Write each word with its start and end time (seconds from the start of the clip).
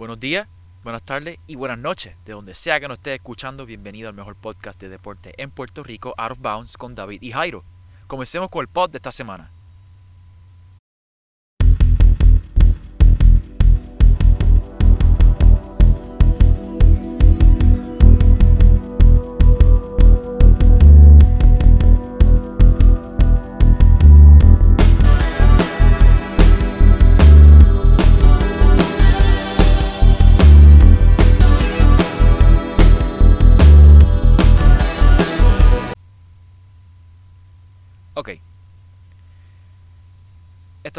Buenos 0.00 0.18
días, 0.18 0.48
buenas 0.82 1.02
tardes 1.02 1.38
y 1.46 1.56
buenas 1.56 1.78
noches. 1.78 2.16
De 2.24 2.32
donde 2.32 2.54
sea 2.54 2.80
que 2.80 2.88
nos 2.88 2.96
esté 2.96 3.12
escuchando, 3.12 3.66
bienvenido 3.66 4.08
al 4.08 4.14
mejor 4.14 4.34
podcast 4.34 4.80
de 4.80 4.88
deporte 4.88 5.34
en 5.36 5.50
Puerto 5.50 5.82
Rico, 5.82 6.14
Out 6.16 6.32
of 6.32 6.38
Bounds, 6.38 6.78
con 6.78 6.94
David 6.94 7.20
y 7.20 7.32
Jairo. 7.32 7.64
Comencemos 8.06 8.48
con 8.48 8.62
el 8.62 8.68
pod 8.68 8.88
de 8.88 8.96
esta 8.96 9.12
semana. 9.12 9.50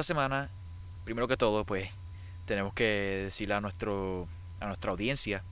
Esta 0.02 0.16
semana, 0.16 0.50
primero 1.04 1.28
que 1.28 1.38
todo, 1.38 1.64
pues 1.64 1.88
tenemos 2.46 2.74
que 2.74 3.22
decirle 3.26 3.54
a 3.54 3.62
nuestro 3.62 4.28
a 4.60 4.66
nuestra 4.66 4.90
audiencia 4.90 5.44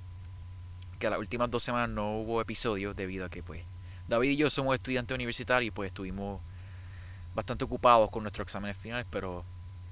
que 0.98 1.08
las 1.08 1.20
últimas 1.20 1.52
dos 1.52 1.62
semanas 1.62 1.92
no 1.92 2.18
hubo 2.18 2.42
episodios 2.42 2.96
debido 2.96 3.26
a 3.26 3.30
que 3.30 3.44
pues 3.44 3.64
David 4.08 4.32
y 4.32 4.38
yo 4.38 4.50
somos 4.50 4.74
estudiantes 4.74 5.14
universitarios 5.14 5.68
y 5.68 5.72
pues 5.72 5.90
estuvimos 5.90 6.42
bastante 7.36 7.64
ocupados 7.64 8.10
con 8.10 8.24
nuestros 8.24 8.46
exámenes 8.46 8.76
finales, 8.76 9.06
pero 9.12 9.46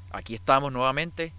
aquí 0.09 0.33
estamos 0.33 0.71
nuevamente 0.71 1.33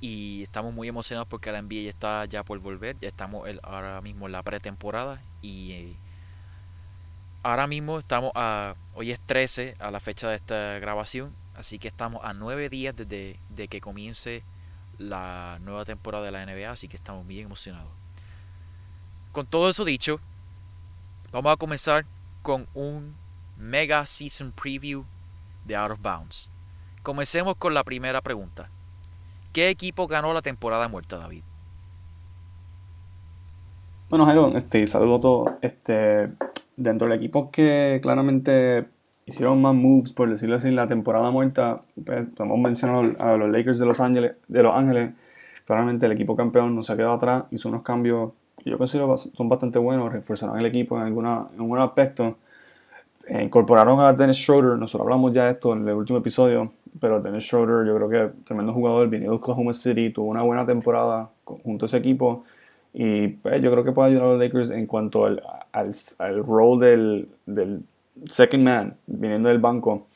y 0.00 0.44
estamos 0.44 0.72
muy 0.72 0.86
emocionados 0.86 1.26
porque 1.26 1.50
la 1.50 1.62
NBA 1.62 1.82
ya 1.82 1.88
está 1.88 2.24
ya 2.26 2.44
por 2.44 2.60
volver, 2.60 2.96
ya 3.00 3.08
estamos 3.08 3.48
ahora 3.64 4.00
mismo 4.00 4.26
en 4.26 4.32
la 4.32 4.44
pretemporada 4.44 5.20
y 5.42 5.72
eh, 5.72 5.96
ahora 7.42 7.66
mismo 7.66 7.98
estamos 7.98 8.30
a, 8.36 8.76
hoy 8.94 9.10
es 9.10 9.18
13 9.18 9.74
a 9.80 9.90
la 9.90 9.98
fecha 9.98 10.28
de 10.28 10.36
esta 10.36 10.78
grabación, 10.78 11.34
así 11.60 11.78
que 11.78 11.88
estamos 11.88 12.20
a 12.24 12.34
9 12.34 12.68
días 12.68 12.96
desde 12.96 13.38
de 13.48 13.68
que 13.68 13.80
comience 13.80 14.42
la 14.98 15.58
nueva 15.62 15.84
temporada 15.84 16.24
de 16.24 16.32
la 16.32 16.44
NBA, 16.44 16.70
así 16.70 16.88
que 16.88 16.96
estamos 16.96 17.26
bien 17.26 17.46
emocionados. 17.46 17.90
Con 19.32 19.46
todo 19.46 19.70
eso 19.70 19.84
dicho, 19.84 20.20
vamos 21.32 21.52
a 21.52 21.56
comenzar 21.56 22.04
con 22.42 22.66
un 22.74 23.14
mega 23.56 24.04
season 24.06 24.52
preview 24.52 25.04
de 25.64 25.76
Out 25.76 25.92
of 25.92 26.02
Bounds. 26.02 26.50
Comencemos 27.02 27.54
con 27.56 27.72
la 27.72 27.84
primera 27.84 28.20
pregunta. 28.20 28.68
¿Qué 29.52 29.68
equipo 29.68 30.06
ganó 30.06 30.34
la 30.34 30.42
temporada 30.42 30.88
muerta, 30.88 31.16
David? 31.16 31.42
Bueno, 34.08 34.26
Jairo, 34.26 34.56
este, 34.56 34.86
saludo 34.86 35.16
a 35.16 35.20
todos. 35.20 35.50
Este, 35.62 36.30
dentro 36.76 37.08
del 37.08 37.16
equipo 37.16 37.50
que 37.50 38.00
claramente 38.02 38.88
hicieron 39.30 39.62
más 39.62 39.74
moves, 39.74 40.12
por 40.12 40.28
decirlo 40.28 40.56
así, 40.56 40.68
en 40.68 40.76
la 40.76 40.86
temporada 40.86 41.30
muerta, 41.30 41.82
pues, 42.04 42.26
hemos 42.38 42.58
mencionado 42.58 43.02
a 43.18 43.36
los 43.36 43.48
Lakers 43.48 43.78
de 43.78 43.86
Los 43.86 44.00
Ángeles, 44.00 44.32
de 44.48 44.62
Los 44.62 44.74
Ángeles. 44.74 45.12
Claramente 45.64 46.06
el 46.06 46.12
equipo 46.12 46.34
campeón 46.34 46.74
no 46.74 46.82
se 46.82 46.92
ha 46.92 46.96
quedado 46.96 47.14
atrás, 47.14 47.44
hizo 47.50 47.68
unos 47.68 47.82
cambios 47.82 48.32
que 48.62 48.70
yo 48.70 48.76
considero 48.76 49.16
son 49.16 49.48
bastante 49.48 49.78
buenos, 49.78 50.12
reforzaron 50.12 50.58
el 50.58 50.66
equipo 50.66 50.96
en, 50.98 51.04
alguna, 51.04 51.46
en 51.54 51.60
algún 51.60 51.78
aspecto. 51.78 52.36
Eh, 53.28 53.42
incorporaron 53.44 54.00
a 54.00 54.12
Dennis 54.12 54.38
Schroeder, 54.38 54.76
nosotros 54.76 55.06
hablamos 55.06 55.32
ya 55.32 55.44
de 55.44 55.52
esto 55.52 55.72
en 55.72 55.86
el 55.86 55.94
último 55.94 56.18
episodio, 56.18 56.72
pero 56.98 57.20
Dennis 57.20 57.44
Schroeder 57.44 57.86
yo 57.86 57.94
creo 57.96 58.08
que 58.08 58.44
tremendo 58.44 58.72
jugador, 58.72 59.08
vino 59.08 59.30
de 59.30 59.36
Oklahoma 59.36 59.72
City, 59.74 60.10
tuvo 60.10 60.28
una 60.28 60.42
buena 60.42 60.66
temporada 60.66 61.30
junto 61.44 61.84
a 61.84 61.86
ese 61.86 61.98
equipo 61.98 62.44
y 62.92 63.28
pues, 63.28 63.62
yo 63.62 63.70
creo 63.70 63.84
que 63.84 63.92
puede 63.92 64.08
ayudar 64.10 64.24
a 64.24 64.30
los 64.32 64.40
Lakers 64.40 64.70
en 64.72 64.86
cuanto 64.86 65.26
al, 65.26 65.40
al, 65.70 65.90
al 66.18 66.44
rol 66.44 66.80
del, 66.80 67.28
del, 67.46 67.84
second 68.26 68.62
man, 68.62 68.96
viniendo 69.06 69.48
del 69.48 69.58
banco. 69.58 70.06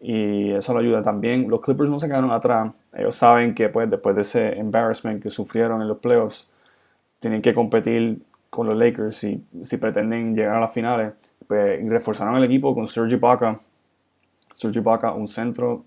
Y 0.00 0.50
eso 0.50 0.72
lo 0.72 0.80
ayuda 0.80 1.02
también. 1.02 1.48
Los 1.48 1.60
Clippers 1.60 1.88
no 1.88 1.98
se 1.98 2.08
quedaron 2.08 2.30
atrás. 2.30 2.72
Ellos 2.92 3.14
saben 3.14 3.54
que 3.54 3.68
pues, 3.68 3.88
después 3.88 4.16
de 4.16 4.22
ese 4.22 4.58
embarrassment 4.58 5.22
que 5.22 5.30
sufrieron 5.30 5.80
en 5.80 5.88
los 5.88 5.98
playoffs, 5.98 6.50
tienen 7.20 7.40
que 7.40 7.54
competir 7.54 8.20
con 8.50 8.66
los 8.66 8.76
Lakers 8.76 9.16
si, 9.16 9.44
si 9.62 9.76
pretenden 9.76 10.34
llegar 10.34 10.56
a 10.56 10.60
las 10.60 10.72
finales. 10.72 11.12
Pues, 11.46 11.88
reforzaron 11.88 12.36
el 12.36 12.44
equipo 12.44 12.74
con 12.74 12.86
Sergi 12.86 13.16
Baca. 13.16 13.60
Sergi 14.50 14.80
Baca, 14.80 15.12
un 15.12 15.28
centro, 15.28 15.84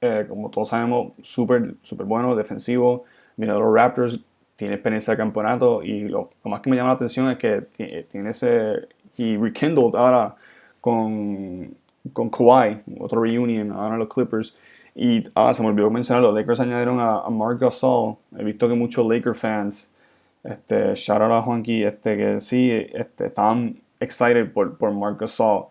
eh, 0.00 0.26
como 0.28 0.50
todos 0.50 0.68
sabemos, 0.68 1.12
súper 1.22 1.76
super 1.82 2.06
bueno, 2.06 2.36
defensivo. 2.36 3.04
De 3.36 3.46
los 3.46 3.74
Raptors, 3.74 4.20
tiene 4.56 4.74
experiencia 4.74 5.12
de 5.12 5.16
campeonato 5.16 5.82
y 5.82 6.08
lo, 6.08 6.30
más 6.44 6.60
que 6.60 6.70
me 6.70 6.76
llama 6.76 6.90
la 6.90 6.94
atención 6.94 7.30
es 7.30 7.38
que 7.38 7.62
tiene 8.10 8.30
ese 8.30 8.88
y 9.16 9.36
rekindled 9.36 9.94
ahora 9.94 10.36
con, 10.84 11.74
con 12.12 12.28
Kawhi, 12.28 12.82
otro 13.00 13.22
reunion 13.22 13.72
ahora 13.72 13.96
los 13.96 14.08
Clippers. 14.08 14.54
Y 14.94 15.24
ah, 15.34 15.54
se 15.54 15.62
me 15.62 15.70
olvidó 15.70 15.90
mencionar, 15.90 16.22
los 16.22 16.34
Lakers 16.34 16.60
añadieron 16.60 17.00
a, 17.00 17.22
Mark 17.30 17.58
Gasol. 17.58 18.16
He 18.38 18.44
visto 18.44 18.68
que 18.68 18.74
muchos 18.74 19.06
Lakers 19.06 19.38
fans, 19.38 19.94
este, 20.42 20.94
shout 20.94 21.22
out 21.22 21.32
a 21.32 21.40
Juanqui, 21.40 21.84
este, 21.84 22.18
que 22.18 22.38
sí, 22.38 22.70
este, 22.70 23.28
estaban 23.28 23.80
excited 23.98 24.52
por, 24.52 24.76
por 24.76 24.92
Mark 24.92 25.16
Gasol. 25.18 25.68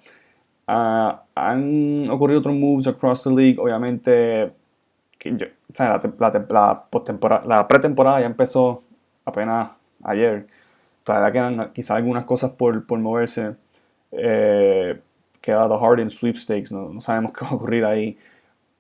Ah, 0.65 1.23
han 1.35 2.09
ocurrido 2.09 2.39
otros 2.39 2.55
moves 2.55 2.87
across 2.87 3.23
the 3.23 3.29
league, 3.29 3.59
obviamente 3.59 4.51
la, 5.77 6.01
la, 6.17 7.43
la 7.45 7.67
pretemporada 7.67 8.19
ya 8.19 8.25
empezó 8.25 8.81
apenas 9.25 9.69
ayer. 10.03 10.47
Todavía 11.03 11.31
quedan 11.31 11.71
quizás 11.71 11.97
algunas 11.97 12.25
cosas 12.25 12.49
por, 12.51 12.83
por 12.87 12.97
moverse. 12.97 13.55
Eh, 14.15 14.99
queda 15.43 15.67
The 15.67 15.77
Harden 15.77 16.09
Sweepstakes, 16.09 16.71
no, 16.71 16.89
no, 16.89 17.01
sabemos 17.01 17.33
qué 17.33 17.43
va 17.43 17.51
a 17.51 17.55
ocurrir 17.55 17.83
ahí. 17.85 18.17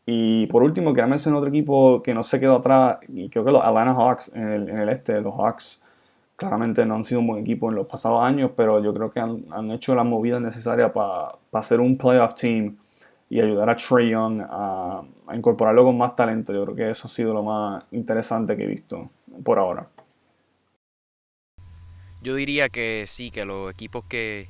Y 0.05 0.47
por 0.47 0.63
último, 0.63 0.93
quería 0.93 1.07
mencionar 1.07 1.39
otro 1.39 1.49
equipo 1.49 2.01
que 2.01 2.13
no 2.13 2.23
se 2.23 2.39
quedó 2.39 2.57
atrás, 2.57 2.99
y 3.09 3.29
creo 3.29 3.43
que 3.43 3.51
los 3.51 3.63
Atlanta 3.63 3.93
Hawks 3.93 4.33
en 4.33 4.47
el, 4.47 4.69
en 4.69 4.79
el 4.79 4.89
este. 4.89 5.21
Los 5.21 5.35
Hawks 5.35 5.85
claramente 6.37 6.85
no 6.85 6.95
han 6.95 7.03
sido 7.03 7.19
un 7.21 7.27
buen 7.27 7.41
equipo 7.41 7.69
en 7.69 7.75
los 7.75 7.87
pasados 7.87 8.23
años, 8.23 8.51
pero 8.55 8.81
yo 8.81 8.93
creo 8.93 9.11
que 9.11 9.19
han, 9.19 9.45
han 9.51 9.71
hecho 9.71 9.93
la 9.93 10.03
movida 10.03 10.39
necesaria 10.39 10.91
para 10.93 11.61
ser 11.61 11.81
un 11.81 11.97
playoff 11.97 12.35
team 12.35 12.77
y 13.29 13.41
ayudar 13.41 13.69
a 13.69 13.75
Trey 13.75 14.11
Young 14.11 14.41
a, 14.41 15.03
incorporarlo 15.33 15.83
con 15.83 15.97
más 15.97 16.15
talento. 16.15 16.53
Yo 16.53 16.63
creo 16.63 16.75
que 16.75 16.89
eso 16.89 17.07
ha 17.07 17.11
sido 17.11 17.33
lo 17.33 17.43
más 17.43 17.83
interesante 17.91 18.55
que 18.55 18.63
he 18.63 18.67
visto 18.67 19.09
por 19.43 19.57
ahora. 19.59 19.87
Yo 22.21 22.35
diría 22.35 22.69
que 22.69 23.03
sí, 23.07 23.31
que 23.31 23.43
los 23.43 23.71
equipos 23.71 24.05
que, 24.05 24.49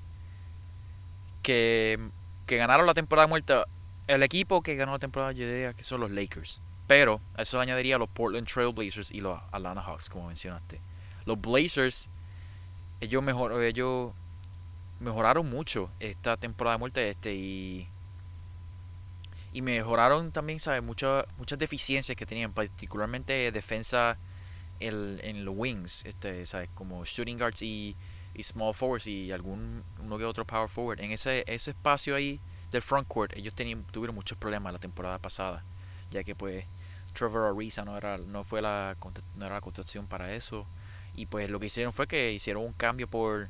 que, 1.43 1.99
ganaron 2.47 2.87
la 2.87 2.93
temporada 2.93 3.27
muerta, 3.27 3.65
el 4.07 4.23
equipo 4.23 4.61
que 4.61 4.75
ganó 4.75 4.93
la 4.93 4.99
temporada, 4.99 5.31
yo 5.31 5.45
diría 5.45 5.73
que 5.73 5.83
son 5.83 6.01
los 6.01 6.11
Lakers. 6.11 6.61
Pero 6.87 7.21
a 7.35 7.43
eso 7.43 7.59
añadiría 7.59 7.97
los 7.97 8.09
Portland 8.09 8.47
Trail 8.47 8.73
Blazers 8.73 9.11
y 9.11 9.21
los 9.21 9.39
Atlanta 9.51 9.81
Hawks, 9.81 10.09
como 10.09 10.27
mencionaste. 10.27 10.81
Los 11.25 11.39
Blazers, 11.39 12.09
ellos, 12.99 13.23
mejor, 13.23 13.61
ellos 13.63 14.11
mejoraron 14.99 15.49
mucho 15.49 15.89
esta 15.99 16.37
temporada 16.37 16.75
de 16.75 16.79
muerte 16.79 17.09
este 17.09 17.33
y 17.33 17.87
y 19.53 19.61
mejoraron 19.61 20.31
también, 20.31 20.59
¿sabes? 20.59 20.81
Muchas, 20.81 21.25
muchas 21.37 21.59
deficiencias 21.59 22.17
que 22.17 22.25
tenían, 22.25 22.51
particularmente 22.51 23.51
defensa 23.51 24.17
en, 24.79 25.19
en 25.23 25.45
los 25.45 25.53
wings, 25.55 26.05
este, 26.05 26.45
¿sabes? 26.45 26.69
Como 26.73 27.05
shooting 27.05 27.37
guards 27.37 27.61
y, 27.61 27.95
small 28.41 28.73
forwards 28.73 29.07
y 29.07 29.31
algún 29.31 29.83
uno 29.99 30.17
que 30.17 30.25
otro 30.25 30.45
power 30.45 30.69
forward. 30.69 30.99
En 31.01 31.11
ese, 31.11 31.43
ese 31.47 31.71
espacio 31.71 32.15
ahí 32.15 32.39
del 32.71 32.81
front 32.81 33.07
court, 33.07 33.33
ellos 33.35 33.53
tenían, 33.53 33.83
tuvieron 33.83 34.15
muchos 34.15 34.37
problemas 34.37 34.73
la 34.73 34.79
temporada 34.79 35.19
pasada, 35.19 35.63
ya 36.09 36.23
que 36.23 36.35
pues 36.35 36.65
Trevor 37.13 37.55
Ariza 37.55 37.85
no 37.85 37.97
era, 37.97 38.17
no 38.17 38.43
fue 38.43 38.61
la, 38.61 38.95
no 39.35 39.45
era 39.45 39.55
la 39.55 39.61
construcción 39.61 40.07
para 40.07 40.33
eso. 40.33 40.65
Y 41.15 41.27
pues 41.27 41.49
lo 41.49 41.59
que 41.59 41.67
hicieron 41.67 41.93
fue 41.93 42.07
que 42.07 42.31
hicieron 42.31 42.63
un 42.63 42.73
cambio 42.73 43.07
por, 43.07 43.49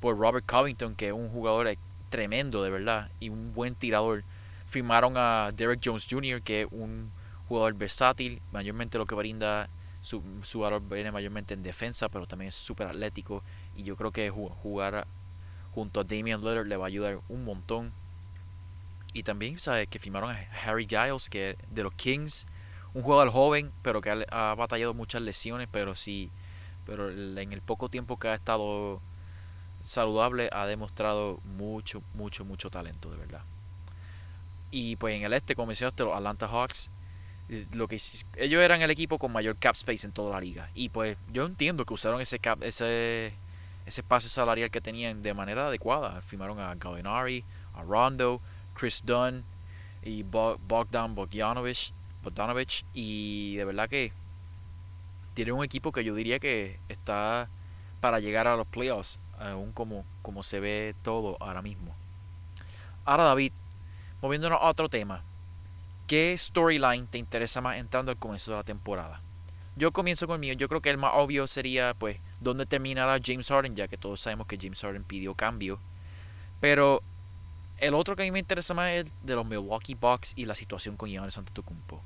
por 0.00 0.18
Robert 0.18 0.46
Covington, 0.46 0.94
que 0.94 1.08
es 1.08 1.12
un 1.12 1.28
jugador 1.28 1.76
tremendo 2.08 2.62
de 2.62 2.70
verdad 2.70 3.10
y 3.20 3.28
un 3.28 3.52
buen 3.52 3.74
tirador 3.74 4.24
firmaron 4.66 5.14
a 5.16 5.50
Derek 5.54 5.80
Jones 5.84 6.06
Jr., 6.08 6.40
que 6.42 6.62
es 6.62 6.68
un 6.70 7.10
jugador 7.48 7.74
versátil, 7.74 8.40
mayormente 8.52 8.98
lo 8.98 9.06
que 9.06 9.14
brinda 9.14 9.68
su, 10.00 10.22
su 10.42 10.60
valor 10.60 10.82
viene 10.88 11.12
mayormente 11.12 11.54
en 11.54 11.62
defensa, 11.62 12.08
pero 12.08 12.26
también 12.26 12.48
es 12.48 12.54
súper 12.54 12.86
atlético 12.86 13.42
y 13.76 13.82
yo 13.82 13.96
creo 13.96 14.12
que 14.12 14.30
jugar 14.30 15.06
junto 15.74 16.00
a 16.00 16.04
Damian 16.04 16.40
Lillard 16.40 16.66
le 16.66 16.76
va 16.76 16.86
a 16.86 16.88
ayudar 16.88 17.20
un 17.28 17.44
montón. 17.44 17.92
Y 19.12 19.22
también, 19.22 19.60
¿sabes? 19.60 19.88
Que 19.88 19.98
firmaron 19.98 20.30
a 20.30 20.48
Harry 20.64 20.86
Giles, 20.88 21.28
que 21.28 21.56
de 21.70 21.82
los 21.82 21.94
Kings, 21.94 22.46
un 22.94 23.02
jugador 23.02 23.30
joven, 23.30 23.72
pero 23.82 24.00
que 24.00 24.26
ha, 24.30 24.54
batallado 24.54 24.94
muchas 24.94 25.22
lesiones, 25.22 25.68
pero 25.70 25.94
sí, 25.94 26.30
pero 26.86 27.10
en 27.10 27.52
el 27.52 27.60
poco 27.60 27.88
tiempo 27.88 28.18
que 28.18 28.28
ha 28.28 28.34
estado 28.34 29.00
saludable 29.84 30.48
ha 30.52 30.66
demostrado 30.66 31.40
mucho, 31.44 32.02
mucho, 32.14 32.44
mucho 32.44 32.70
talento, 32.70 33.10
de 33.10 33.16
verdad. 33.18 33.42
Y 34.70 34.96
pues 34.96 35.14
en 35.14 35.22
el 35.22 35.32
este, 35.32 35.54
como 35.54 35.66
mencionaste, 35.66 36.02
los 36.02 36.14
Atlanta 36.14 36.48
Hawks 36.48 36.90
eh, 37.48 37.66
lo 37.74 37.86
que 37.88 38.00
ellos 38.36 38.62
eran 38.62 38.80
el 38.80 38.90
equipo 38.90 39.18
con 39.18 39.30
mayor 39.30 39.56
cap 39.58 39.74
space 39.74 40.06
en 40.06 40.12
toda 40.12 40.32
la 40.32 40.40
liga 40.40 40.70
y 40.74 40.88
pues 40.88 41.18
yo 41.30 41.44
entiendo 41.44 41.84
que 41.84 41.92
usaron 41.92 42.22
ese 42.22 42.38
cap 42.38 42.62
ese 42.62 43.34
ese 43.86 44.00
espacio 44.00 44.30
salarial 44.30 44.70
que 44.70 44.80
tenían 44.80 45.22
de 45.22 45.34
manera 45.34 45.68
adecuada 45.68 46.20
firmaron 46.22 46.58
a 46.58 46.74
Gallinari 46.74 47.44
a 47.74 47.82
Rondo 47.82 48.40
Chris 48.74 49.02
Dunn 49.04 49.44
y 50.02 50.22
Bogdan 50.22 51.14
Bogdanovic 51.14 51.92
Bogdanovich 52.22 52.84
y 52.94 53.56
de 53.56 53.64
verdad 53.64 53.88
que 53.88 54.12
tiene 55.34 55.52
un 55.52 55.64
equipo 55.64 55.92
que 55.92 56.04
yo 56.04 56.14
diría 56.14 56.38
que 56.38 56.78
está 56.88 57.48
para 58.00 58.20
llegar 58.20 58.48
a 58.48 58.56
los 58.56 58.66
playoffs 58.66 59.20
aún 59.38 59.72
como 59.72 60.04
como 60.22 60.42
se 60.42 60.60
ve 60.60 60.94
todo 61.02 61.36
ahora 61.40 61.62
mismo 61.62 61.94
ahora 63.04 63.24
David 63.24 63.52
moviéndonos 64.22 64.60
a 64.60 64.68
otro 64.68 64.88
tema 64.88 65.22
¿Qué 66.06 66.36
storyline 66.36 67.06
te 67.06 67.16
interesa 67.16 67.62
más 67.62 67.78
entrando 67.78 68.12
al 68.12 68.18
comienzo 68.18 68.50
de 68.50 68.58
la 68.58 68.62
temporada? 68.62 69.22
Yo 69.74 69.90
comienzo 69.90 70.26
con 70.26 70.34
el 70.34 70.40
mío. 70.40 70.52
Yo 70.52 70.68
creo 70.68 70.82
que 70.82 70.90
el 70.90 70.98
más 70.98 71.12
obvio 71.14 71.46
sería, 71.46 71.94
pues, 71.94 72.18
dónde 72.44 72.66
terminará 72.66 73.18
James 73.22 73.48
Harden, 73.48 73.74
ya 73.74 73.88
que 73.88 73.98
todos 73.98 74.20
sabemos 74.20 74.46
que 74.46 74.58
James 74.60 74.80
Harden 74.80 75.02
pidió 75.02 75.34
cambio. 75.34 75.80
Pero 76.60 77.02
el 77.78 77.94
otro 77.94 78.14
que 78.14 78.22
a 78.22 78.24
mí 78.24 78.30
me 78.30 78.38
interesa 78.38 78.74
más 78.74 78.92
es 78.92 79.12
de 79.22 79.34
los 79.34 79.44
Milwaukee 79.44 79.94
Bucks 79.94 80.32
y 80.36 80.44
la 80.44 80.54
situación 80.54 80.96
con 80.96 81.08
Giannis 81.08 81.36
Antetokounmpo. 81.36 82.00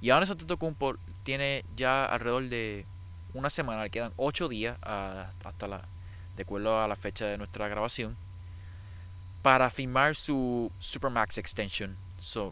Giannis 0.00 0.30
Antetokounmpo 0.30 0.94
tiene 1.24 1.64
ya 1.76 2.04
alrededor 2.04 2.48
de 2.48 2.86
una 3.34 3.50
semana, 3.50 3.82
le 3.82 3.90
quedan 3.90 4.12
ocho 4.16 4.48
días 4.48 4.78
hasta 4.82 5.66
la, 5.66 5.84
de 6.36 6.42
acuerdo 6.42 6.80
a 6.80 6.88
la 6.88 6.96
fecha 6.96 7.26
de 7.26 7.38
nuestra 7.38 7.68
grabación, 7.68 8.16
para 9.42 9.70
firmar 9.70 10.14
su 10.16 10.70
Supermax 10.78 11.38
Extension 11.38 11.96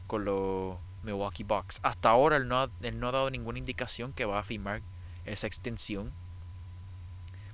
con 0.07 0.25
los 0.25 0.77
Milwaukee 1.03 1.45
Bucks. 1.45 1.81
Hasta 1.83 2.11
ahora 2.11 2.37
él 2.37 2.49
no, 2.49 2.63
ha, 2.63 2.71
no 2.93 3.09
ha 3.09 3.13
dado 3.13 3.31
ninguna 3.31 3.59
indicación 3.59 4.13
que 4.13 4.25
va 4.25 4.39
a 4.39 4.43
firmar 4.43 4.83
esa 5.25 5.47
extensión. 5.47 6.13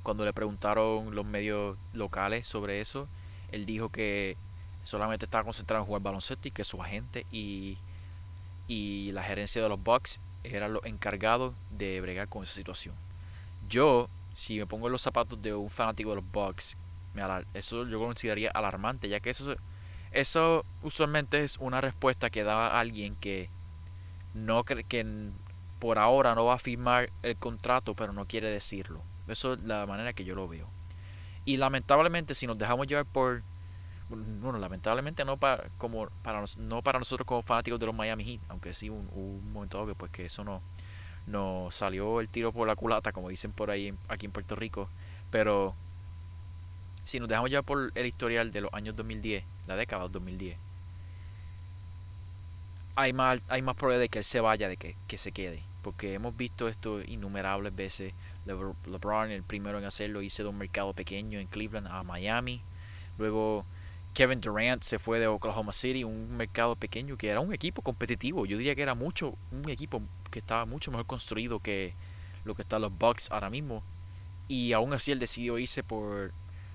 Cuando 0.04 0.24
le 0.24 0.32
preguntaron 0.32 1.14
los 1.14 1.26
medios 1.26 1.76
locales 1.94 2.46
sobre 2.46 2.80
eso, 2.80 3.08
él 3.50 3.66
dijo 3.66 3.88
que 3.88 4.36
solamente 4.82 5.24
estaba 5.24 5.44
concentrado 5.44 5.82
en 5.82 5.86
jugar 5.86 6.02
baloncesto 6.02 6.46
y 6.46 6.50
que 6.50 6.62
su 6.62 6.80
agente 6.80 7.26
y, 7.32 7.78
y 8.68 9.10
la 9.12 9.22
gerencia 9.22 9.62
de 9.62 9.68
los 9.68 9.82
Bucks 9.82 10.20
eran 10.44 10.74
los 10.74 10.84
encargados 10.84 11.54
de 11.70 12.00
bregar 12.02 12.28
con 12.28 12.42
esa 12.42 12.52
situación. 12.52 12.94
Yo, 13.68 14.10
si 14.32 14.58
me 14.58 14.66
pongo 14.66 14.86
en 14.86 14.92
los 14.92 15.00
zapatos 15.02 15.40
de 15.40 15.54
un 15.54 15.70
fanático 15.70 16.10
de 16.10 16.16
los 16.16 16.30
Bucks, 16.30 16.76
eso 17.54 17.86
yo 17.86 17.98
consideraría 17.98 18.50
alarmante, 18.50 19.08
ya 19.08 19.20
que 19.20 19.30
eso 19.30 19.56
eso 20.10 20.64
usualmente 20.82 21.42
es 21.42 21.56
una 21.58 21.80
respuesta 21.80 22.30
que 22.30 22.44
da 22.44 22.78
alguien 22.78 23.16
que 23.16 23.50
no 24.34 24.62
cree 24.64 24.84
que 24.84 25.04
por 25.80 25.98
ahora 25.98 26.34
no 26.34 26.44
va 26.44 26.54
a 26.54 26.58
firmar 26.58 27.10
el 27.22 27.36
contrato, 27.36 27.94
pero 27.94 28.12
no 28.12 28.26
quiere 28.26 28.48
decirlo. 28.50 29.02
Eso 29.28 29.54
es 29.54 29.62
la 29.62 29.86
manera 29.86 30.12
que 30.12 30.24
yo 30.24 30.34
lo 30.34 30.48
veo. 30.48 30.68
Y 31.44 31.56
lamentablemente 31.56 32.34
si 32.34 32.46
nos 32.46 32.58
dejamos 32.58 32.86
llevar 32.86 33.06
por 33.06 33.42
bueno, 34.08 34.58
lamentablemente 34.58 35.24
no 35.24 35.38
para 35.38 35.64
como 35.78 36.08
para 36.22 36.44
no 36.58 36.82
para 36.82 36.98
nosotros 36.98 37.26
como 37.26 37.42
fanáticos 37.42 37.80
de 37.80 37.86
los 37.86 37.94
Miami 37.94 38.24
Heat, 38.24 38.40
aunque 38.48 38.74
sí 38.74 38.90
un, 38.90 39.08
un 39.14 39.52
momento 39.52 39.80
obvio 39.80 39.94
pues 39.94 40.10
que 40.10 40.26
eso 40.26 40.44
no 40.44 40.60
nos 41.26 41.74
salió 41.74 42.20
el 42.20 42.28
tiro 42.28 42.52
por 42.52 42.68
la 42.68 42.76
culata, 42.76 43.12
como 43.12 43.30
dicen 43.30 43.52
por 43.52 43.70
ahí 43.70 43.94
aquí 44.08 44.26
en 44.26 44.32
Puerto 44.32 44.56
Rico, 44.56 44.90
pero 45.30 45.74
si 47.04 47.20
nos 47.20 47.28
dejamos 47.28 47.50
llevar 47.50 47.64
por 47.64 47.92
el 47.94 48.06
historial 48.06 48.50
de 48.50 48.62
los 48.62 48.74
años 48.74 48.96
2010, 48.96 49.44
la 49.66 49.76
década 49.76 50.08
2010, 50.08 50.56
hay 52.96 53.12
más, 53.12 53.40
hay 53.48 53.62
más 53.62 53.76
probabilidad 53.76 54.02
de 54.04 54.08
que 54.08 54.18
él 54.18 54.24
se 54.24 54.40
vaya 54.40 54.68
de 54.68 54.76
que, 54.76 55.16
se 55.16 55.32
quede. 55.32 55.62
Porque 55.82 56.14
hemos 56.14 56.36
visto 56.36 56.66
esto 56.66 57.02
innumerables 57.02 57.74
veces. 57.76 58.14
LeBron, 58.46 59.30
el 59.30 59.42
primero 59.42 59.78
en 59.78 59.84
hacerlo, 59.84 60.22
hizo 60.22 60.42
de 60.42 60.48
un 60.48 60.58
mercado 60.58 60.92
pequeño 60.92 61.38
en 61.38 61.46
Cleveland 61.46 61.86
a 61.86 62.02
Miami. 62.02 62.62
Luego 63.18 63.64
Kevin 64.12 64.40
Durant 64.40 64.82
se 64.82 64.98
fue 64.98 65.18
de 65.18 65.26
Oklahoma 65.26 65.72
City, 65.72 66.04
un 66.04 66.36
mercado 66.36 66.76
pequeño 66.76 67.16
que 67.16 67.28
era 67.28 67.40
un 67.40 67.52
equipo 67.52 67.82
competitivo. 67.82 68.46
Yo 68.46 68.56
diría 68.56 68.74
que 68.74 68.82
era 68.82 68.94
mucho, 68.94 69.36
un 69.50 69.68
equipo 69.68 70.02
que 70.30 70.38
estaba 70.38 70.66
mucho 70.66 70.90
mejor 70.90 71.06
construido 71.06 71.60
que 71.60 71.94
lo 72.44 72.54
que 72.54 72.62
están 72.62 72.82
los 72.82 72.96
Bucks 72.96 73.30
ahora 73.30 73.50
mismo. 73.50 73.82
Y 74.46 74.72
aún 74.72 74.92
así 74.92 75.10
él 75.10 75.18
decidió 75.18 75.58
irse 75.58 75.82
por 75.82 76.32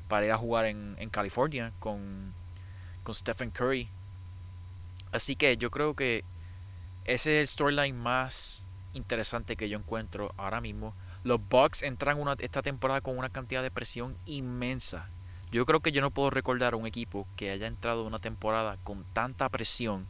para 0.10 0.26
ir 0.26 0.32
a 0.32 0.38
jugar 0.38 0.66
en, 0.66 0.96
California 1.12 1.72
con, 1.80 2.34
con 3.04 3.14
Stephen 3.14 3.52
Curry. 3.52 3.88
Así 5.12 5.36
que 5.36 5.56
yo 5.56 5.70
creo 5.72 5.96
que 5.96 6.24
ese 7.06 7.38
es 7.38 7.42
el 7.42 7.48
storyline 7.48 7.96
más 7.96 8.68
interesante 8.94 9.56
que 9.56 9.70
yo 9.70 9.78
encuentro 9.78 10.34
ahora 10.36 10.62
mismo. 10.62 10.94
Los 11.24 11.40
Bucks 11.50 11.84
entran 11.84 12.20
una, 12.20 12.36
esta 12.40 12.62
temporada 12.62 13.02
con 13.02 13.18
una 13.18 13.30
cantidad 13.30 13.62
de 13.62 13.72
presión 13.72 14.16
inmensa. 14.26 15.10
Yo 15.52 15.66
creo 15.66 15.80
que 15.80 15.92
yo 15.92 16.02
no 16.02 16.12
puedo 16.12 16.30
recordar 16.30 16.76
un 16.76 16.86
equipo 16.86 17.28
que 17.36 17.50
haya 17.50 17.68
entrado 17.68 18.06
una 18.06 18.20
temporada 18.20 18.78
con 18.84 19.04
tanta 19.14 19.50
presión. 19.50 20.06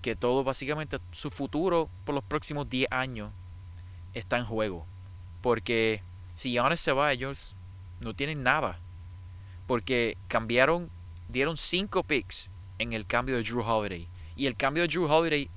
Que 0.00 0.14
todo, 0.16 0.44
básicamente, 0.44 0.98
su 1.10 1.30
futuro 1.30 1.90
por 2.04 2.14
los 2.14 2.24
próximos 2.24 2.70
10 2.70 2.90
años 2.90 3.32
está 4.14 4.38
en 4.38 4.44
juego. 4.44 4.86
Porque 5.42 6.02
si 6.34 6.52
Giannis 6.52 6.80
se 6.80 6.92
va, 6.92 7.12
ellos 7.12 7.56
no 8.00 8.14
tienen 8.14 8.42
nada. 8.42 8.78
Porque 9.66 10.16
cambiaron, 10.28 10.88
dieron 11.28 11.56
5 11.56 12.02
picks 12.04 12.50
en 12.78 12.92
el 12.92 13.06
cambio 13.06 13.36
de 13.36 13.42
Drew 13.42 13.62
Holiday. 13.62 14.08
Y 14.36 14.46
el 14.46 14.56
cambio 14.56 14.84
de 14.84 14.88
Drew 14.88 15.06
Holiday, 15.06 15.50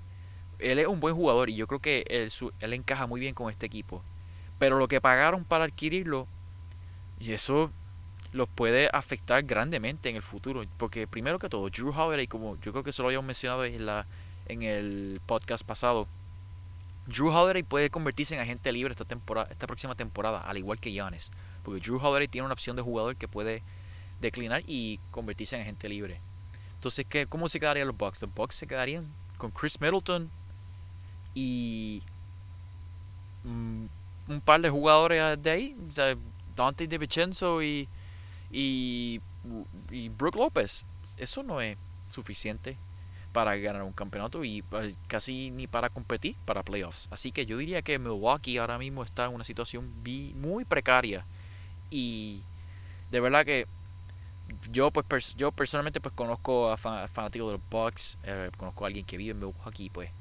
él 0.63 0.79
es 0.79 0.87
un 0.87 0.99
buen 0.99 1.15
jugador 1.15 1.49
y 1.49 1.55
yo 1.55 1.67
creo 1.67 1.79
que 1.79 2.05
él, 2.07 2.31
él 2.59 2.73
encaja 2.73 3.07
muy 3.07 3.19
bien 3.19 3.35
con 3.35 3.49
este 3.49 3.65
equipo. 3.65 4.03
Pero 4.59 4.77
lo 4.77 4.87
que 4.87 5.01
pagaron 5.01 5.43
para 5.43 5.65
adquirirlo, 5.65 6.27
y 7.19 7.31
eso 7.31 7.71
los 8.31 8.49
puede 8.49 8.89
afectar 8.91 9.43
grandemente 9.43 10.09
en 10.09 10.15
el 10.15 10.21
futuro. 10.21 10.63
Porque 10.77 11.07
primero 11.07 11.39
que 11.39 11.49
todo, 11.49 11.69
Drew 11.69 11.89
Holiday, 11.89 12.27
como 12.27 12.59
yo 12.61 12.71
creo 12.71 12.83
que 12.83 12.91
se 12.91 13.01
lo 13.01 13.07
habíamos 13.09 13.27
mencionado 13.27 13.65
en, 13.65 13.85
la, 13.85 14.05
en 14.47 14.63
el 14.63 15.21
podcast 15.25 15.65
pasado, 15.65 16.07
Drew 17.05 17.29
Holiday 17.29 17.63
puede 17.63 17.89
convertirse 17.89 18.35
en 18.35 18.41
agente 18.41 18.71
libre 18.71 18.91
esta, 18.91 19.05
temporada, 19.05 19.49
esta 19.51 19.67
próxima 19.67 19.95
temporada, 19.95 20.39
al 20.41 20.57
igual 20.57 20.79
que 20.79 20.91
Giannis. 20.91 21.31
Porque 21.63 21.79
Drew 21.79 21.97
Holiday 21.97 22.27
tiene 22.27 22.45
una 22.45 22.53
opción 22.53 22.75
de 22.75 22.81
jugador 22.81 23.15
que 23.15 23.27
puede 23.27 23.61
declinar 24.19 24.63
y 24.65 24.99
convertirse 25.11 25.55
en 25.55 25.63
agente 25.63 25.89
libre. 25.89 26.19
Entonces, 26.75 27.05
¿qué, 27.07 27.27
¿cómo 27.27 27.47
se 27.47 27.59
quedarían 27.59 27.87
los 27.87 27.97
Bucks? 27.97 28.21
Los 28.21 28.33
Bucks 28.33 28.55
se 28.55 28.67
quedarían 28.67 29.07
con 29.37 29.51
Chris 29.51 29.79
Middleton 29.79 30.29
y 31.33 32.01
mm, 33.43 33.85
un 34.29 34.41
par 34.41 34.61
de 34.61 34.69
jugadores 34.69 35.41
de 35.41 35.49
ahí. 35.49 35.75
O 35.89 35.91
sea, 35.91 36.15
Dante 36.55 36.87
DiVincenzo 36.87 37.63
y, 37.63 37.87
y, 38.51 39.21
y 39.91 40.09
Brook 40.09 40.35
López. 40.35 40.85
Eso 41.17 41.43
no 41.43 41.61
es 41.61 41.77
suficiente 42.09 42.77
para 43.33 43.55
ganar 43.57 43.81
un 43.83 43.91
campeonato 43.91 44.43
y 44.43 44.61
pues, 44.61 44.99
casi 45.07 45.49
ni 45.51 45.67
para 45.67 45.89
competir 45.89 46.35
para 46.45 46.63
playoffs. 46.63 47.09
Así 47.11 47.31
que 47.31 47.45
yo 47.45 47.57
diría 47.57 47.81
que 47.81 47.97
Milwaukee 47.99 48.57
ahora 48.57 48.77
mismo 48.77 49.03
está 49.03 49.25
en 49.25 49.33
una 49.33 49.43
situación 49.43 49.91
muy 50.35 50.63
precaria 50.63 51.25
y 51.89 52.41
de 53.11 53.19
verdad 53.19 53.43
que 53.43 53.67
yo 54.71 54.91
pues 54.91 55.35
yo 55.35 55.51
personalmente 55.51 55.99
pues 55.99 56.13
conozco 56.13 56.71
a 56.71 56.77
fanáticos 56.77 57.47
de 57.47 57.53
los 57.53 57.61
Bucks, 57.69 58.19
eh, 58.23 58.51
conozco 58.55 58.85
a 58.85 58.87
alguien 58.87 59.05
que 59.05 59.17
vive 59.17 59.31
en 59.31 59.39
Milwaukee, 59.39 59.89
pues 59.89 60.11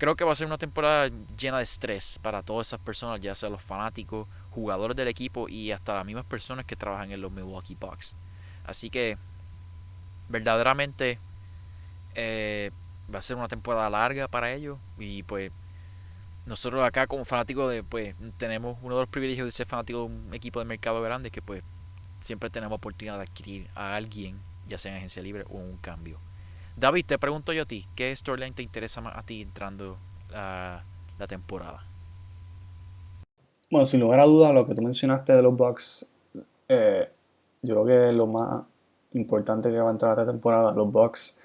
creo 0.00 0.16
que 0.16 0.24
va 0.24 0.32
a 0.32 0.34
ser 0.34 0.46
una 0.46 0.56
temporada 0.56 1.10
llena 1.36 1.58
de 1.58 1.62
estrés 1.62 2.18
para 2.22 2.42
todas 2.42 2.68
esas 2.68 2.80
personas, 2.80 3.20
ya 3.20 3.34
sea 3.34 3.50
los 3.50 3.60
fanáticos, 3.60 4.26
jugadores 4.50 4.96
del 4.96 5.08
equipo 5.08 5.46
y 5.46 5.72
hasta 5.72 5.94
las 5.94 6.06
mismas 6.06 6.24
personas 6.24 6.64
que 6.64 6.74
trabajan 6.74 7.12
en 7.12 7.20
los 7.20 7.30
Milwaukee 7.30 7.76
Bucks. 7.78 8.16
Así 8.64 8.88
que 8.88 9.18
verdaderamente 10.30 11.18
eh, 12.14 12.70
va 13.14 13.18
a 13.18 13.22
ser 13.22 13.36
una 13.36 13.46
temporada 13.46 13.90
larga 13.90 14.26
para 14.26 14.50
ellos 14.50 14.78
y 14.98 15.22
pues 15.22 15.52
nosotros 16.46 16.82
acá 16.82 17.06
como 17.06 17.26
fanáticos 17.26 17.70
de, 17.70 17.84
pues, 17.84 18.14
tenemos 18.38 18.78
uno 18.80 18.94
de 18.94 19.02
los 19.02 19.08
privilegios 19.10 19.46
de 19.46 19.52
ser 19.52 19.66
fanático 19.66 19.98
de 19.98 20.04
un 20.06 20.30
equipo 20.32 20.60
de 20.60 20.64
mercado 20.64 21.02
grande 21.02 21.30
que 21.30 21.42
pues 21.42 21.62
siempre 22.20 22.48
tenemos 22.48 22.76
oportunidad 22.76 23.16
de 23.16 23.24
adquirir 23.24 23.70
a 23.74 23.96
alguien, 23.96 24.40
ya 24.66 24.78
sea 24.78 24.92
en 24.92 24.96
agencia 24.96 25.22
libre 25.22 25.44
o 25.50 25.58
un 25.58 25.76
cambio. 25.76 26.18
David, 26.76 27.06
te 27.06 27.18
pregunto 27.18 27.52
yo 27.52 27.62
a 27.62 27.66
ti, 27.66 27.86
¿qué 27.94 28.14
storyline 28.14 28.54
te 28.54 28.62
interesa 28.62 29.00
más 29.00 29.16
a 29.16 29.22
ti 29.22 29.42
entrando 29.42 29.98
la 30.30 31.26
temporada? 31.28 31.84
Bueno, 33.70 33.86
sin 33.86 34.00
lugar 34.00 34.20
a 34.20 34.24
dudas, 34.24 34.52
lo 34.54 34.66
que 34.66 34.74
tú 34.74 34.82
mencionaste 34.82 35.32
de 35.32 35.42
los 35.42 35.56
Bucks, 35.56 36.06
eh, 36.68 37.08
yo 37.62 37.84
creo 37.84 37.86
que 37.86 38.12
lo 38.12 38.26
más 38.26 38.62
importante 39.12 39.70
que 39.70 39.78
va 39.78 39.88
a 39.88 39.92
entrar 39.92 40.18
esta 40.18 40.30
temporada, 40.30 40.72
los 40.72 40.90
Bucks 40.90 41.38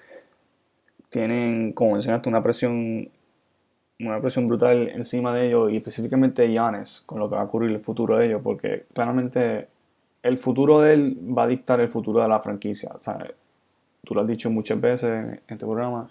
tienen, 1.09 1.73
como 1.73 1.93
mencionaste, 1.93 2.29
una 2.29 2.41
presión 2.41 3.09
una 3.99 4.19
presión 4.19 4.47
brutal 4.47 4.89
encima 4.89 5.33
de 5.33 5.47
ellos 5.47 5.71
y 5.71 5.77
específicamente 5.77 6.47
Giannis 6.49 7.03
con 7.05 7.19
lo 7.19 7.29
que 7.29 7.35
va 7.35 7.41
a 7.41 7.45
ocurrir 7.45 7.71
el 7.71 7.79
futuro 7.79 8.17
de 8.17 8.27
ellos, 8.27 8.41
porque 8.43 8.85
claramente 8.93 9.67
el 10.21 10.37
futuro 10.37 10.81
de 10.81 10.93
él 10.93 11.17
va 11.37 11.43
a 11.43 11.47
dictar 11.47 11.79
el 11.79 11.89
futuro 11.89 12.21
de 12.21 12.27
la 12.27 12.39
franquicia. 12.39 12.91
Tú 14.05 14.15
lo 14.15 14.21
has 14.21 14.27
dicho 14.27 14.49
muchas 14.49 14.79
veces 14.79 15.09
en 15.09 15.41
este 15.47 15.65
programa, 15.65 16.09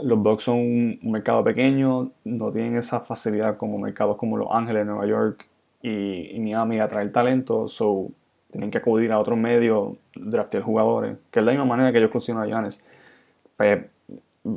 los 0.00 0.18
Bucks 0.18 0.44
son 0.44 0.58
un 0.58 0.98
mercado 1.02 1.44
pequeño, 1.44 2.10
no 2.24 2.50
tienen 2.50 2.76
esa 2.76 3.00
facilidad 3.00 3.56
como 3.56 3.78
mercados 3.78 4.16
como 4.16 4.36
Los 4.36 4.48
Ángeles, 4.50 4.86
Nueva 4.86 5.06
York 5.06 5.46
y, 5.82 6.38
Miami 6.40 6.80
a 6.80 6.88
traer 6.88 7.12
talento, 7.12 7.68
so 7.68 8.08
tienen 8.50 8.70
que 8.70 8.78
acudir 8.78 9.12
a 9.12 9.18
otros 9.18 9.38
medios, 9.38 9.96
draftear 10.14 10.62
jugadores, 10.62 11.16
que 11.30 11.40
es 11.40 11.44
la 11.44 11.52
misma 11.52 11.66
manera 11.66 11.92
que 11.92 11.98
ellos 11.98 12.10
funcionan 12.10 12.44
a 12.44 12.46
Giannis. 12.46 12.84
Pues, 13.56 13.84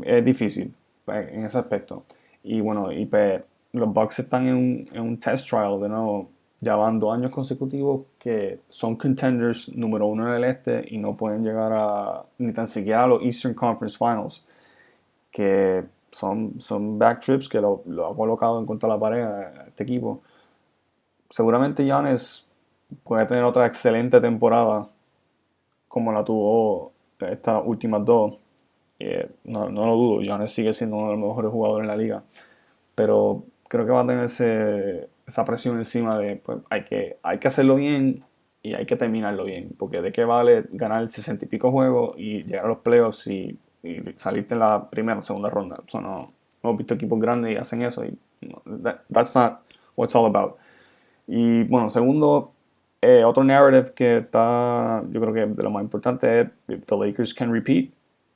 es 0.03 0.23
difícil 0.23 0.73
pues, 1.03 1.29
en 1.31 1.45
ese 1.45 1.57
aspecto. 1.57 2.05
Y 2.43 2.61
bueno, 2.61 2.91
y 2.91 3.05
pues, 3.05 3.41
los 3.73 3.93
Bucks 3.93 4.19
están 4.19 4.47
en 4.47 4.55
un, 4.55 4.85
en 4.93 5.01
un 5.01 5.19
test 5.19 5.49
trial 5.49 5.81
de 5.81 5.89
nuevo 5.89 6.29
ya 6.61 6.75
van 6.75 6.99
dos 6.99 7.13
años 7.13 7.31
consecutivos 7.31 8.05
que 8.21 8.59
son 8.69 8.97
contenders 8.97 9.75
número 9.75 10.05
uno 10.05 10.27
en 10.27 10.35
el 10.35 10.43
este 10.43 10.85
y 10.91 10.99
no 10.99 11.17
pueden 11.17 11.43
llegar 11.43 11.73
a 11.73 12.23
ni 12.37 12.53
tan 12.53 12.67
siquiera 12.67 13.05
a 13.05 13.07
los 13.07 13.23
Eastern 13.23 13.55
Conference 13.55 13.97
Finals, 13.97 14.45
que 15.31 15.83
son, 16.11 16.61
son 16.61 16.99
back 16.99 17.21
trips 17.21 17.49
que 17.49 17.59
lo, 17.59 17.81
ha 18.05 18.15
colocado 18.15 18.59
en 18.59 18.67
contra 18.67 18.87
de 18.87 18.93
la 18.93 18.99
pared 18.99 19.23
a 19.23 19.65
este 19.69 19.81
equipo. 19.81 20.21
Seguramente 21.31 21.83
Giannis 21.83 22.47
puede 23.03 23.25
tener 23.25 23.43
otra 23.43 23.65
excelente 23.65 24.21
temporada 24.21 24.87
como 25.87 26.11
la 26.11 26.23
tuvo 26.23 26.91
estas 27.21 27.63
últimas 27.65 28.05
dos. 28.05 28.35
Eh, 28.99 29.31
no, 29.45 29.67
no, 29.69 29.87
lo 29.87 29.95
dudo, 29.95 30.21
Giannis 30.21 30.51
sigue 30.51 30.73
siendo 30.73 30.97
uno 30.97 31.07
de 31.07 31.17
los 31.17 31.27
mejores 31.27 31.51
jugadores 31.51 31.85
en 31.85 31.87
la 31.87 31.97
liga, 31.97 32.23
pero 32.93 33.41
creo 33.67 33.83
que 33.83 33.91
va 33.91 34.01
a 34.01 34.05
tener 34.05 34.25
ese, 34.25 35.09
esa 35.31 35.45
presión 35.45 35.77
encima 35.77 36.17
de 36.17 36.35
pues, 36.35 36.59
hay, 36.69 36.83
que, 36.83 37.17
hay 37.23 37.39
que 37.39 37.47
hacerlo 37.47 37.75
bien 37.75 38.23
y 38.61 38.73
hay 38.73 38.85
que 38.85 38.95
terminarlo 38.95 39.45
bien. 39.45 39.71
Porque 39.77 40.01
de 40.01 40.11
qué 40.11 40.25
vale 40.25 40.65
ganar 40.71 41.07
60 41.07 41.45
y 41.45 41.47
pico 41.47 41.71
juegos 41.71 42.15
y 42.17 42.43
llegar 42.43 42.65
a 42.65 42.69
los 42.69 42.79
playoffs 42.79 43.27
y, 43.27 43.57
salirte 44.15 44.53
en 44.53 44.59
la 44.59 44.89
primera 44.91 45.17
o 45.17 45.23
segunda 45.23 45.49
ronda. 45.49 45.79
Eso 45.87 45.99
no, 45.99 46.31
hemos 46.61 46.77
visto 46.77 46.93
equipos 46.93 47.19
grandes 47.19 47.53
y 47.53 47.55
hacen 47.55 47.81
eso 47.81 48.05
y 48.05 48.15
that's 49.11 49.33
not 49.33 49.61
what 49.95 50.05
it's 50.05 50.15
all 50.15 50.27
about. 50.27 50.57
Y 51.25 51.63
bueno, 51.63 51.89
segundo, 51.89 52.51
eh, 53.01 53.23
otro 53.23 53.43
narrative 53.43 53.93
que 53.95 54.17
está, 54.17 55.01
yo 55.09 55.19
creo 55.19 55.33
que 55.33 55.45
de 55.47 55.63
lo 55.63 55.71
más 55.71 55.81
importante 55.81 56.41
es 56.41 56.47
if 56.67 56.85
the 56.85 56.95
Lakers 56.95 57.33
can 57.33 57.51
repeat. 57.51 57.89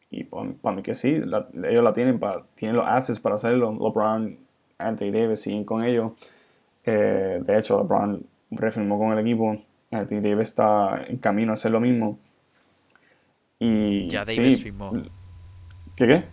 Y 0.10 0.24
para, 0.24 0.76
mí 0.76 0.82
que 0.82 0.96
sí, 0.96 1.10
ellos 1.10 1.84
la 1.84 1.94
tienen, 1.94 2.20
para, 2.20 2.44
tienen 2.56 2.78
los 2.78 2.88
assets 2.88 3.20
para 3.20 3.36
hacerlo. 3.36 3.72
LeBron, 3.74 4.38
Anthony 4.78 5.12
Davis 5.12 5.42
siguen 5.42 5.66
con 5.66 5.84
ellos. 5.84 6.14
Eh, 6.86 7.42
de 7.42 7.58
hecho, 7.58 7.80
LeBron 7.80 8.24
refirmó 8.52 9.00
con 9.00 9.12
el 9.12 9.20
equipo. 9.20 9.58
Anthony 9.92 10.22
Davis 10.22 10.50
está 10.50 11.04
en 11.08 11.18
camino 11.18 11.52
a 11.52 11.54
hacer 11.54 11.72
lo 11.72 11.80
mismo. 11.80 12.20
Y, 13.60 14.08
ya 14.08 14.26
Davis 14.26 14.62
firmó. 14.62 14.92
¿Qué 15.96 16.08
qué? 16.08 16.24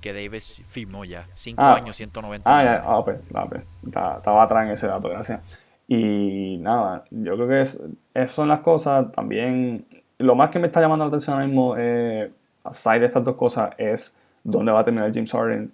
Que 0.00 0.12
Davis 0.12 0.66
firmó 0.70 1.04
ya. 1.04 1.26
5 1.32 1.60
ah, 1.62 1.74
años, 1.74 1.96
190. 1.96 2.58
Ah, 2.58 2.64
ya, 2.64 2.82
ah, 2.84 3.04
pues, 3.04 3.20
ah, 3.34 3.46
pues, 3.48 3.62
estaba 3.84 4.42
atrás 4.42 4.66
en 4.66 4.72
ese 4.72 4.86
dato, 4.86 5.08
gracias. 5.08 5.40
Y 5.86 6.56
nada, 6.58 7.04
yo 7.10 7.34
creo 7.34 7.48
que 7.48 7.60
es, 7.60 7.82
esas 8.14 8.30
son 8.30 8.48
las 8.48 8.60
cosas. 8.60 9.12
También, 9.12 9.84
lo 10.18 10.34
más 10.34 10.50
que 10.50 10.58
me 10.58 10.68
está 10.68 10.80
llamando 10.80 11.04
la 11.04 11.08
atención 11.08 11.34
ahora 11.34 11.46
mismo, 11.46 11.74
eh, 11.76 12.30
aside 12.64 13.00
de 13.00 13.06
estas 13.06 13.24
dos 13.24 13.36
cosas, 13.36 13.70
es 13.76 14.18
dónde 14.42 14.72
va 14.72 14.80
a 14.80 14.84
terminar 14.84 15.10
James 15.12 15.30
Harden 15.30 15.70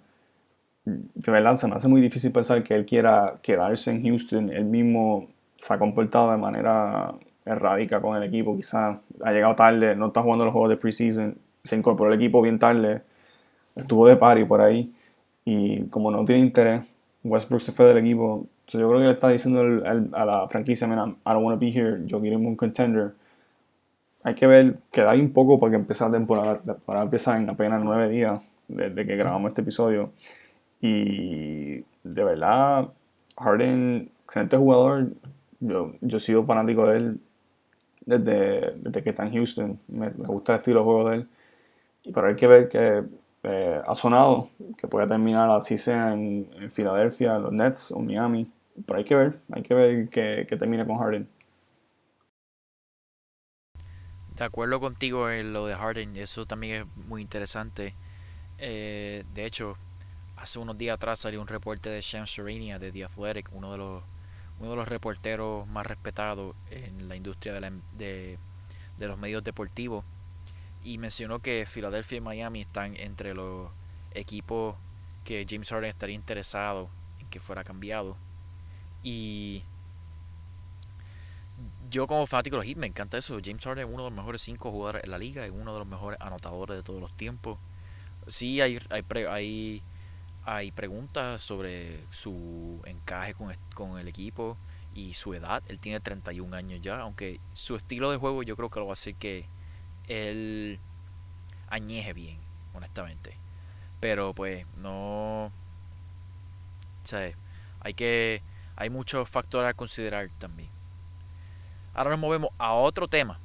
de 0.87 1.31
verdad 1.31 1.57
se 1.57 1.67
me 1.67 1.75
hace 1.75 1.87
muy 1.89 1.99
difícil 1.99 2.31
pensar 2.31 2.63
que 2.63 2.73
él 2.73 2.85
quiera 2.85 3.35
quedarse 3.41 3.91
en 3.91 4.03
Houston. 4.03 4.49
Él 4.49 4.63
mismo 4.65 5.27
se 5.57 5.73
ha 5.73 5.77
comportado 5.77 6.31
de 6.31 6.37
manera 6.37 7.13
errática 7.45 7.99
con 7.99 8.15
el 8.15 8.23
equipo. 8.23 8.55
Quizás 8.55 8.97
ha 9.21 9.31
llegado 9.31 9.55
tarde, 9.55 9.95
no 9.95 10.07
está 10.07 10.21
jugando 10.21 10.45
los 10.45 10.53
juegos 10.53 10.69
de 10.69 10.77
preseason. 10.77 11.35
Se 11.63 11.75
incorporó 11.75 12.11
al 12.11 12.17
equipo 12.17 12.41
bien 12.41 12.57
tarde. 12.57 13.01
Estuvo 13.75 14.07
de 14.07 14.15
party 14.15 14.45
por 14.45 14.61
ahí. 14.61 14.93
Y 15.43 15.83
como 15.87 16.09
no 16.09 16.23
tiene 16.23 16.41
interés, 16.41 16.87
Westbrook 17.23 17.61
se 17.61 17.73
fue 17.73 17.87
del 17.87 17.97
equipo. 17.97 18.45
yo 18.67 18.87
creo 18.87 18.99
que 18.99 19.05
le 19.05 19.11
está 19.11 19.27
diciendo 19.27 19.61
a 20.13 20.25
la 20.25 20.47
franquicia: 20.47 20.87
I 20.87 20.91
don't 20.91 21.17
want 21.25 21.55
to 21.55 21.59
be 21.59 21.69
here. 21.69 22.01
Yo 22.05 22.21
quiero 22.21 22.37
un 22.37 22.55
contender. 22.55 23.11
Hay 24.23 24.35
que 24.35 24.47
ver, 24.47 24.77
queda 24.91 25.11
ahí 25.11 25.19
un 25.19 25.33
poco 25.33 25.59
para 25.59 25.71
que 25.71 25.75
empiece 25.77 26.03
la 26.05 26.11
temporada. 26.11 26.59
Temporada 26.59 27.03
empieza 27.03 27.37
en 27.37 27.49
apenas 27.49 27.83
nueve 27.83 28.09
días 28.09 28.41
desde 28.69 29.05
que 29.05 29.15
grabamos 29.17 29.49
este 29.49 29.61
episodio. 29.61 30.11
Y 30.81 31.77
de 32.03 32.23
verdad, 32.23 32.89
Harden, 33.37 34.11
excelente 34.25 34.57
jugador. 34.57 35.09
Yo, 35.59 35.93
yo 36.01 36.17
he 36.17 36.21
sido 36.21 36.45
fanático 36.45 36.87
de 36.87 36.97
él 36.97 37.19
desde, 38.05 38.73
desde 38.77 39.03
que 39.03 39.09
está 39.09 39.25
en 39.25 39.33
Houston. 39.33 39.79
Me, 39.87 40.09
gusta 40.09 40.53
el 40.53 40.59
estilo 40.59 40.79
de 40.79 40.85
juego 40.85 41.09
de 41.09 41.15
él. 41.17 41.27
Y 42.03 42.11
pero 42.11 42.27
hay 42.27 42.35
que 42.35 42.47
ver 42.47 42.69
que 42.69 43.03
eh, 43.43 43.81
ha 43.85 43.95
sonado 43.95 44.49
que 44.77 44.87
puede 44.87 45.07
terminar 45.07 45.49
así 45.51 45.77
sea 45.77 46.13
en, 46.13 46.47
Filadelfia, 46.69 47.37
los 47.39 47.51
Nets 47.51 47.91
o 47.91 47.99
Miami. 47.99 48.49
Pero 48.85 48.99
hay 48.99 49.05
que 49.05 49.15
ver, 49.15 49.39
hay 49.51 49.63
que 49.63 49.73
ver 49.73 50.09
que, 50.09 50.45
que 50.47 50.57
termine 50.57 50.85
con 50.85 50.97
Harden. 50.97 51.27
De 54.37 54.43
acuerdo 54.43 54.79
contigo 54.79 55.31
en 55.31 55.51
lo 55.51 55.65
de 55.65 55.73
Harden, 55.73 56.15
eso 56.15 56.45
también 56.45 56.83
es 56.83 57.07
muy 57.07 57.23
interesante. 57.23 57.95
Eh, 58.59 59.23
de 59.33 59.45
hecho, 59.45 59.77
hace 60.37 60.59
unos 60.59 60.77
días 60.77 60.95
atrás 60.95 61.19
salió 61.19 61.41
un 61.41 61.47
reporte 61.47 61.89
de 61.89 62.01
Shams 62.01 62.31
Serenia 62.31 62.79
de 62.79 62.91
The 62.91 63.05
Athletic, 63.05 63.49
uno 63.51 63.71
de 63.71 63.77
los 63.77 64.03
uno 64.59 64.71
de 64.71 64.75
los 64.75 64.87
reporteros 64.87 65.67
más 65.67 65.85
respetados 65.85 66.55
en 66.71 67.07
la 67.07 67.15
industria 67.15 67.53
de, 67.53 68.39
de, 68.97 69.07
los 69.07 69.17
medios 69.17 69.43
deportivos 69.43 70.03
y 70.83 70.97
mencionó 70.97 71.39
que 71.39 71.67
Filadelfia 71.67 72.17
y 72.17 72.21
Miami 72.21 72.61
están 72.61 72.95
entre 72.95 73.35
los 73.35 73.69
equipos 74.15 74.75
que 75.23 75.45
James 75.47 75.69
Harden 75.69 75.89
estaría 75.89 76.15
interesado 76.15 76.89
en 77.19 77.27
que 77.27 77.39
fuera 77.39 77.63
cambiado 77.63 78.17
y 79.03 79.63
yo 81.89 82.07
como 82.07 82.25
fanático 82.25 82.55
de 82.55 82.61
los 82.61 82.65
Heat 82.67 82.77
me 82.77 82.87
encanta 82.87 83.17
eso. 83.17 83.39
James 83.43 83.63
Harden 83.63 83.87
es 83.87 83.93
uno 83.93 84.03
de 84.03 84.09
los 84.09 84.17
mejores 84.17 84.41
cinco 84.41 84.71
jugadores 84.71 85.03
en 85.03 85.11
la 85.11 85.17
liga, 85.17 85.45
es 85.45 85.51
uno 85.51 85.73
de 85.73 85.79
los 85.79 85.87
mejores 85.87 86.19
anotadores 86.21 86.77
de 86.77 86.83
todos 86.83 86.99
los 86.99 87.15
tiempos. 87.15 87.57
Sí 88.27 88.59
hay, 88.61 88.79
hay, 88.89 89.03
hay 89.25 89.83
hay 90.47 90.71
preguntas 90.71 91.41
sobre 91.41 92.05
su 92.09 92.81
encaje 92.85 93.35
con, 93.75 93.99
el 93.99 94.07
equipo 94.07 94.57
y 94.95 95.13
su 95.13 95.33
edad. 95.33 95.61
Él 95.67 95.77
tiene 95.77 95.99
31 95.99 96.55
años 96.55 96.79
ya, 96.81 97.01
aunque 97.01 97.41
su 97.51 97.75
estilo 97.75 98.09
de 98.11 98.17
juego 98.17 98.43
yo 98.43 98.55
creo 98.55 98.69
que 98.69 98.79
lo 98.79 98.85
va 98.85 98.93
a 98.93 98.93
hacer 98.93 99.15
que 99.15 99.45
él 100.07 100.79
añeje 101.67 102.13
bien, 102.13 102.37
honestamente. 102.73 103.35
Pero 103.99 104.33
pues 104.33 104.65
no... 104.77 105.51
¿sabes? 107.03 107.35
Hay 107.81 107.93
que... 107.93 108.41
Hay 108.77 108.89
muchos 108.89 109.29
factores 109.29 109.69
a 109.69 109.73
considerar 109.73 110.29
también. 110.37 110.69
Ahora 111.93 112.11
nos 112.11 112.19
movemos 112.19 112.51
a 112.57 112.71
otro 112.71 113.09
tema. 113.09 113.37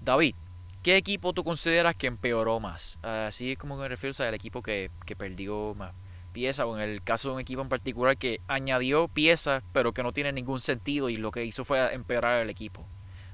David, 0.00 0.36
¿qué 0.84 0.96
equipo 0.96 1.32
tú 1.32 1.42
consideras 1.42 1.96
que 1.96 2.06
empeoró 2.06 2.60
más? 2.60 2.96
Así 3.02 3.56
como 3.56 3.76
me 3.76 3.88
refiero 3.88 4.14
al 4.24 4.34
equipo 4.34 4.62
que, 4.62 4.88
que 5.04 5.16
perdió 5.16 5.74
más 5.74 5.92
pieza 6.32 6.66
o 6.66 6.76
en 6.76 6.82
el 6.82 7.02
caso 7.02 7.28
de 7.28 7.34
un 7.34 7.40
equipo 7.40 7.62
en 7.62 7.68
particular 7.68 8.16
que 8.16 8.40
añadió 8.48 9.08
piezas 9.08 9.62
pero 9.72 9.92
que 9.92 10.02
no 10.02 10.12
tiene 10.12 10.32
ningún 10.32 10.60
sentido 10.60 11.08
y 11.08 11.16
lo 11.16 11.30
que 11.30 11.44
hizo 11.44 11.64
fue 11.64 11.92
empeorar 11.94 12.40
el 12.40 12.50
equipo. 12.50 12.84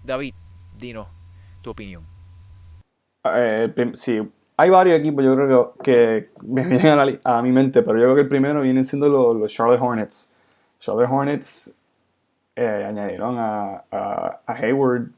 David, 0.04 0.34
dinos 0.78 1.08
tu 1.62 1.70
opinión. 1.70 2.04
Eh, 3.24 3.72
sí, 3.94 4.20
hay 4.56 4.70
varios 4.70 4.98
equipos 4.98 5.24
yo 5.24 5.36
creo 5.36 5.74
que, 5.82 6.30
me 6.42 6.64
vienen 6.66 7.20
a, 7.22 7.42
mi 7.42 7.52
mente, 7.52 7.82
pero 7.82 7.98
yo 7.98 8.04
creo 8.04 8.14
que 8.16 8.22
el 8.22 8.28
primero 8.28 8.60
viene 8.60 8.82
siendo 8.82 9.08
los, 9.08 9.52
Charlotte 9.52 9.80
Hornets. 9.80 10.32
Charlotte 10.80 11.08
Hornets 11.10 11.74
eh, 12.56 12.84
añadieron 12.88 13.36
a, 13.38 13.84
Hayward, 14.46 15.10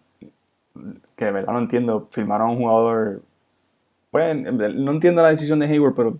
que 1.16 1.24
de 1.24 1.32
verdad 1.32 1.52
no 1.54 1.60
entiendo, 1.60 2.08
firmaron 2.10 2.48
a 2.48 2.52
un 2.52 2.58
jugador... 2.58 3.22
Bueno, 4.12 4.50
no 4.50 4.90
entiendo 4.90 5.22
la 5.22 5.30
decisión 5.30 5.60
de 5.60 5.66
Hayward, 5.66 5.94
pero 5.94 6.18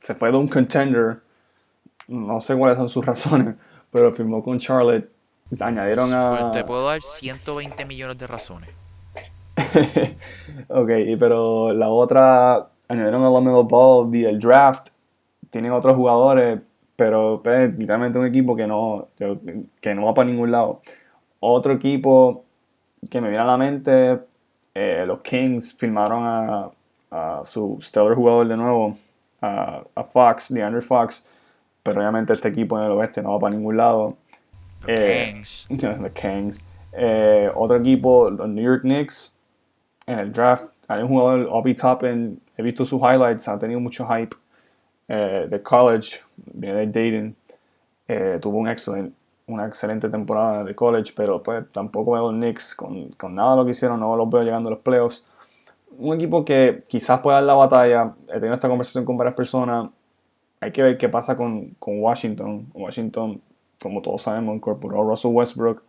se 0.00 0.14
fue 0.14 0.32
de 0.32 0.38
un 0.38 0.48
contender. 0.48 1.20
No 2.08 2.40
sé 2.40 2.56
cuáles 2.56 2.78
son 2.78 2.88
sus 2.88 3.04
razones, 3.06 3.54
pero 3.90 4.12
firmó 4.12 4.42
con 4.42 4.58
Charlotte. 4.58 5.08
Añadieron 5.58 6.12
a. 6.14 6.50
Te 6.52 6.64
puedo 6.64 6.86
dar 6.86 7.02
120 7.02 7.84
millones 7.84 8.18
de 8.18 8.26
razones. 8.26 8.70
ok, 10.68 10.90
pero 11.18 11.72
la 11.72 11.88
otra. 11.88 12.68
Añadieron 12.88 13.24
a 13.24 13.30
Lamelo 13.30 13.64
Ball 13.64 14.08
vía 14.10 14.30
el 14.30 14.40
draft. 14.40 14.88
Tienen 15.50 15.72
otros 15.72 15.94
jugadores, 15.94 16.60
pero 16.96 17.40
pues, 17.42 17.76
literalmente 17.76 18.18
un 18.18 18.26
equipo 18.26 18.54
que 18.54 18.66
no, 18.66 19.08
que, 19.16 19.94
no 19.94 20.06
va 20.06 20.14
para 20.14 20.28
ningún 20.28 20.50
lado. 20.50 20.80
Otro 21.40 21.72
equipo 21.72 22.44
que 23.08 23.20
me 23.20 23.28
viene 23.28 23.42
a 23.42 23.46
la 23.46 23.56
mente, 23.56 24.20
eh, 24.74 25.04
los 25.06 25.20
Kings 25.20 25.74
firmaron 25.74 26.24
a, 26.24 26.70
a 27.10 27.44
su 27.44 27.78
stellar 27.80 28.14
jugador 28.14 28.46
de 28.46 28.56
nuevo, 28.56 28.94
a, 29.40 29.82
a 29.94 30.04
Fox, 30.04 30.52
DeAndre 30.52 30.82
Fox, 30.82 31.28
pero 31.82 32.00
obviamente 32.00 32.32
este 32.32 32.48
equipo 32.48 32.78
en 32.78 32.84
el 32.84 32.92
oeste 32.92 33.22
no 33.22 33.32
va 33.32 33.38
para 33.40 33.54
ningún 33.54 33.76
lado. 33.76 34.16
The 34.86 35.28
eh, 35.28 35.32
Kings. 35.32 35.68
Kings. 36.14 36.66
Eh, 36.92 37.50
otro 37.54 37.76
equipo, 37.76 38.30
los 38.30 38.48
New 38.48 38.64
York 38.64 38.82
Knicks, 38.82 39.38
en 40.06 40.18
el 40.18 40.32
draft, 40.32 40.64
hay 40.88 41.02
un 41.02 41.08
jugador, 41.08 41.48
Obi 41.50 41.74
Toppin, 41.74 42.40
he 42.56 42.62
visto 42.62 42.84
sus 42.84 43.00
highlights, 43.00 43.46
ha 43.48 43.58
tenido 43.58 43.80
mucho 43.80 44.06
hype. 44.06 44.36
eh, 45.08 45.48
de 45.50 45.60
college, 45.60 46.20
viene 46.36 46.86
de 46.86 46.86
Dayton, 46.86 47.36
eh, 48.06 48.38
tuvo 48.40 48.58
un 48.58 48.68
excelente, 48.68 49.12
una 49.48 49.66
excelente 49.66 50.08
temporada 50.08 50.62
de 50.62 50.72
college, 50.74 51.12
pero 51.16 51.42
pues 51.42 51.64
tampoco 51.72 52.12
veo 52.12 52.30
los 52.30 52.40
Knicks 52.40 52.76
con, 52.76 53.08
con, 53.10 53.34
nada 53.34 53.52
de 53.52 53.56
lo 53.56 53.64
que 53.64 53.72
hicieron, 53.72 53.98
no 53.98 54.14
los 54.16 54.30
veo 54.30 54.42
llegando 54.42 54.68
a 54.68 54.72
los 54.72 54.80
playoffs. 54.80 55.26
Un 55.98 56.14
equipo 56.14 56.44
que 56.44 56.84
quizás 56.88 57.20
pueda 57.20 57.36
dar 57.36 57.44
la 57.44 57.54
batalla, 57.54 58.14
he 58.28 58.34
tenido 58.34 58.54
esta 58.54 58.68
conversación 58.68 59.04
con 59.04 59.16
varias 59.16 59.34
personas, 59.34 59.90
hay 60.60 60.72
que 60.72 60.82
ver 60.82 60.98
qué 60.98 61.08
pasa 61.08 61.36
con, 61.36 61.70
con 61.78 62.00
Washington. 62.00 62.66
Washington, 62.74 63.40
como 63.82 64.02
todos 64.02 64.22
sabemos, 64.22 64.54
incorporó 64.54 65.00
a 65.00 65.04
Russell 65.04 65.32
Westbrook 65.32 65.82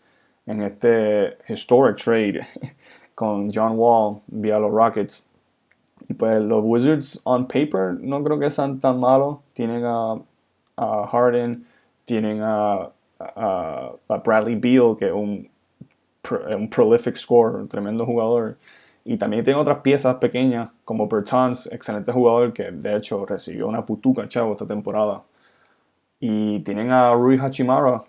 en 0.46 0.62
este 0.62 1.38
historic 1.48 1.98
trade 1.98 2.42
con 3.16 3.52
John 3.54 3.74
Wall 3.78 4.22
vía 4.28 4.60
los 4.60 4.72
Rockets. 4.72 5.30
Y 6.08 6.14
pues 6.14 6.42
los 6.42 6.62
Wizards 6.64 7.22
on 7.24 7.48
paper 7.48 7.98
no 8.00 8.24
creo 8.24 8.40
que 8.40 8.50
sean 8.50 8.80
tan 8.80 9.00
malos. 9.00 9.40
Tienen 9.54 9.84
a, 9.86 10.20
a 10.78 11.08
Harden, 11.08 11.66
tienen 12.06 12.42
a, 12.42 12.90
a, 13.20 13.92
Bradley 14.24 14.56
Beal, 14.56 14.98
que 14.98 15.08
es 15.08 15.14
un, 15.14 15.50
un 16.58 16.70
prolific 16.70 17.16
scorer, 17.16 17.58
un 17.58 17.68
tremendo 17.68 18.06
jugador. 18.06 18.58
Y 19.04 19.18
también 19.18 19.44
tienen 19.44 19.62
otras 19.62 19.80
piezas 19.80 20.16
pequeñas, 20.16 20.70
como 20.86 21.08
Bertans, 21.08 21.68
excelente 21.72 22.12
jugador, 22.12 22.54
que 22.54 22.72
de 22.72 22.98
hecho 22.98 23.26
recibió 23.26 23.68
una 23.68 23.86
putuca, 23.86 24.24
esta 24.24 24.68
temporada. 24.68 25.24
Y 26.20 26.60
tienen 26.60 26.92
a 26.92 27.14
Rui 27.14 27.38
Hachimara, 27.38 28.04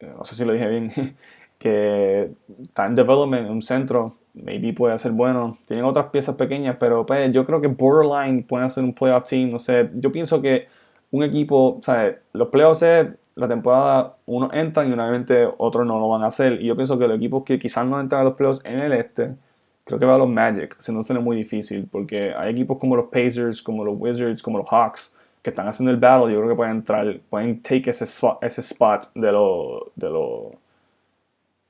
no 0.00 0.24
sé 0.24 0.34
si 0.34 0.44
lo 0.44 0.52
dije 0.52 0.68
bien, 0.68 0.92
que 1.58 2.30
está 2.62 2.86
en 2.86 2.94
development, 2.94 3.46
en 3.46 3.52
un 3.52 3.62
centro, 3.62 4.16
maybe 4.34 4.72
puede 4.72 4.96
ser 4.98 5.12
bueno. 5.12 5.58
Tienen 5.66 5.84
otras 5.84 6.06
piezas 6.06 6.36
pequeñas, 6.36 6.76
pero 6.78 7.06
pues, 7.06 7.32
yo 7.32 7.44
creo 7.44 7.60
que 7.60 7.68
borderline 7.68 8.42
pueden 8.44 8.66
hacer 8.66 8.84
un 8.84 8.92
playoff 8.94 9.28
team. 9.28 9.50
No 9.50 9.58
sé, 9.58 9.90
yo 9.94 10.12
pienso 10.12 10.42
que 10.42 10.68
un 11.10 11.22
equipo, 11.24 11.80
¿sabes? 11.82 12.16
Los 12.32 12.48
playoffs 12.48 12.82
es 12.82 13.08
la 13.34 13.48
temporada, 13.48 14.16
unos 14.26 14.52
entran 14.54 14.88
y 14.88 14.92
obviamente 14.92 15.48
otros 15.58 15.86
no 15.86 15.98
lo 15.98 16.08
van 16.08 16.22
a 16.22 16.26
hacer. 16.26 16.60
Y 16.60 16.66
yo 16.66 16.76
pienso 16.76 16.98
que 16.98 17.08
los 17.08 17.16
equipos 17.16 17.44
que 17.44 17.58
quizás 17.58 17.86
no 17.86 18.00
entran 18.00 18.22
a 18.22 18.24
los 18.24 18.34
playoffs 18.34 18.62
en 18.64 18.80
el 18.80 18.92
este, 18.92 19.34
creo 19.86 20.00
que 20.00 20.04
va 20.04 20.16
a 20.16 20.18
los 20.18 20.28
Magic, 20.28 20.76
se 20.80 20.92
es 20.92 21.10
muy 21.22 21.36
difícil, 21.36 21.88
porque 21.90 22.34
hay 22.34 22.50
equipos 22.52 22.76
como 22.78 22.96
los 22.96 23.06
Pacers, 23.06 23.62
como 23.62 23.84
los 23.84 23.94
Wizards, 23.96 24.42
como 24.42 24.58
los 24.58 24.68
Hawks, 24.68 25.16
que 25.42 25.50
están 25.50 25.68
haciendo 25.68 25.92
el 25.92 25.96
battle, 25.96 26.32
yo 26.32 26.40
creo 26.40 26.50
que 26.50 26.56
pueden 26.56 26.76
entrar, 26.78 27.20
pueden 27.30 27.62
take 27.62 27.88
ese 27.88 28.04
spot, 28.04 28.42
ese 28.42 28.60
spot 28.62 29.12
de 29.14 29.30
los 29.30 29.82
de 29.94 30.10
los 30.10 30.52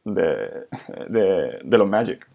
de 0.04 1.78
los 1.78 1.88
Magic. 1.88 2.26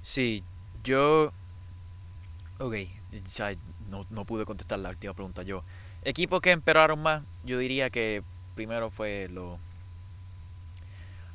Sí, 0.00 0.42
yo. 0.82 1.32
Ok, 2.58 2.74
no, 3.90 4.06
no, 4.08 4.24
pude 4.24 4.46
contestar 4.46 4.78
la 4.78 4.88
última 4.88 5.12
pregunta 5.12 5.42
yo. 5.42 5.64
Equipos 6.02 6.40
que 6.40 6.50
empeoraron 6.50 7.02
más, 7.02 7.24
yo 7.44 7.58
diría 7.58 7.90
que 7.90 8.22
primero 8.54 8.90
fue 8.90 9.28
los. 9.30 9.58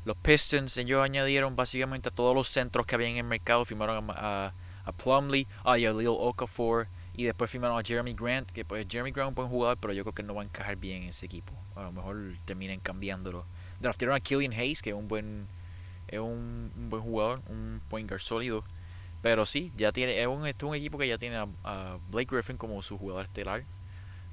Los 0.06 0.18
Pistons, 0.18 0.78
ellos 0.78 1.02
añadieron 1.04 1.56
básicamente 1.56 2.10
a 2.10 2.12
todos 2.12 2.36
los 2.36 2.50
centros 2.50 2.86
que 2.86 2.96
había 2.96 3.08
en 3.08 3.18
el 3.18 3.24
mercado. 3.24 3.64
Firmaron 3.64 4.10
a, 4.12 4.54
a, 4.84 4.92
Plumlee, 4.92 5.48
a 5.64 5.78
Lil 5.78 6.08
Okafor 6.08 6.88
y 7.16 7.24
después 7.24 7.50
firmaron 7.50 7.80
a 7.80 7.84
Jeremy 7.84 8.14
Grant. 8.14 8.52
Que 8.52 8.66
pues 8.66 8.86
Jeremy 8.90 9.12
Grant 9.12 9.28
es 9.28 9.30
un 9.30 9.36
buen 9.36 9.48
jugador, 9.48 9.78
pero 9.78 9.94
yo 9.94 10.04
creo 10.04 10.14
que 10.14 10.24
no 10.24 10.36
va 10.36 10.42
a 10.42 10.46
encajar 10.46 10.76
bien 10.76 11.04
en 11.04 11.10
ese 11.10 11.26
equipo. 11.26 11.54
A 11.76 11.84
lo 11.84 11.92
mejor 11.92 12.18
terminen 12.46 12.80
cambiándolo. 12.82 13.46
Draftaron 13.80 14.16
a 14.16 14.20
Killian 14.20 14.54
Hayes, 14.54 14.82
que 14.82 14.90
es 14.90 14.96
un 14.96 15.08
buen 15.08 15.48
es 16.14 16.20
un, 16.20 16.72
buen 16.90 17.02
jugador, 17.02 17.42
un 17.48 17.82
point 17.90 18.10
guard 18.10 18.22
sólido. 18.22 18.64
Pero 19.22 19.46
sí, 19.46 19.72
ya 19.78 19.92
tiene, 19.92 20.22
es 20.22 20.28
un, 20.28 20.46
este 20.46 20.66
equipo 20.76 20.98
que 20.98 21.08
ya 21.08 21.18
tiene 21.18 21.38
a, 21.64 21.98
Blake 22.12 22.30
Griffin 22.30 22.58
como 22.58 22.82
su 22.82 22.98
jugador 22.98 23.26
estelar. 23.26 23.64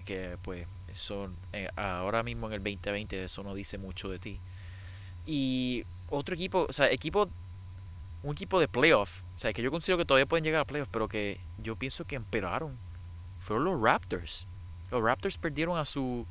Que 0.04 0.36
pues 0.42 0.66
eso 0.92 1.30
eh, 1.52 1.68
ahora 1.76 2.22
mismo 2.22 2.48
en 2.48 2.54
el 2.54 2.58
2020 2.60 3.24
eso 3.24 3.42
no 3.42 3.54
dice 3.54 3.78
mucho 3.78 4.08
de 4.08 4.18
ti. 4.18 4.40
Y 5.26 5.84
otro 6.08 6.34
equipo, 6.34 6.66
o 6.68 6.72
sea, 6.72 6.90
equipo, 6.90 7.28
un 8.22 8.32
equipo 8.32 8.60
de 8.60 8.68
playoff, 8.68 9.22
o 9.36 9.38
sea, 9.38 9.52
que 9.52 9.62
yo 9.62 9.70
considero 9.70 9.98
que 9.98 10.04
todavía 10.04 10.26
pueden 10.26 10.44
llegar 10.44 10.60
a 10.60 10.64
playoff, 10.64 10.88
pero 10.90 11.08
que 11.08 11.40
yo 11.58 11.76
pienso 11.76 12.04
que 12.04 12.16
empeoraron. 12.16 12.76
Fueron 13.40 13.64
los 13.64 13.80
Raptors. 13.80 14.46
Los 14.90 15.02
Raptors 15.02 15.38
perdieron 15.38 15.78
a 15.78 15.84
su, 15.84 16.26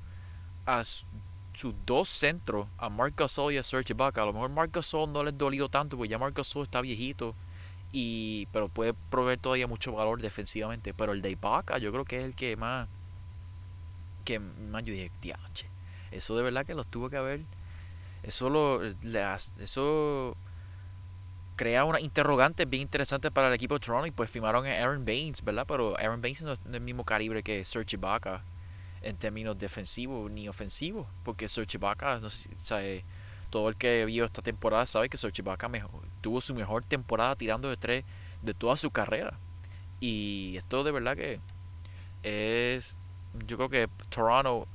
a 0.66 0.84
su, 0.84 1.06
sus 1.54 1.74
dos 1.86 2.10
centros, 2.10 2.68
a 2.78 2.90
Mark 2.90 3.14
Gasol 3.18 3.54
y 3.54 3.58
a 3.58 3.64
Serge 3.64 3.94
Ibaka. 3.94 4.22
A 4.22 4.26
lo 4.26 4.34
mejor 4.34 4.50
Mark 4.50 4.72
Gasol 4.72 5.12
no 5.12 5.24
les 5.24 5.38
dolió 5.38 5.70
tanto 5.70 5.98
porque 5.98 6.10
ya 6.10 6.18
Mark 6.18 6.34
Gasol 6.36 6.64
está 6.64 6.82
viejito, 6.82 7.36
y, 7.92 8.48
pero 8.52 8.70
puede 8.70 8.94
proveer 8.94 9.40
todavía 9.40 9.68
mucho 9.68 9.92
valor 9.92 10.22
defensivamente. 10.22 10.94
Pero 10.94 11.14
el 11.14 11.22
de 11.22 11.32
Ibaka 11.32 11.78
yo 11.78 11.92
creo 11.92 12.06
que 12.06 12.20
es 12.20 12.26
el 12.26 12.36
que 12.36 12.56
más, 12.56 12.88
que 14.26 14.40
más 14.40 14.84
yo 14.84 14.94
dije, 14.94 15.10
eso 16.12 16.36
de 16.36 16.44
verdad 16.44 16.66
que 16.66 16.74
los 16.76 16.88
tuvo 16.88 17.10
que 17.10 17.18
haber. 17.18 17.42
Eso 18.30 18.48
lo, 18.48 18.80
eso 19.60 20.38
crea 21.56 21.84
una 21.84 22.00
interrogante 22.00 22.66
bien 22.66 22.84
interesante 22.84 23.32
para 23.32 23.48
el 23.48 23.56
equipo 23.56 23.74
de 23.74 23.80
Toronto 23.80 24.06
y 24.06 24.12
pues 24.12 24.30
firmaron 24.30 24.68
a 24.68 24.70
Aaron 24.70 25.04
Baines, 25.04 25.44
¿verdad? 25.44 25.66
Pero 25.68 25.98
Aaron 25.98 26.22
Baines 26.22 26.44
no 26.44 26.54
es 26.54 26.60
del 26.64 26.80
mismo 26.80 27.04
calibre 27.04 27.42
que 27.42 27.66
Serge 27.66 27.96
Ibaka 27.96 28.44
en 29.02 29.18
términos 29.18 29.58
defensivos 29.58 30.30
ni 30.30 30.48
ofensivos, 30.48 31.08
porque 31.24 31.50
Serge 31.50 31.78
Ibaka, 31.78 32.20
no 32.20 32.30
sé, 32.30 33.04
todo 33.50 33.68
el 33.68 33.76
que 33.76 34.06
vio 34.06 34.26
esta 34.26 34.44
temporada 34.44 34.86
sabe 34.86 35.10
que 35.10 35.18
Serge 35.18 35.42
Ibaka 35.42 35.68
tuvo 36.22 36.40
su 36.40 36.54
mejor 36.54 36.86
temporada 36.86 37.36
tirando 37.36 37.68
de 37.68 37.78
tres 37.78 38.06
de 38.44 38.54
toda 38.54 38.78
su 38.78 38.92
carrera. 38.92 39.40
Y 40.00 40.54
esto 40.56 40.84
de 40.84 40.92
verdad 40.92 41.18
que 41.18 41.40
es, 42.22 42.96
yo 43.48 43.58
creo 43.58 43.70
que 43.70 43.90
Toronto, 44.10 44.68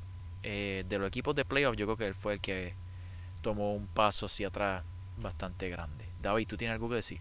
eh, 0.42 0.84
de 0.88 0.98
los 0.98 1.06
equipos 1.06 1.36
de 1.36 1.44
playoff, 1.44 1.76
yo 1.76 1.86
creo 1.86 1.96
que 1.96 2.06
él 2.08 2.14
fue 2.14 2.32
el 2.32 2.40
que 2.40 2.74
tomó 3.44 3.74
un 3.74 3.86
paso 3.86 4.26
hacia 4.26 4.48
atrás 4.48 4.82
bastante 5.16 5.68
grande. 5.68 6.06
David, 6.20 6.48
¿tú 6.48 6.56
tienes 6.56 6.74
algo 6.74 6.88
que 6.88 6.96
decir? 6.96 7.20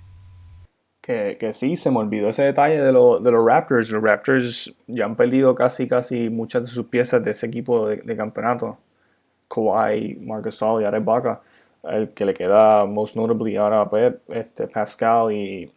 que, 1.03 1.35
que, 1.37 1.53
sí, 1.53 1.75
se 1.75 1.91
me 1.91 1.97
olvidó 1.97 2.29
ese 2.29 2.43
detalle 2.43 2.79
de, 2.79 2.93
lo, 2.93 3.19
de, 3.19 3.29
los 3.29 3.45
Raptors. 3.45 3.89
Los 3.89 4.01
Raptors 4.01 4.73
ya 4.87 5.03
han 5.03 5.17
perdido 5.17 5.53
casi, 5.53 5.85
casi 5.85 6.29
muchas 6.29 6.63
de 6.63 6.69
sus 6.69 6.85
piezas 6.85 7.21
de 7.21 7.31
ese 7.31 7.45
equipo 7.45 7.89
de, 7.89 7.97
de 7.97 8.15
campeonato. 8.15 8.77
Kawhi, 9.49 10.15
Marcus 10.21 10.45
Gasol 10.45 10.81
y 10.81 10.85
Arebaca. 10.85 11.41
El 11.83 12.13
que 12.13 12.23
le 12.23 12.33
queda 12.33 12.85
most 12.85 13.17
notably 13.17 13.57
ahora 13.57 13.89
pues, 13.89 14.13
este, 14.29 14.67
Pascal 14.69 15.33
y, 15.33 15.69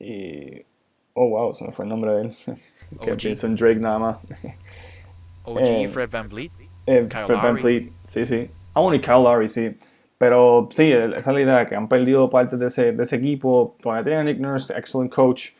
y... 0.00 0.64
Oh, 1.12 1.28
wow, 1.28 1.52
se 1.52 1.66
me 1.66 1.72
fue 1.72 1.84
el 1.84 1.90
nombre 1.90 2.14
de 2.14 2.22
él. 2.22 2.34
que 3.02 3.14
Jason 3.18 3.54
Drake 3.54 3.78
nada 3.78 3.98
más. 3.98 4.18
OG, 5.44 5.58
eh, 5.66 5.88
Fred 5.88 6.10
Van 6.10 6.28
Vliet. 6.30 6.50
Eh, 6.86 7.06
Fred 7.10 7.36
Van 7.36 7.56
Vliet, 7.56 7.92
sí, 8.04 8.24
sí. 8.24 8.50
Ah, 8.74 8.80
bueno, 8.80 8.96
y 8.96 9.00
Kyle 9.00 9.22
Lowry, 9.22 9.48
sí. 9.48 9.76
Pero 10.18 10.68
sí, 10.70 10.92
esa 10.92 11.16
es 11.16 11.26
la 11.26 11.40
idea, 11.40 11.66
que 11.66 11.74
han 11.74 11.88
perdido 11.88 12.30
parte 12.30 12.56
de 12.56 12.68
ese, 12.68 12.92
de 12.92 13.02
ese 13.02 13.16
equipo. 13.16 13.76
Todavía 13.82 14.04
tienen 14.04 14.26
Nick 14.26 14.38
Nurse, 14.38 14.72
excellent 14.76 15.12
coach. 15.12 15.50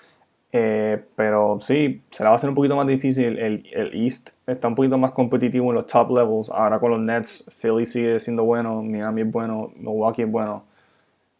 Eh, 0.54 1.02
pero 1.16 1.58
sí, 1.60 2.02
se 2.10 2.22
la 2.22 2.30
va 2.30 2.34
a 2.34 2.36
hacer 2.36 2.50
un 2.50 2.54
poquito 2.54 2.76
más 2.76 2.86
difícil. 2.86 3.38
El, 3.38 3.66
el, 3.72 4.04
East 4.04 4.30
está 4.46 4.68
un 4.68 4.74
poquito 4.74 4.98
más 4.98 5.12
competitivo 5.12 5.70
en 5.70 5.76
los 5.76 5.86
top 5.86 6.10
levels. 6.10 6.50
Ahora 6.50 6.78
con 6.78 6.90
los 6.92 7.00
Nets, 7.00 7.50
Philly 7.60 7.86
sigue 7.86 8.20
siendo 8.20 8.44
bueno, 8.44 8.82
Miami 8.82 9.22
es 9.22 9.30
bueno, 9.32 9.72
Milwaukee 9.76 10.22
es 10.22 10.30
bueno. 10.30 10.64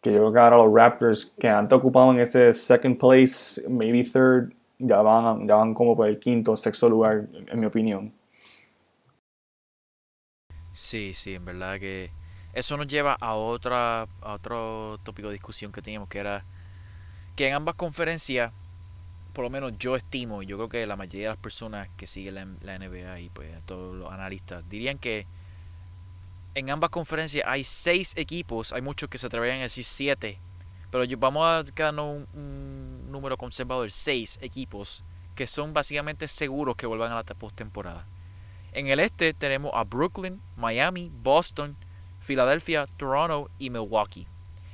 Que 0.01 0.11
yo 0.11 0.19
creo 0.19 0.33
que 0.33 0.39
ahora 0.39 0.57
los 0.57 0.73
Raptors, 0.73 1.33
que 1.39 1.47
antes 1.47 1.77
ocupaban 1.77 2.19
ese 2.19 2.53
second 2.53 2.97
place, 2.97 3.61
maybe 3.69 4.03
third, 4.03 4.53
ya 4.79 5.01
van, 5.01 5.47
ya 5.47 5.55
van 5.55 5.73
como 5.73 5.95
por 5.95 6.07
el 6.07 6.19
quinto 6.19 6.53
o 6.53 6.55
sexto 6.57 6.89
lugar, 6.89 7.25
en 7.47 7.59
mi 7.59 7.65
opinión. 7.67 8.11
Sí, 10.73 11.13
sí, 11.13 11.35
en 11.35 11.45
verdad 11.45 11.79
que 11.79 12.11
eso 12.53 12.77
nos 12.77 12.87
lleva 12.87 13.15
a, 13.19 13.35
otra, 13.35 14.07
a 14.21 14.33
otro 14.33 14.99
tópico 15.03 15.27
de 15.27 15.33
discusión 15.33 15.71
que 15.71 15.81
teníamos, 15.81 16.09
que 16.09 16.19
era 16.19 16.43
que 17.35 17.47
en 17.47 17.55
ambas 17.55 17.75
conferencias, 17.75 18.51
por 19.33 19.43
lo 19.43 19.49
menos 19.49 19.73
yo 19.77 19.95
estimo, 19.95 20.43
y 20.43 20.47
yo 20.47 20.57
creo 20.57 20.69
que 20.69 20.85
la 20.85 20.95
mayoría 20.95 21.29
de 21.29 21.35
las 21.35 21.37
personas 21.37 21.89
que 21.95 22.07
siguen 22.07 22.57
la, 22.61 22.77
NBA 22.77 23.19
y 23.21 23.29
pues 23.29 23.63
todos 23.63 23.95
los 23.95 24.11
analistas, 24.11 24.67
dirían 24.69 24.97
que 24.97 25.27
en 26.55 26.69
ambas 26.69 26.89
conferencias 26.89 27.45
hay 27.47 27.63
seis 27.63 28.13
equipos, 28.15 28.73
hay 28.73 28.81
muchos 28.81 29.09
que 29.09 29.17
se 29.17 29.27
atreverían 29.27 29.59
a 29.59 29.63
decir 29.63 29.83
siete, 29.83 30.39
pero 30.91 31.05
vamos 31.17 31.47
a 31.47 31.71
quedarnos 31.71 32.27
un, 32.33 32.39
un 32.39 33.11
número 33.11 33.37
conservador, 33.37 33.89
seis 33.91 34.37
equipos 34.41 35.03
que 35.35 35.47
son 35.47 35.73
básicamente 35.73 36.27
seguros 36.27 36.75
que 36.75 36.85
vuelvan 36.85 37.11
a 37.11 37.15
la 37.15 37.23
postemporada. 37.23 38.05
En 38.75 38.87
el 38.87 38.99
este 38.99 39.35
tenemos 39.35 39.71
a 39.75 39.83
Brooklyn, 39.83 40.41
Miami, 40.57 41.11
Boston, 41.21 41.77
Filadelfia, 42.19 42.87
Toronto 42.97 43.51
y 43.59 43.69
Milwaukee. 43.69 44.27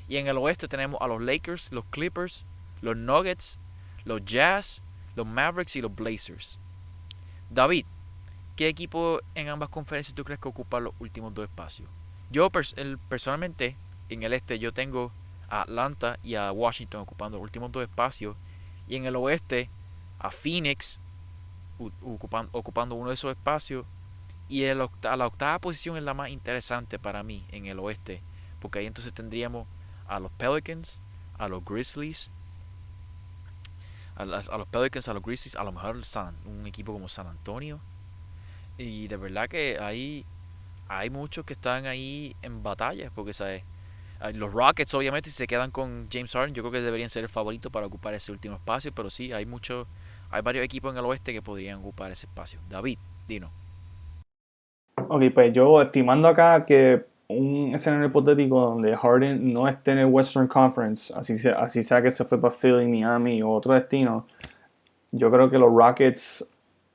Y 0.07 0.15
en 0.15 0.27
el 0.27 0.37
oeste 0.37 0.69
tenemos 0.69 1.01
a 1.01 1.07
los 1.07 1.21
Lakers, 1.21 1.69
los 1.73 1.83
Clippers, 1.89 2.45
los 2.81 2.95
Nuggets, 2.95 3.59
los 4.05 4.23
Jazz, 4.23 4.83
los 5.15 5.27
Mavericks 5.27 5.75
y 5.75 5.81
los 5.81 5.93
Blazers. 5.93 6.61
David, 7.49 7.85
¿qué 8.55 8.69
equipo 8.69 9.19
en 9.35 9.49
ambas 9.49 9.67
conferencias 9.67 10.15
tú 10.15 10.23
crees 10.23 10.39
que 10.39 10.47
ocupa 10.47 10.79
los 10.79 10.93
últimos 10.99 11.33
dos 11.33 11.43
espacios? 11.43 11.89
Yo 12.31 12.49
personalmente, 12.49 13.75
en 14.07 14.23
el 14.23 14.31
este 14.31 14.59
yo 14.59 14.71
tengo 14.71 15.11
a 15.49 15.63
Atlanta 15.63 16.19
y 16.23 16.35
a 16.35 16.53
Washington 16.53 17.01
ocupando 17.01 17.37
los 17.37 17.43
últimos 17.43 17.69
dos 17.71 17.83
espacios. 17.83 18.37
Y 18.87 18.95
en 18.95 19.05
el 19.05 19.17
oeste 19.17 19.69
a 20.19 20.31
Phoenix, 20.31 21.01
ocupando, 22.01 22.49
ocupando 22.53 22.95
uno 22.95 23.09
de 23.09 23.15
esos 23.15 23.31
espacios. 23.31 23.85
Y 24.47 24.63
el 24.63 24.81
a 24.81 25.15
la 25.15 25.27
octava 25.27 25.59
posición 25.59 25.97
es 25.97 26.03
la 26.03 26.13
más 26.13 26.29
interesante 26.29 26.97
para 26.97 27.21
mí 27.21 27.45
en 27.51 27.67
el 27.67 27.79
oeste, 27.79 28.21
porque 28.59 28.79
ahí 28.79 28.87
entonces 28.87 29.13
tendríamos 29.13 29.67
a 30.07 30.19
los 30.19 30.31
Pelicans, 30.31 31.01
a 31.37 31.47
los 31.47 31.63
Grizzlies, 31.63 32.31
a, 34.15 34.25
los 34.25 34.67
Pelicans, 34.67 35.07
a 35.07 35.13
los 35.13 35.23
Grizzlies, 35.23 35.55
a 35.55 35.63
lo 35.63 35.71
mejor 35.71 36.03
San, 36.03 36.35
un 36.45 36.65
equipo 36.67 36.91
como 36.91 37.07
San 37.07 37.27
Antonio. 37.27 37.79
Y 38.77 39.07
de 39.07 39.17
verdad 39.17 39.47
que 39.47 39.77
hay, 39.79 40.25
hay 40.87 41.09
muchos 41.09 41.45
que 41.45 41.53
están 41.53 41.85
ahí 41.85 42.35
en 42.41 42.63
batalla, 42.63 43.11
porque 43.13 43.33
¿sabes? 43.33 43.63
Los 44.33 44.51
Rockets, 44.51 44.93
obviamente, 44.93 45.29
si 45.29 45.35
se 45.37 45.47
quedan 45.47 45.71
con 45.71 46.09
James 46.11 46.33
Harden, 46.33 46.53
yo 46.53 46.61
creo 46.61 46.73
que 46.73 46.81
deberían 46.81 47.09
ser 47.09 47.23
el 47.23 47.29
favorito 47.29 47.69
para 47.69 47.85
ocupar 47.85 48.13
ese 48.13 48.33
último 48.33 48.55
espacio. 48.55 48.91
Pero 48.91 49.09
sí, 49.09 49.31
hay 49.31 49.45
muchos, 49.45 49.87
hay 50.31 50.41
varios 50.41 50.63
equipos 50.63 50.91
en 50.91 50.99
el 50.99 51.05
oeste 51.05 51.33
que 51.33 51.41
podrían 51.41 51.79
ocupar 51.79 52.11
ese 52.11 52.27
espacio. 52.27 52.59
David, 52.69 52.97
dino. 53.27 53.51
Ok, 55.07 55.23
pues 55.33 55.53
yo 55.53 55.81
estimando 55.81 56.27
acá 56.27 56.65
que 56.65 57.05
un 57.29 57.71
escenario 57.73 58.07
hipotético 58.07 58.59
donde 58.59 58.95
Harden 58.95 59.53
no 59.53 59.67
esté 59.67 59.91
en 59.91 59.99
el 59.99 60.05
Western 60.05 60.47
Conference, 60.47 61.13
así 61.15 61.37
sea, 61.37 61.53
así 61.59 61.83
sea 61.83 62.01
que 62.01 62.11
se 62.11 62.25
fue 62.25 62.39
para 62.41 62.53
Philly, 62.53 62.87
Miami 62.87 63.41
o 63.41 63.49
otro 63.49 63.73
destino, 63.73 64.25
yo 65.11 65.31
creo 65.31 65.49
que 65.49 65.57
los 65.57 65.71
Rockets, 65.71 66.49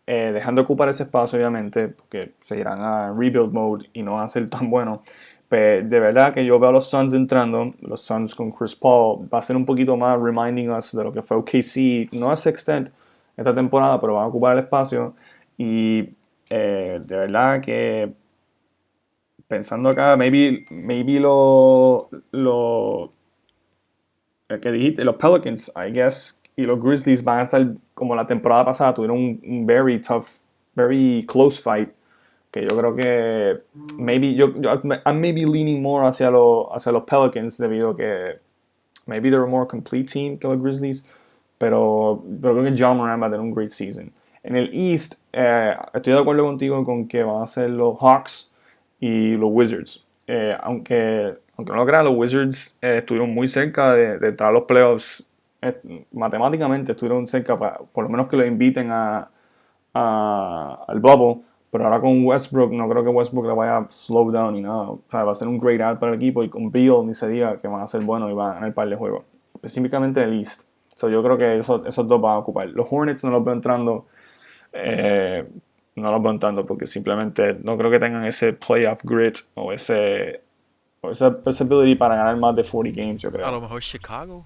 eh, 0.06 0.32
dejando 0.32 0.60
de 0.60 0.64
ocupar 0.64 0.88
ese 0.88 1.04
espacio, 1.04 1.38
obviamente, 1.38 1.88
porque 1.88 2.32
se 2.44 2.58
irán 2.58 2.80
a 2.80 3.12
rebuild 3.12 3.52
mode 3.52 3.88
y 3.92 4.02
no 4.02 4.14
van 4.14 4.24
a 4.24 4.28
ser 4.28 4.48
tan 4.50 4.70
buenos, 4.70 5.00
pues 5.48 5.88
de 5.88 6.00
verdad 6.00 6.34
que 6.34 6.44
yo 6.44 6.58
veo 6.58 6.70
a 6.70 6.72
los 6.72 6.90
Suns 6.90 7.14
entrando, 7.14 7.72
los 7.80 8.00
Suns 8.00 8.34
con 8.34 8.50
Chris 8.50 8.74
Paul, 8.74 9.28
va 9.32 9.38
a 9.38 9.42
ser 9.42 9.56
un 9.56 9.64
poquito 9.64 9.96
más 9.96 10.20
reminding 10.20 10.70
us 10.70 10.92
de 10.96 11.04
lo 11.04 11.12
que 11.12 11.22
fue 11.22 11.36
OKC, 11.36 12.12
no 12.12 12.30
a 12.30 12.34
ese 12.34 12.50
extent 12.50 12.90
esta 13.36 13.54
temporada, 13.54 14.00
pero 14.00 14.14
van 14.14 14.24
a 14.24 14.28
ocupar 14.28 14.56
el 14.56 14.64
espacio 14.64 15.14
y 15.56 16.10
eh, 16.50 17.00
de 17.04 17.16
verdad 17.16 17.60
que 17.60 18.12
pensando 19.48 19.88
acá, 19.88 20.16
maybe, 20.16 20.64
maybe 20.70 21.20
lo, 21.20 22.08
lo 22.32 23.12
que 24.48 24.72
dijiste, 24.72 25.04
los 25.04 25.16
Pelicans, 25.16 25.72
I 25.76 25.92
guess, 25.92 26.42
y 26.56 26.64
los 26.64 26.80
Grizzlies 26.80 27.22
van 27.22 27.38
a 27.38 27.42
estar 27.44 27.66
como 27.94 28.14
la 28.14 28.26
temporada 28.26 28.64
pasada, 28.64 28.94
tuvieron 28.94 29.40
un, 29.42 29.66
very 29.66 30.00
tough, 30.00 30.38
very 30.74 31.24
close 31.28 31.60
fight. 31.60 31.90
Que 32.50 32.62
yo 32.62 32.76
creo 32.76 32.94
que 32.94 33.62
maybe 33.98 34.34
yo, 34.34 34.52
I'm 35.04 35.20
maybe 35.20 35.44
leaning 35.44 35.82
more 35.82 36.06
hacia, 36.06 36.30
lo, 36.30 36.72
hacia 36.72 36.92
los 36.92 37.02
Pelicans 37.02 37.58
debido 37.58 37.90
a 37.90 37.96
que 37.96 38.38
maybe 39.06 39.28
they're 39.28 39.42
a 39.42 39.46
more 39.46 39.66
complete 39.66 40.06
team 40.06 40.38
que 40.38 40.46
los 40.46 40.60
Grizzlies. 40.62 41.04
Pero, 41.64 42.22
creo 42.42 42.62
que 42.62 42.74
John 42.76 42.98
Moran 42.98 43.22
va 43.22 43.28
a 43.28 43.30
tener 43.30 43.40
un 43.40 43.54
great 43.54 43.70
season. 43.70 44.12
En 44.42 44.54
el 44.54 44.68
East, 44.74 45.14
eh, 45.32 45.74
estoy 45.94 46.12
de 46.12 46.18
acuerdo 46.18 46.44
contigo 46.44 46.84
con 46.84 47.08
que 47.08 47.22
van 47.22 47.42
a 47.42 47.46
ser 47.46 47.70
los 47.70 47.98
Hawks 47.98 48.52
y 49.00 49.30
los 49.38 49.48
Wizards. 49.50 50.04
Eh, 50.26 50.54
aunque, 50.62 51.34
aunque 51.56 51.72
no 51.72 51.78
lo 51.78 51.86
crean, 51.86 52.04
los 52.04 52.14
Wizards 52.18 52.76
eh, 52.82 52.98
estuvieron 52.98 53.32
muy 53.32 53.48
cerca 53.48 53.94
de, 53.94 54.28
entrar 54.28 54.50
a 54.50 54.52
los 54.52 54.64
playoffs. 54.64 55.26
matemáticamente 56.12 56.92
estuvieron 56.92 57.26
cerca, 57.26 57.58
para, 57.58 57.78
por 57.78 58.04
lo 58.04 58.10
menos 58.10 58.28
que 58.28 58.36
lo 58.36 58.44
inviten 58.44 58.90
al 58.92 59.26
bubble. 61.00 61.40
Pero 61.70 61.84
ahora 61.86 61.98
con 61.98 62.26
Westbrook, 62.26 62.72
no 62.72 62.86
creo 62.90 63.04
que 63.04 63.08
Westbrook 63.08 63.46
le 63.46 63.54
vaya 63.54 63.78
a 63.78 63.86
slow 63.88 64.30
down 64.30 64.52
ni 64.52 64.60
nada. 64.60 64.90
O 64.90 65.00
sea, 65.08 65.24
va 65.24 65.32
a 65.32 65.34
ser 65.34 65.48
un 65.48 65.58
great 65.58 65.80
out 65.80 65.98
para 65.98 66.12
el 66.12 66.18
equipo. 66.18 66.44
Y 66.44 66.50
con 66.50 66.70
Bill 66.70 67.06
ni 67.06 67.14
se 67.14 67.26
diga 67.26 67.58
que 67.58 67.68
van 67.68 67.80
a 67.80 67.88
ser 67.88 68.04
buenos 68.04 68.30
y 68.30 68.34
van 68.34 68.50
a 68.50 68.54
ganar 68.54 68.68
el 68.68 68.74
par 68.74 68.86
de 68.86 68.96
juegos. 68.96 69.24
Específicamente 69.54 70.22
el 70.22 70.38
East. 70.38 70.73
So, 70.94 71.08
yo 71.08 71.22
creo 71.22 71.36
que 71.36 71.58
esos, 71.58 71.86
esos 71.86 72.06
dos 72.06 72.20
van 72.20 72.34
a 72.34 72.38
ocupar. 72.38 72.68
Los 72.68 72.86
Hornets 72.90 73.24
no 73.24 73.30
los 73.30 73.44
veo 73.44 73.54
entrando. 73.54 74.06
Eh, 74.72 75.44
no 75.96 76.10
los 76.10 76.22
veo 76.22 76.38
tanto 76.38 76.66
porque 76.66 76.86
simplemente 76.86 77.58
no 77.62 77.76
creo 77.76 77.90
que 77.90 78.00
tengan 78.00 78.24
ese 78.24 78.52
playoff 78.52 79.00
grit 79.04 79.38
o 79.54 79.72
ese 79.72 80.40
o 81.00 81.10
esa 81.10 81.36
ability 81.60 81.94
para 81.94 82.16
ganar 82.16 82.36
más 82.36 82.56
de 82.56 82.64
40 82.64 83.00
games, 83.00 83.22
yo 83.22 83.30
creo. 83.30 83.46
A 83.46 83.50
lo 83.50 83.60
mejor 83.60 83.80
Chicago. 83.82 84.44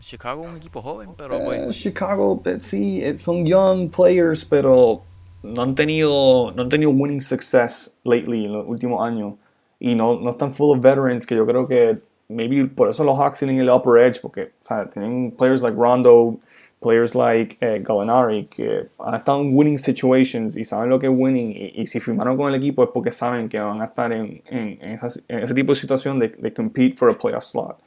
Chicago 0.00 0.42
es 0.42 0.48
un 0.48 0.56
equipo 0.56 0.82
joven, 0.82 1.10
pero 1.16 1.42
pues... 1.42 1.74
Chicago, 1.76 2.42
eh, 2.44 2.58
sí, 2.60 3.02
eh, 3.02 3.14
son 3.16 3.46
young 3.46 3.90
players, 3.90 4.44
pero 4.44 5.02
no 5.42 5.62
han 5.62 5.74
tenido 5.74 6.50
no 6.54 6.62
han 6.62 6.68
tenido 6.68 6.90
winning 6.90 7.20
success 7.20 7.96
lately 8.04 8.44
en 8.46 8.52
los 8.52 8.66
últimos 8.66 9.06
años 9.06 9.34
y 9.78 9.94
no, 9.94 10.18
no 10.18 10.30
están 10.30 10.52
full 10.52 10.76
of 10.76 10.82
veterans 10.82 11.26
que 11.26 11.36
yo 11.36 11.46
creo 11.46 11.68
que 11.68 11.98
maybe 12.28 12.66
por 12.66 12.90
eso 12.90 13.04
los 13.04 13.18
Hawks 13.18 13.38
tienen 13.38 13.60
el 13.60 13.70
upper 13.70 13.98
edge 13.98 14.20
porque 14.20 14.52
tienen 14.92 15.32
players 15.32 15.62
like 15.62 15.76
Rondo 15.76 16.38
players 16.80 17.14
like 17.14 17.56
eh, 17.60 17.80
Gallinari 17.82 18.46
que 18.46 18.86
han 18.98 19.14
estado 19.14 19.40
en 19.40 19.56
winning 19.56 19.78
situations 19.78 20.56
y 20.56 20.64
saben 20.64 20.90
lo 20.90 20.98
que 20.98 21.06
es 21.06 21.12
winning 21.14 21.72
y, 21.74 21.86
si 21.86 22.00
firmaron 22.00 22.36
con 22.36 22.52
el 22.52 22.54
equipo 22.54 22.84
es 22.84 22.90
porque 22.92 23.10
saben 23.10 23.48
que 23.48 23.58
van 23.58 23.80
a 23.80 23.86
estar 23.86 24.12
en, 24.12 24.42
ese 24.48 25.54
tipo 25.54 25.72
de 25.72 25.78
situación 25.78 26.18
de, 26.18 26.28
de, 26.28 26.52
compete 26.52 26.96
for 26.96 27.10
a 27.10 27.14
playoff 27.14 27.44
slot. 27.44 27.78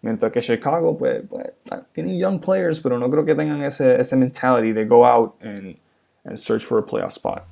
Mientras 0.00 0.32
que 0.32 0.40
Chicago, 0.40 0.96
pues, 0.96 1.22
pues, 1.28 1.52
tienen 1.92 2.18
young 2.18 2.40
players, 2.40 2.80
pero 2.80 2.98
no 2.98 3.10
creo 3.10 3.24
que 3.24 3.34
tengan 3.34 3.62
ese, 3.64 4.00
ese 4.00 4.16
mentality 4.16 4.72
de 4.72 4.84
go 4.84 5.04
out 5.04 5.34
and, 5.42 5.76
and 6.24 6.36
search 6.36 6.64
for 6.64 6.78
a 6.78 6.86
playoff 6.86 7.12
spot. 7.12 7.42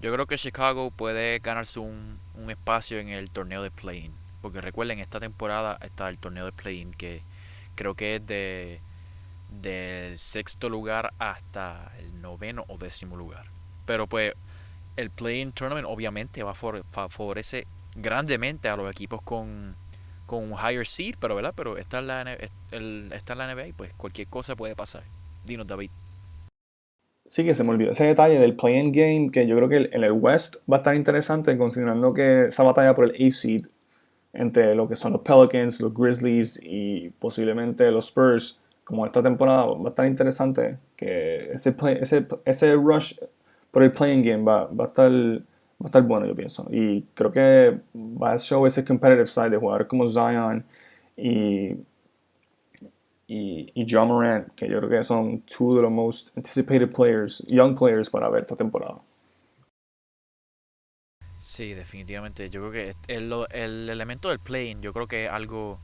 Yo 0.00 0.12
creo 0.12 0.26
que 0.26 0.36
Chicago 0.36 0.92
puede 0.92 1.40
ganarse 1.40 1.80
un, 1.80 2.20
un 2.36 2.50
espacio 2.50 3.00
en 3.00 3.08
el 3.08 3.30
torneo 3.30 3.64
de 3.64 3.70
play-in. 3.72 4.12
Porque 4.40 4.60
recuerden, 4.60 4.98
esta 4.98 5.20
temporada 5.20 5.78
está 5.82 6.08
el 6.08 6.18
torneo 6.18 6.44
de 6.44 6.52
play-in 6.52 6.92
que 6.92 7.22
creo 7.74 7.94
que 7.94 8.16
es 8.16 8.26
de 8.26 8.80
del 9.48 10.18
sexto 10.18 10.68
lugar 10.68 11.12
hasta 11.18 11.92
el 11.98 12.20
noveno 12.20 12.64
o 12.68 12.76
décimo 12.76 13.16
lugar. 13.16 13.46
Pero 13.86 14.06
pues 14.06 14.34
el 14.96 15.10
Play-in 15.10 15.52
Tournament 15.52 15.86
obviamente 15.88 16.42
va 16.42 16.50
a 16.52 17.08
favorecer 17.08 17.66
grandemente 17.96 18.68
a 18.68 18.76
los 18.76 18.90
equipos 18.90 19.22
con, 19.22 19.76
con 20.26 20.44
un 20.44 20.58
higher 20.58 20.86
seed, 20.86 21.14
pero 21.20 21.34
¿verdad? 21.34 21.54
Pero 21.56 21.78
está 21.78 21.98
en, 22.00 22.06
la, 22.08 22.24
NBA 23.54 23.68
y 23.68 23.72
pues 23.72 23.92
cualquier 23.94 24.28
cosa 24.28 24.56
puede 24.56 24.76
pasar. 24.76 25.04
Dinos, 25.44 25.66
David. 25.66 25.90
Sí, 27.26 27.44
que 27.44 27.54
se 27.54 27.62
me 27.62 27.70
olvidó 27.70 27.90
ese 27.90 28.04
detalle 28.04 28.38
del 28.38 28.56
play-in 28.56 28.90
game, 28.90 29.30
que 29.30 29.46
yo 29.46 29.54
creo 29.56 29.68
que 29.68 29.90
en 29.92 30.02
el 30.02 30.12
West 30.12 30.56
va 30.70 30.76
a 30.76 30.78
estar 30.78 30.94
interesante, 30.94 31.56
considerando 31.58 32.14
que 32.14 32.46
esa 32.46 32.62
batalla 32.62 32.94
por 32.94 33.04
el 33.04 33.26
A 33.26 33.30
seed 33.30 33.66
entre 34.32 34.74
lo 34.74 34.88
que 34.88 34.96
son 34.96 35.12
los 35.12 35.22
Pelicans, 35.22 35.80
los 35.80 35.94
Grizzlies 35.94 36.60
y 36.62 37.10
posiblemente 37.18 37.90
los 37.90 38.06
Spurs 38.06 38.60
como 38.84 39.04
esta 39.04 39.22
temporada 39.22 39.66
va 39.66 39.84
a 39.84 39.88
estar 39.88 40.06
interesante, 40.06 40.78
que 40.96 41.52
ese, 41.52 41.76
ese, 42.00 42.26
ese 42.46 42.74
rush 42.74 43.18
por 43.70 43.82
el 43.82 43.92
playing 43.92 44.22
game 44.22 44.44
va, 44.44 44.64
va, 44.64 44.84
a 44.84 44.88
estar, 44.88 45.12
va 45.12 45.84
a 45.84 45.86
estar 45.86 46.02
bueno, 46.04 46.24
yo 46.24 46.34
pienso. 46.34 46.66
Y 46.70 47.02
creo 47.12 47.30
que 47.30 47.78
va 47.94 48.32
a 48.32 48.38
show 48.38 48.64
ese 48.64 48.82
competitive 48.86 49.26
side 49.26 49.50
de 49.50 49.58
jugar 49.58 49.86
como 49.86 50.06
Zion 50.06 50.64
y, 51.18 51.72
y, 53.26 53.70
y 53.74 53.86
John 53.86 54.08
Morant, 54.08 54.54
que 54.54 54.66
yo 54.66 54.78
creo 54.78 54.88
que 54.88 55.02
son 55.02 55.42
two 55.42 55.76
of 55.76 55.82
the 55.82 55.90
most 55.90 56.30
anticipated 56.34 56.90
players, 56.90 57.44
young 57.46 57.76
players 57.76 58.08
para 58.08 58.30
ver 58.30 58.40
esta 58.40 58.56
temporada. 58.56 58.96
Sí, 61.38 61.72
definitivamente. 61.74 62.50
Yo 62.50 62.68
creo 62.68 62.72
que 62.72 62.96
el, 63.12 63.32
el 63.50 63.88
elemento 63.88 64.28
del 64.28 64.40
playing, 64.40 64.82
yo 64.82 64.92
creo 64.92 65.06
que 65.06 65.26
es 65.26 65.30
algo 65.30 65.80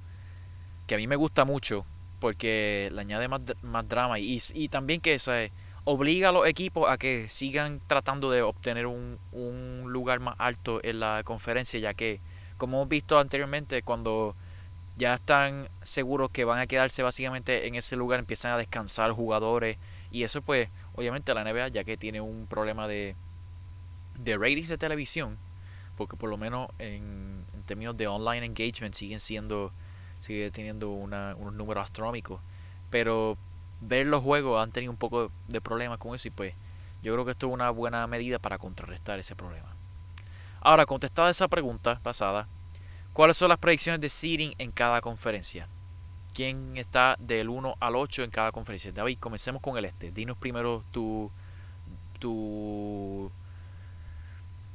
que 0.87 0.97
a 0.97 0.99
mí 0.99 1.07
me 1.09 1.17
gusta 1.17 1.45
mucho 1.45 1.87
porque 2.21 2.91
le 2.93 3.01
añade 3.03 3.29
más, 3.29 3.43
más 3.63 3.89
drama 3.89 4.19
y, 4.19 4.39
y 4.55 4.69
también 4.69 5.01
que 5.01 5.19
se 5.19 5.53
obliga 5.85 6.31
a 6.31 6.33
los 6.33 6.47
equipos 6.49 6.91
a 6.91 6.99
que 6.99 7.29
sigan 7.29 7.81
tratando 7.87 8.31
de 8.31 8.43
obtener 8.43 8.87
un, 8.87 9.19
un 9.33 9.85
lugar 9.93 10.21
más 10.21 10.37
alto 10.39 10.81
en 10.85 11.01
la 11.01 11.23
conferencia, 11.25 11.81
ya 11.81 11.95
que, 11.95 12.21
como 12.59 12.79
hemos 12.79 12.89
visto 12.89 13.19
anteriormente, 13.19 13.83
cuando 13.83 14.37
ya 14.97 15.15
están 15.15 15.69
seguros 15.83 16.31
que 16.31 16.45
van 16.45 16.61
a 16.61 16.67
quedarse 16.67 17.03
básicamente 17.03 17.67
en 17.67 17.75
ese 17.75 17.97
lugar, 17.97 18.21
empiezan 18.21 18.53
a 18.53 18.59
descansar 18.59 19.13
jugadores 19.13 19.79
y 20.11 20.23
eso 20.23 20.43
pues 20.43 20.69
obviamente 20.95 21.35
la 21.35 21.43
NBA 21.43 21.69
ya 21.69 21.85
que 21.85 21.97
tiene 21.97 22.21
un 22.21 22.47
problema 22.47 22.87
de, 22.89 23.17
de 24.25 24.37
ratings 24.37 24.69
de 24.69 24.79
televisión, 24.79 25.39
porque 25.97 26.17
por 26.17 26.31
lo 26.31 26.37
menos 26.37 26.69
en, 26.79 27.45
términos 27.67 27.97
de 27.97 28.07
online 28.07 28.45
engagement 28.45 28.95
siguen 28.95 29.21
siendo 29.21 29.73
sigue 30.21 30.51
teniendo 30.51 30.91
una, 30.91 31.35
unos 31.37 31.55
números 31.55 31.85
astronómicos. 31.85 32.41
Pero 32.91 33.37
ver 33.81 34.07
los 34.07 34.23
juegos 34.23 34.63
han 34.63 34.73
tenido 34.73 34.91
un 34.91 34.99
poco 34.99 35.31
de 35.49 35.61
problemas 35.61 35.99
con 35.99 36.15
eso 36.15 36.29
y 36.29 36.31
pues 36.31 36.55
yo 37.03 37.13
creo 37.13 37.25
que 37.25 37.33
esto 37.33 37.49
es 37.49 37.53
una 37.53 37.71
buena 37.71 38.07
medida 38.07 38.39
para 38.39 38.59
contrarrestar 38.59 39.19
ese 39.19 39.37
problema. 39.37 39.69
Ahora, 40.61 40.87
contestada 40.87 41.29
esa 41.29 41.49
pregunta 41.49 42.01
pasada, 42.03 42.49
¿cuáles 43.13 43.37
son 43.37 43.51
las 43.51 43.59
predicciones 43.59 44.01
de 44.01 44.09
seeding 44.09 44.55
en 44.57 44.73
cada 44.73 45.03
conferencia? 45.03 45.69
¿Quién 46.35 46.79
está 46.79 47.17
del 47.21 47.51
1 47.51 47.77
al 47.79 47.97
8 47.97 48.23
en 48.23 48.31
cada 48.31 48.51
conferencia? 48.51 48.91
David, 48.91 49.19
comencemos 49.21 49.61
con 49.61 49.77
el 49.77 49.85
este. 49.85 50.11
Dinos 50.11 50.39
primero 50.39 50.83
tu, 50.91 51.31
tu, 52.19 53.31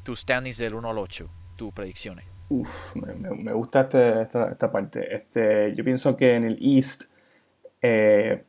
tus 0.04 0.22
standings 0.22 0.58
del 0.58 0.76
1 0.76 0.90
al 0.90 0.98
8, 0.98 1.30
tus 1.56 1.74
predicciones. 1.74 2.26
Uf, 2.50 2.96
me, 2.96 3.54
gusta 3.54 3.82
este, 3.82 4.22
esta, 4.22 4.72
parte. 4.72 5.16
Este, 5.16 5.76
yo 5.76 5.84
pienso 5.84 6.18
que 6.18 6.34
en 6.34 6.46
el 6.46 6.58
East 6.60 7.04
eh, 7.82 8.44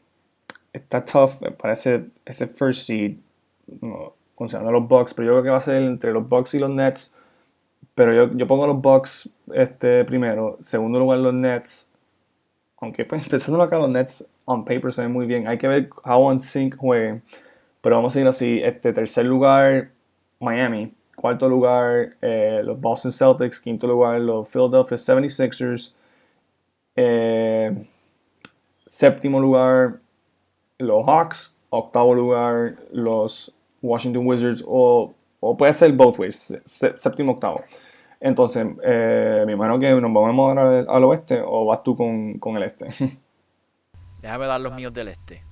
está 0.73 1.05
tough 1.05 1.43
para 1.59 1.75
ese, 1.75 2.11
first 2.55 2.87
seed. 2.87 3.19
considerando 4.35 4.73
los 4.73 4.89
Bucks, 4.89 5.13
pero 5.13 5.27
yo 5.27 5.33
creo 5.35 5.43
que 5.43 5.51
va 5.51 5.59
a 5.59 5.61
ser 5.61 5.83
entre 5.83 6.13
los 6.13 6.27
Bucks 6.27 6.55
y 6.55 6.59
los 6.59 6.71
Nets. 6.71 7.15
Pero 7.95 8.15
yo, 8.15 8.35
yo 8.35 8.47
pongo 8.47 8.67
los 8.67 8.81
Bucks 8.81 9.35
este, 9.53 10.05
primero, 10.05 10.59
segundo 10.63 10.99
lugar 10.99 11.19
los 11.19 11.35
Nets. 11.35 11.93
Aunque 12.79 13.05
pues 13.05 13.23
empezando 13.25 13.63
acá 13.63 13.79
los 13.79 13.91
Nets 13.91 14.27
on 14.47 14.65
paper 14.65 14.93
se 14.93 15.03
ven 15.03 15.13
muy 15.13 15.27
bien. 15.27 15.47
Hay 15.47 15.59
que 15.59 15.69
ver 15.69 15.91
how 16.05 16.23
on 16.23 16.41
sync 16.41 16.77
jueguen. 16.77 17.23
Pero 17.83 17.97
vamos 17.97 18.17
a 18.17 18.21
ir 18.21 18.27
así, 18.27 18.61
este 18.63 18.93
tercer 18.93 19.27
lugar 19.27 19.91
Miami, 20.39 20.95
cuarto 21.21 21.49
lugar 21.49 22.17
eh, 22.23 22.63
los 22.65 22.81
Boston 22.81 23.13
Celtics, 23.13 23.61
quinto 23.61 23.87
lugar 23.87 24.19
los 24.21 24.49
Philadelphia 24.49 24.97
76ers, 24.97 25.93
eh, 26.97 27.87
séptimo 28.87 29.39
lugar 29.39 30.01
los 30.79 31.05
Hawks, 31.07 31.59
octavo 31.69 32.15
lugar 32.15 32.77
los 32.91 33.53
Washington 33.83 34.27
Wizards 34.27 34.65
o, 34.67 35.15
puede 35.59 35.75
ser 35.75 35.93
both 35.93 36.19
ways, 36.19 36.59
séptimo, 36.65 37.33
octavo. 37.33 37.63
Entonces, 38.19 38.67
eh, 38.83 39.45
me 39.47 39.53
imagino 39.53 39.79
que 39.79 39.91
nos 40.01 40.13
vamos 40.13 40.57
al, 40.57 40.87
al 40.89 41.05
oeste 41.05 41.43
o 41.45 41.67
vas 41.67 41.83
tú 41.83 41.97
con, 41.97 42.39
con 42.39 42.57
el 42.57 42.63
este. 42.63 42.89
Déjame 44.23 44.47
dar 44.47 44.61
los 44.61 44.75
míos 44.75 44.93
del 44.93 45.09
este. 45.09 45.43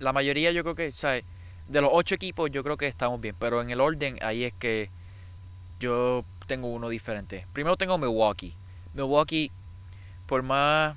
La 0.00 0.12
mayoría 0.12 0.50
yo 0.50 0.62
creo 0.62 0.74
que, 0.74 0.92
¿sabes? 0.92 1.24
De 1.70 1.80
los 1.80 1.90
ocho 1.92 2.16
equipos 2.16 2.50
yo 2.50 2.64
creo 2.64 2.76
que 2.76 2.88
estamos 2.88 3.20
bien, 3.20 3.36
pero 3.38 3.62
en 3.62 3.70
el 3.70 3.80
orden 3.80 4.18
ahí 4.22 4.42
es 4.42 4.52
que 4.52 4.90
yo 5.78 6.24
tengo 6.48 6.66
uno 6.66 6.88
diferente. 6.88 7.46
Primero 7.52 7.76
tengo 7.76 7.96
Milwaukee. 7.96 8.56
Milwaukee, 8.92 9.52
por 10.26 10.42
más, 10.42 10.96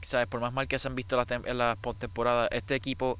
¿sabes? 0.00 0.26
Por 0.26 0.40
más 0.40 0.54
mal 0.54 0.68
que 0.68 0.78
se 0.78 0.88
han 0.88 0.94
visto 0.94 1.22
en 1.30 1.58
la 1.58 1.76
postemporada, 1.78 2.48
este 2.50 2.76
equipo 2.76 3.18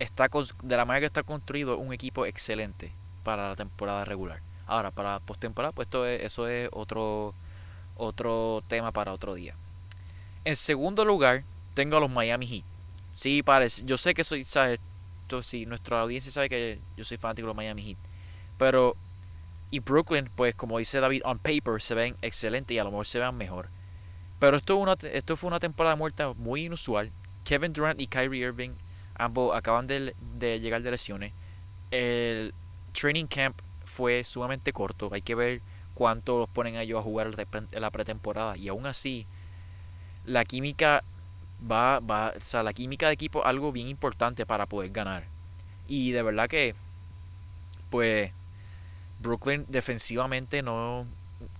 está 0.00 0.28
de 0.64 0.76
la 0.76 0.84
manera 0.84 1.02
que 1.02 1.06
está 1.06 1.22
construido 1.22 1.78
un 1.78 1.92
equipo 1.92 2.26
excelente 2.26 2.90
para 3.22 3.50
la 3.50 3.54
temporada 3.54 4.04
regular. 4.04 4.40
Ahora, 4.66 4.90
para 4.90 5.20
postemporada, 5.20 5.70
pues 5.70 5.86
esto 5.86 6.06
eso 6.06 6.48
es 6.48 6.70
otro, 6.72 7.34
otro 7.96 8.64
tema 8.66 8.90
para 8.90 9.12
otro 9.12 9.34
día. 9.34 9.54
En 10.44 10.56
segundo 10.56 11.04
lugar, 11.04 11.44
tengo 11.74 11.98
a 11.98 12.00
los 12.00 12.10
Miami 12.10 12.48
Heat. 12.48 12.64
Sí, 13.12 13.44
parece. 13.44 13.84
Yo 13.84 13.96
sé 13.96 14.12
que 14.12 14.24
soy, 14.24 14.42
¿sabes? 14.42 14.80
Sí, 15.42 15.66
nuestra 15.66 16.00
audiencia 16.00 16.30
sabe 16.32 16.48
que 16.48 16.80
yo 16.96 17.04
soy 17.04 17.16
fanático 17.16 17.46
de 17.46 17.48
los 17.48 17.56
Miami 17.56 17.82
Heat. 17.82 17.98
Pero, 18.58 18.96
y 19.70 19.80
Brooklyn, 19.80 20.30
pues 20.34 20.54
como 20.54 20.78
dice 20.78 21.00
David, 21.00 21.22
on 21.24 21.38
paper 21.38 21.80
se 21.80 21.94
ven 21.94 22.16
excelentes 22.22 22.74
y 22.74 22.78
a 22.78 22.84
lo 22.84 22.90
mejor 22.90 23.06
se 23.06 23.18
vean 23.18 23.36
mejor. 23.36 23.68
Pero 24.38 24.56
esto 24.56 25.36
fue 25.36 25.48
una 25.48 25.60
temporada 25.60 25.96
muerta 25.96 26.32
muy 26.34 26.66
inusual. 26.66 27.12
Kevin 27.44 27.72
Durant 27.72 28.00
y 28.00 28.06
Kyrie 28.06 28.46
Irving 28.46 28.72
ambos 29.14 29.56
acaban 29.56 29.86
de, 29.86 30.14
de 30.36 30.60
llegar 30.60 30.82
de 30.82 30.90
lesiones. 30.90 31.32
El 31.90 32.54
training 32.92 33.26
camp 33.26 33.60
fue 33.84 34.24
sumamente 34.24 34.72
corto. 34.72 35.08
Hay 35.12 35.22
que 35.22 35.34
ver 35.34 35.62
cuánto 35.94 36.38
los 36.38 36.48
ponen 36.48 36.76
a 36.76 36.82
ellos 36.82 36.98
a 36.98 37.02
jugar 37.02 37.30
en 37.38 37.80
la 37.80 37.90
pretemporada. 37.90 38.56
Y 38.56 38.68
aún 38.68 38.86
así, 38.86 39.26
la 40.24 40.44
química 40.44 41.04
va, 41.70 42.00
va, 42.00 42.34
o 42.36 42.40
sea, 42.40 42.62
la 42.62 42.72
química 42.72 43.06
de 43.06 43.14
equipo 43.14 43.40
es 43.40 43.46
algo 43.46 43.72
bien 43.72 43.88
importante 43.88 44.46
para 44.46 44.66
poder 44.66 44.90
ganar. 44.90 45.24
Y 45.86 46.12
de 46.12 46.22
verdad 46.22 46.48
que, 46.48 46.74
pues, 47.90 48.32
Brooklyn 49.20 49.64
defensivamente 49.68 50.62
no, 50.62 51.06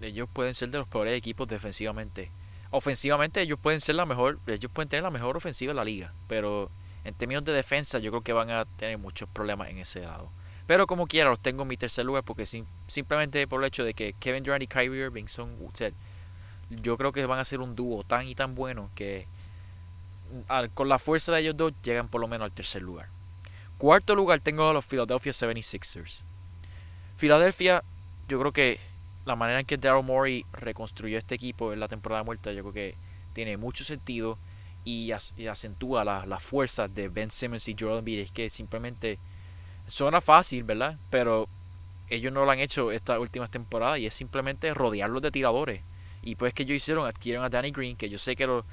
ellos 0.00 0.28
pueden 0.32 0.54
ser 0.54 0.70
de 0.70 0.78
los 0.78 0.88
peores 0.88 1.16
equipos 1.16 1.48
defensivamente. 1.48 2.30
Ofensivamente 2.70 3.40
ellos 3.40 3.58
pueden 3.60 3.80
ser 3.80 3.94
la 3.94 4.06
mejor, 4.06 4.38
ellos 4.46 4.70
pueden 4.72 4.88
tener 4.88 5.02
la 5.02 5.10
mejor 5.10 5.36
ofensiva 5.36 5.72
de 5.72 5.76
la 5.76 5.84
liga, 5.84 6.12
pero 6.28 6.70
en 7.04 7.14
términos 7.14 7.44
de 7.44 7.52
defensa 7.52 7.98
yo 7.98 8.10
creo 8.10 8.22
que 8.22 8.32
van 8.32 8.50
a 8.50 8.64
tener 8.64 8.98
muchos 8.98 9.28
problemas 9.28 9.68
en 9.68 9.78
ese 9.78 10.00
lado. 10.00 10.30
Pero 10.66 10.86
como 10.86 11.06
quiera 11.06 11.28
los 11.28 11.40
tengo 11.40 11.62
en 11.62 11.68
mi 11.68 11.76
tercer 11.76 12.06
lugar 12.06 12.24
porque 12.24 12.46
simplemente 12.86 13.46
por 13.46 13.60
el 13.60 13.68
hecho 13.68 13.84
de 13.84 13.94
que 13.94 14.14
Kevin 14.14 14.42
Durant 14.42 14.62
y 14.62 14.66
Kyrie 14.66 15.04
Irving 15.04 15.26
son, 15.26 15.56
yo 16.70 16.96
creo 16.96 17.12
que 17.12 17.26
van 17.26 17.38
a 17.38 17.44
ser 17.44 17.60
un 17.60 17.76
dúo 17.76 18.02
tan 18.02 18.26
y 18.26 18.34
tan 18.34 18.54
bueno 18.54 18.90
que 18.94 19.28
con 20.74 20.88
la 20.88 20.98
fuerza 20.98 21.32
de 21.32 21.40
ellos 21.40 21.56
dos 21.56 21.72
llegan 21.82 22.08
por 22.08 22.20
lo 22.20 22.28
menos 22.28 22.46
al 22.46 22.52
tercer 22.52 22.82
lugar. 22.82 23.08
Cuarto 23.78 24.14
lugar 24.14 24.40
tengo 24.40 24.68
a 24.68 24.72
los 24.72 24.84
Philadelphia 24.84 25.32
76ers. 25.32 26.24
Philadelphia, 27.16 27.82
yo 28.28 28.38
creo 28.40 28.52
que 28.52 28.80
la 29.24 29.36
manera 29.36 29.60
en 29.60 29.66
que 29.66 29.78
Daryl 29.78 30.04
Morey 30.04 30.44
reconstruyó 30.52 31.18
este 31.18 31.34
equipo 31.34 31.72
en 31.72 31.80
la 31.80 31.88
temporada 31.88 32.22
muerta, 32.22 32.52
yo 32.52 32.62
creo 32.62 32.72
que 32.72 32.96
tiene 33.32 33.56
mucho 33.56 33.84
sentido 33.84 34.38
y, 34.84 35.12
acentúa 35.12 36.04
las 36.04 36.26
la 36.26 36.38
fuerzas 36.38 36.94
de 36.94 37.08
Ben 37.08 37.30
Simmons 37.30 37.68
y 37.68 37.76
Joel 37.78 37.98
Embiid. 37.98 38.20
Es 38.20 38.30
que 38.30 38.50
simplemente 38.50 39.18
suena 39.86 40.20
fácil, 40.20 40.62
¿verdad? 40.64 40.98
Pero 41.10 41.48
ellos 42.08 42.32
no 42.32 42.44
lo 42.44 42.50
han 42.50 42.58
hecho 42.58 42.92
estas 42.92 43.18
últimas 43.18 43.50
temporadas 43.50 43.98
y 43.98 44.06
es 44.06 44.14
simplemente 44.14 44.72
rodearlos 44.74 45.22
de 45.22 45.30
tiradores. 45.30 45.82
Y 46.22 46.36
pues 46.36 46.54
que 46.54 46.62
ellos 46.62 46.76
hicieron, 46.76 47.06
adquirieron 47.06 47.44
a 47.44 47.48
Danny 47.48 47.70
Green, 47.70 47.96
que 47.96 48.08
yo 48.08 48.18
sé 48.18 48.36
que 48.36 48.46
los 48.46 48.64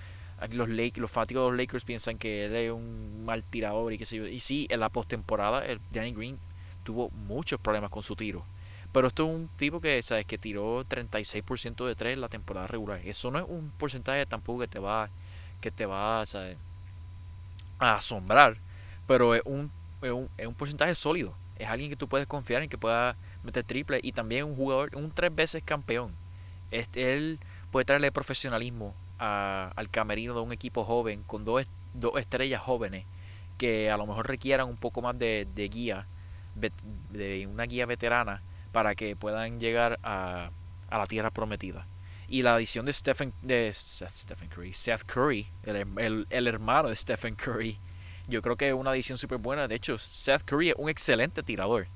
los, 0.50 0.70
Lakers, 0.70 0.98
los 0.98 1.12
fanáticos 1.12 1.44
de 1.44 1.50
los 1.50 1.58
Lakers 1.58 1.84
piensan 1.86 2.18
que 2.18 2.46
él 2.46 2.56
es 2.56 2.72
un 2.72 3.24
mal 3.26 3.44
tirador 3.44 3.94
y 3.94 3.98
qué 3.98 4.06
sé 4.06 4.18
yo. 4.18 4.28
Y 4.28 4.40
sí, 4.40 4.68
en 4.70 4.80
la 4.80 4.90
postemporada, 4.90 5.64
Danny 5.92 6.14
Green 6.14 6.40
tuvo 6.84 7.10
muchos 7.12 7.60
problemas 7.60 7.90
con 7.90 8.04
su 8.04 8.16
tiro. 8.16 8.44
Pero 8.92 9.08
esto 9.08 9.24
es 9.24 9.34
un 9.34 9.48
tipo 9.56 9.80
que, 9.80 10.02
¿sabes? 10.02 10.26
Que 10.26 10.38
tiró 10.38 10.84
36% 10.84 11.86
de 11.86 11.96
3 11.96 12.16
en 12.16 12.22
la 12.22 12.28
temporada 12.28 12.68
regular. 12.68 13.00
Eso 13.06 13.32
no 13.32 13.40
es 13.40 13.46
un 13.48 13.72
porcentaje 13.78 14.26
tampoco 14.26 14.62
que 14.62 14.68
te 14.68 14.80
va, 14.80 15.10
que 15.62 15.72
te 15.72 15.86
va 15.86 16.24
a 17.80 17.96
asombrar. 17.96 18.58
Pero 19.08 19.36
es 19.36 19.42
un, 19.46 19.72
es 20.02 20.12
un, 20.12 20.30
es 20.38 20.48
un 20.48 20.56
porcentaje 20.56 20.94
sólido. 20.96 21.34
Es 21.58 21.70
alguien 21.70 21.90
que 21.90 21.96
tú 21.96 22.08
puedes 22.08 22.28
confiar 22.28 22.64
en 22.64 22.70
que 22.70 22.78
pueda 22.78 23.16
meter 23.44 23.64
triple. 23.64 24.00
Y 24.04 24.12
también 24.12 24.46
un 24.46 24.56
jugador, 24.56 24.90
un 24.96 25.12
tres 25.12 25.34
veces 25.34 25.64
campeón. 25.64 26.14
Este, 26.72 27.14
él 27.14 27.40
puede 27.72 27.86
traerle 27.86 28.12
profesionalismo 28.12 28.94
al 29.22 29.90
camerino 29.90 30.34
de 30.34 30.42
un 30.42 30.52
equipo 30.52 30.84
joven 30.84 31.24
con 31.24 31.46
dos, 31.46 31.68
dos, 31.94 32.14
estrellas 32.18 32.62
jóvenes 32.62 33.06
que 33.58 33.92
a 33.92 33.98
lo 33.98 34.08
mejor 34.08 34.28
requieran 34.28 34.68
un 34.68 34.78
poco 34.78 35.02
más 35.02 35.18
de, 35.20 35.70
guía, 35.72 36.08
de 36.56 37.48
una 37.48 37.66
guía 37.66 37.86
veterana 37.86 38.42
para 38.72 38.96
que 38.96 39.16
puedan 39.16 39.60
llegar 39.60 40.00
a, 40.02 40.50
a 40.90 40.98
la 40.98 41.06
tierra 41.06 41.30
prometida. 41.30 41.86
Y 42.28 42.44
la 42.44 42.56
adición 42.56 42.86
de 42.86 42.94
Stephen, 42.94 43.34
de 43.42 43.72
Stephen 43.74 44.50
Curry, 44.50 44.74
Seth 44.74 45.04
Curry, 45.04 45.48
el, 45.64 46.26
el, 46.30 46.48
hermano 46.48 46.90
de 46.90 46.96
Stephen 46.96 47.36
Curry, 47.36 47.78
yo 48.28 48.42
creo 48.42 48.56
que 48.56 48.70
es 48.70 48.74
una 48.74 48.92
adición 48.92 49.18
súper 49.18 49.38
buena. 49.38 49.68
De 49.68 49.76
hecho, 49.76 49.98
Seth 49.98 50.44
Curry 50.44 50.70
es 50.70 50.76
un 50.78 50.90
excelente 50.90 51.44
tirador. 51.44 51.88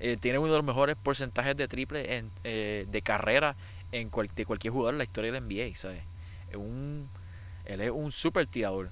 Eh, 0.00 0.16
tiene 0.20 0.38
uno 0.38 0.50
de 0.52 0.58
los 0.58 0.66
mejores 0.66 0.96
porcentajes 0.96 1.56
de 1.56 1.68
triple 1.68 2.16
en, 2.16 2.30
eh, 2.44 2.86
de 2.88 3.02
carrera 3.02 3.56
en 3.92 4.10
de 4.10 4.44
cualquier 4.44 4.72
jugador 4.72 4.94
en 4.94 4.98
la 4.98 5.04
historia 5.04 5.32
del 5.32 5.44
NBA, 5.44 5.76
¿sabes? 5.76 6.02
Un, 6.56 7.08
él 7.64 7.80
es 7.80 7.90
un 7.90 8.12
super 8.12 8.46
tirador. 8.46 8.90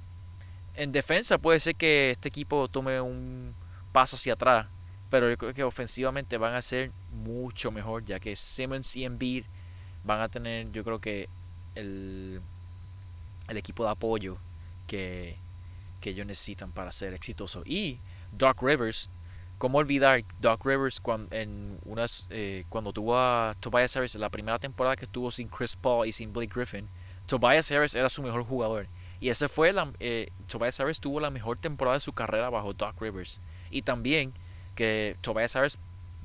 En 0.75 0.93
defensa 0.93 1.39
puede 1.39 1.61
ser 1.61 1.75
que 1.75 2.11
este 2.11 2.29
equipo 2.29 2.69
tome 2.69 3.01
un 3.01 3.55
paso 3.93 4.17
hacia 4.17 4.35
atrás, 4.35 4.67
pero 5.09 5.31
yo 5.31 5.39
creo 5.39 5.55
que 5.55 5.65
ofensivamente 5.65 6.37
van 6.37 6.55
a 6.55 6.63
ser 6.63 6.91
mucho 7.13 7.71
mejor, 7.71 8.05
ya 8.05 8.21
que 8.21 8.37
Simmons 8.37 8.95
y 8.97 9.05
Embiid 9.05 9.45
van 10.05 10.21
a 10.21 10.29
tener, 10.29 10.71
yo 10.73 10.85
creo 10.85 11.01
que 11.01 11.29
el, 11.75 12.41
el 13.49 13.57
equipo 13.57 13.85
de 13.85 13.91
apoyo 13.91 14.39
que, 14.87 15.37
que 16.01 16.11
ellos 16.11 16.27
necesitan 16.27 16.73
para 16.73 16.93
ser 16.93 17.15
exitosos. 17.15 17.67
Y 17.67 17.99
Doc 18.33 18.63
Rivers, 18.63 19.09
¿cómo 19.59 19.79
olvidar 19.79 20.25
Doc 20.41 20.65
Rivers 20.65 21.01
cuando, 21.01 21.35
en 21.35 21.79
unas, 21.85 22.27
eh, 22.31 22.65
cuando 22.69 22.93
tuvo 22.93 23.19
a 23.19 23.57
Tobias 23.61 23.97
Harris 23.97 24.15
en 24.15 24.21
la 24.21 24.31
primera 24.31 24.59
temporada 24.59 24.97
que 24.97 25.07
estuvo 25.07 25.31
sin 25.31 25.49
Chris 25.49 25.77
Paul 25.77 26.07
y 26.07 26.13
sin 26.13 26.33
Blake 26.33 26.53
Griffin? 26.55 26.89
Tobias 27.27 27.71
Harris 27.71 27.95
era 27.95 28.09
su 28.09 28.23
mejor 28.23 28.45
jugador. 28.45 28.87
Y 29.21 29.31
ese 29.31 29.49
fue 29.49 29.73
la, 29.73 29.93
eh, 29.99 30.31
Tobias 30.47 30.79
Harris 30.79 31.01
tuvo 31.01 31.21
la 31.21 31.31
mejor 31.31 31.59
temporada 31.59 31.97
de 31.97 32.01
su 32.01 32.13
carrera 32.13 32.51
bajo 32.51 32.75
Doc 32.75 33.01
Rivers. 33.01 33.41
Y 33.71 33.83
también 33.83 34.33
que 34.75 35.17
Tobias 35.21 35.57
Harris 35.57 35.79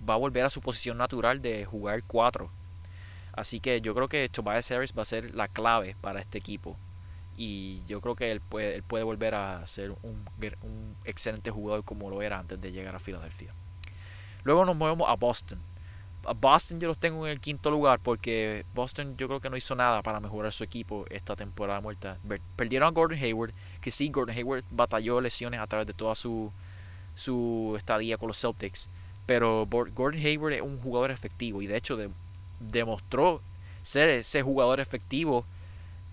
va 0.08 0.16
a 0.16 0.18
volver 0.18 0.46
a 0.46 0.50
su 0.50 0.62
posición 0.62 0.98
natural 0.98 1.42
de 1.42 1.66
jugar 1.66 2.04
4. 2.04 2.50
Así 3.34 3.60
que 3.60 3.82
yo 3.82 3.96
creo 3.96 4.08
que 4.10 4.28
Tobias 4.30 4.70
Harris 4.72 4.94
va 4.98 5.04
a 5.04 5.06
ser 5.06 5.34
la 5.34 5.48
clave 5.48 5.96
para 6.02 6.20
este 6.20 6.38
equipo. 6.38 6.78
Y 7.38 7.82
yo 7.88 8.02
creo 8.02 8.16
que 8.16 8.32
él 8.32 8.42
puede, 8.42 8.76
él 8.76 8.84
puede 8.84 9.04
volver 9.04 9.36
a 9.36 9.66
ser 9.66 9.92
un, 10.04 10.26
un 10.62 10.96
excelente 11.06 11.50
jugador 11.50 11.84
como 11.84 12.10
lo 12.10 12.22
era 12.22 12.40
antes 12.40 12.60
de 12.60 12.72
llegar 12.72 12.96
a 12.96 13.00
Filadelfia. 13.00 13.54
Luego 14.44 14.66
nos 14.66 14.76
movemos 14.76 15.08
a 15.10 15.16
Boston. 15.16 15.62
Boston 16.40 16.80
yo 16.80 16.88
los 16.88 16.98
tengo 16.98 17.26
en 17.26 17.32
el 17.32 17.40
quinto 17.40 17.72
lugar 17.72 18.00
porque 18.00 18.66
Boston 18.74 19.18
yo 19.18 19.28
creo 19.28 19.40
que 19.40 19.50
no 19.50 19.58
hizo 19.58 19.76
nada 19.76 20.02
para 20.02 20.20
mejorar 20.20 20.52
su 20.52 20.64
equipo 20.64 21.06
esta 21.10 21.36
temporada 21.36 21.82
muerta. 21.82 22.18
Perdieron 22.56 22.88
a 22.88 22.92
Gordon 22.92 23.18
Hayward, 23.18 23.54
que 23.82 23.92
sí, 23.92 24.10
Gordon 24.10 24.36
Hayward 24.36 24.64
batalló 24.70 25.20
lesiones 25.20 25.60
a 25.60 25.68
través 25.68 25.88
de 25.88 25.94
toda 25.94 26.14
su, 26.16 26.52
su 27.16 27.74
estadía 27.78 28.18
con 28.18 28.28
los 28.28 28.40
Celtics. 28.40 28.90
Pero 29.26 29.68
Gordon 29.68 30.20
Hayward 30.20 30.54
es 30.54 30.62
un 30.62 30.80
jugador 30.80 31.12
efectivo 31.12 31.62
y 31.62 31.68
de 31.68 31.78
hecho 31.78 31.98
demostró 32.60 33.42
ser 33.82 34.10
ese 34.10 34.44
jugador 34.44 34.80
efectivo 34.80 35.46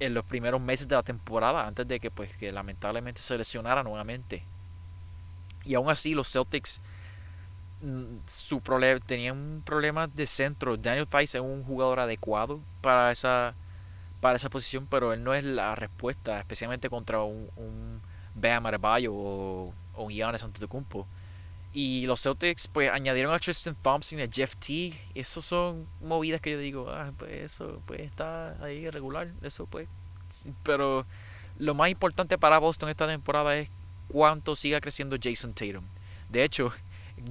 en 0.01 0.15
los 0.15 0.25
primeros 0.25 0.61
meses 0.61 0.89
de 0.89 0.95
la 0.95 1.03
temporada 1.03 1.67
antes 1.67 1.87
de 1.87 2.01
que 2.01 2.11
pues 2.11 2.37
que 2.37 2.53
lamentablemente 2.53 3.21
se 3.21 3.37
lesionara 3.37 3.83
nuevamente. 3.83 4.43
Y 5.65 5.75
aún 5.75 5.91
así 5.91 6.15
los 6.15 6.33
Celtics 6.33 6.81
su 8.27 8.61
problema 8.61 9.01
tenía 9.01 9.33
un 9.33 9.63
problema 9.65 10.07
de 10.07 10.27
centro. 10.27 10.77
Daniel 10.77 11.07
Fice 11.07 11.39
es 11.39 11.45
un 11.45 11.65
jugador 11.65 12.01
adecuado 12.01 12.61
para 12.81 13.11
esa 13.11 13.55
para 14.21 14.37
esa 14.37 14.51
posición, 14.51 14.87
pero 14.91 15.13
él 15.13 15.23
no 15.23 15.33
es 15.35 15.45
la 15.45 15.75
respuesta, 15.77 16.39
especialmente 16.39 16.91
contra 16.91 17.23
un, 17.23 17.49
un 17.57 18.01
Bam 18.35 18.65
o 19.09 19.73
un 19.97 20.11
Giannis 20.11 20.43
Antetokounmpo. 20.43 21.07
Y 21.73 22.07
los 22.07 22.23
Celtics 22.23 22.67
pues 22.67 22.91
añadieron 22.91 23.33
a 23.33 23.39
Tristan 23.39 23.77
Thompson 23.81 24.19
y 24.19 24.23
a 24.23 24.29
Jeff 24.31 24.57
Teague. 24.57 24.99
Esos 25.15 25.45
son 25.45 25.87
movidas 26.01 26.41
que 26.41 26.53
yo 26.53 26.59
digo, 26.59 26.91
ah, 26.91 27.13
pues 27.17 27.33
eso 27.33 27.81
pues 27.87 28.01
está 28.01 28.57
ahí 28.65 28.89
regular, 28.91 29.29
eso 29.43 29.67
pues. 29.67 29.87
Pero 30.63 31.07
lo 31.59 31.75
más 31.75 31.91
importante 31.91 32.39
para 32.39 32.59
Boston 32.59 32.89
esta 32.89 33.07
temporada 33.07 33.57
es 33.57 33.71
cuánto 34.09 34.55
siga 34.55 34.81
creciendo 34.81 35.17
Jason 35.23 35.53
Tatum. 35.53 35.85
De 36.29 36.43
hecho, 36.43 36.73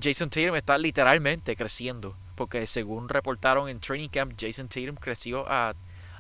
Jason 0.02 0.30
Tatum 0.30 0.56
está 0.56 0.78
literalmente 0.78 1.56
creciendo. 1.56 2.16
Porque 2.36 2.68
según 2.68 3.10
reportaron 3.10 3.68
en 3.68 3.80
Training 3.80 4.10
Camp, 4.10 4.34
Jason 4.40 4.68
Tatum 4.68 4.96
creció 4.96 5.50
a, 5.50 5.74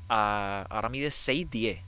a 0.09 0.65
ahora 0.69 0.89
mide 0.89 1.09
6'10. 1.09 1.81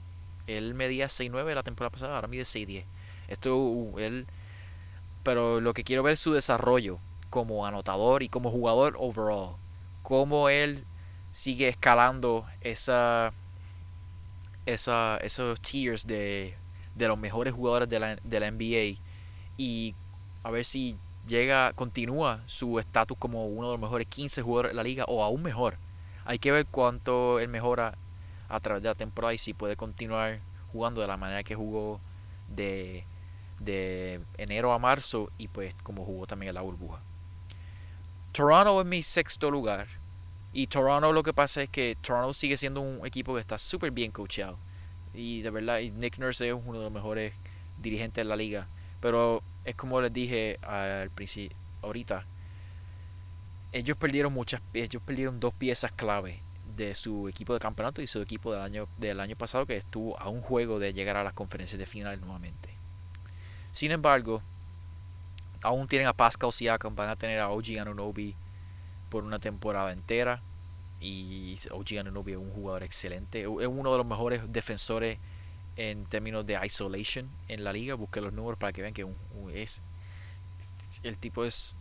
Él 0.46 0.74
medía 0.74 1.06
6'9 1.06 1.54
la 1.54 1.62
temporada 1.62 1.90
pasada, 1.90 2.14
ahora 2.14 2.28
mide 2.28 2.42
6'10. 2.42 2.84
Esto, 3.28 3.56
uh, 3.56 3.98
él... 3.98 4.26
Pero 5.22 5.60
lo 5.60 5.74
que 5.74 5.84
quiero 5.84 6.02
ver 6.02 6.14
es 6.14 6.20
su 6.20 6.32
desarrollo 6.32 6.98
como 7.28 7.66
anotador 7.66 8.22
y 8.22 8.28
como 8.28 8.50
jugador 8.50 8.96
overall. 8.98 9.56
Cómo 10.02 10.48
él 10.48 10.84
sigue 11.30 11.68
escalando 11.68 12.46
esa, 12.60 13.32
esa, 14.66 15.18
esos 15.18 15.60
tiers 15.60 16.06
de, 16.06 16.54
de 16.94 17.08
los 17.08 17.18
mejores 17.18 17.52
jugadores 17.52 17.88
de 17.88 18.00
la, 18.00 18.16
de 18.16 18.40
la 18.40 18.50
NBA 18.50 19.00
y 19.56 19.94
a 20.42 20.50
ver 20.50 20.64
si 20.64 20.96
llega, 21.30 21.72
continúa 21.72 22.42
su 22.46 22.78
estatus 22.78 23.16
como 23.16 23.46
uno 23.46 23.68
de 23.68 23.72
los 23.74 23.80
mejores 23.80 24.06
15 24.08 24.42
jugadores 24.42 24.72
de 24.72 24.76
la 24.76 24.82
liga 24.82 25.04
o 25.08 25.24
aún 25.24 25.42
mejor. 25.42 25.78
Hay 26.24 26.38
que 26.38 26.52
ver 26.52 26.66
cuánto 26.66 27.38
él 27.40 27.48
mejora 27.48 27.96
a 28.48 28.60
través 28.60 28.82
de 28.82 28.88
la 28.88 28.94
temporada 28.94 29.32
y 29.32 29.38
si 29.38 29.54
puede 29.54 29.76
continuar 29.76 30.40
jugando 30.72 31.00
de 31.00 31.06
la 31.06 31.16
manera 31.16 31.42
que 31.42 31.54
jugó 31.54 32.00
de, 32.48 33.04
de 33.60 34.20
enero 34.36 34.72
a 34.72 34.78
marzo 34.78 35.30
y 35.38 35.48
pues 35.48 35.74
como 35.82 36.04
jugó 36.04 36.26
también 36.26 36.50
en 36.50 36.56
la 36.56 36.62
burbuja. 36.62 37.00
Toronto 38.32 38.80
es 38.80 38.86
mi 38.86 39.02
sexto 39.02 39.50
lugar. 39.50 39.86
Y 40.52 40.66
Toronto 40.66 41.12
lo 41.12 41.22
que 41.22 41.32
pasa 41.32 41.62
es 41.62 41.70
que 41.70 41.96
Toronto 42.00 42.34
sigue 42.34 42.56
siendo 42.56 42.80
un 42.80 43.06
equipo 43.06 43.34
que 43.34 43.40
está 43.40 43.56
súper 43.56 43.92
bien 43.92 44.10
coachado. 44.10 44.58
Y 45.14 45.42
de 45.42 45.50
verdad, 45.50 45.80
Nick 45.80 46.18
Nurse 46.18 46.48
es 46.48 46.54
uno 46.54 46.78
de 46.78 46.84
los 46.84 46.92
mejores 46.92 47.34
dirigentes 47.78 48.24
de 48.24 48.28
la 48.28 48.36
liga. 48.36 48.68
Pero 49.00 49.42
es 49.64 49.74
como 49.74 50.00
les 50.00 50.12
dije 50.12 50.58
al 50.62 51.10
principio, 51.10 51.56
ahorita, 51.82 52.26
ellos 53.72 53.96
perdieron 53.96 54.32
muchas, 54.32 54.60
ellos 54.74 55.02
perdieron 55.04 55.40
dos 55.40 55.54
piezas 55.54 55.92
clave 55.92 56.42
de 56.76 56.94
su 56.94 57.28
equipo 57.28 57.52
de 57.52 57.60
campeonato 57.60 58.02
y 58.02 58.06
su 58.06 58.20
equipo 58.20 58.52
del 58.52 58.62
año, 58.62 58.88
del 58.96 59.20
año 59.20 59.36
pasado 59.36 59.66
que 59.66 59.76
estuvo 59.76 60.18
a 60.18 60.28
un 60.28 60.40
juego 60.40 60.78
de 60.78 60.92
llegar 60.92 61.16
a 61.16 61.24
las 61.24 61.34
conferencias 61.34 61.78
de 61.78 61.86
final 61.86 62.20
nuevamente. 62.20 62.70
Sin 63.72 63.92
embargo, 63.92 64.42
aún 65.62 65.86
tienen 65.88 66.08
a 66.08 66.12
Pascal 66.12 66.52
Siakam, 66.52 66.94
van 66.94 67.08
a 67.08 67.16
tener 67.16 67.38
a 67.38 67.50
OG 67.50 67.78
Anunobi 67.80 68.34
por 69.08 69.24
una 69.24 69.38
temporada 69.38 69.92
entera. 69.92 70.42
Y 71.00 71.56
OG 71.70 72.00
Anunobi 72.00 72.32
es 72.32 72.38
un 72.38 72.50
jugador 72.50 72.82
excelente. 72.82 73.42
Es 73.42 73.46
uno 73.46 73.92
de 73.92 73.98
los 73.98 74.06
mejores 74.06 74.52
defensores 74.52 75.18
en 75.76 76.04
términos 76.06 76.46
de 76.46 76.58
isolation 76.64 77.28
en 77.48 77.64
la 77.64 77.72
liga. 77.72 77.94
Busque 77.94 78.20
los 78.20 78.32
números 78.32 78.58
para 78.58 78.72
que 78.72 78.82
vean 78.82 78.94
que 78.94 79.06
es, 79.54 79.82
el 81.02 81.18
tipo 81.18 81.44
es 81.44 81.76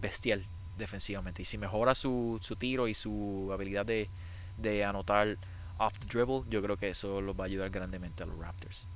bestial 0.00 0.46
defensivamente. 0.76 1.42
Y 1.42 1.44
si 1.44 1.58
mejora 1.58 1.94
su, 1.94 2.38
su 2.40 2.56
tiro 2.56 2.88
y 2.88 2.94
su 2.94 3.50
habilidad 3.52 3.86
de, 3.86 4.08
de 4.56 4.84
anotar 4.84 5.36
off 5.78 5.98
the 5.98 6.06
dribble, 6.06 6.42
yo 6.48 6.62
creo 6.62 6.76
que 6.76 6.90
eso 6.90 7.20
los 7.20 7.38
va 7.38 7.44
a 7.44 7.46
ayudar 7.46 7.70
grandemente 7.70 8.22
a 8.22 8.26
los 8.26 8.38
Raptors. 8.38 8.88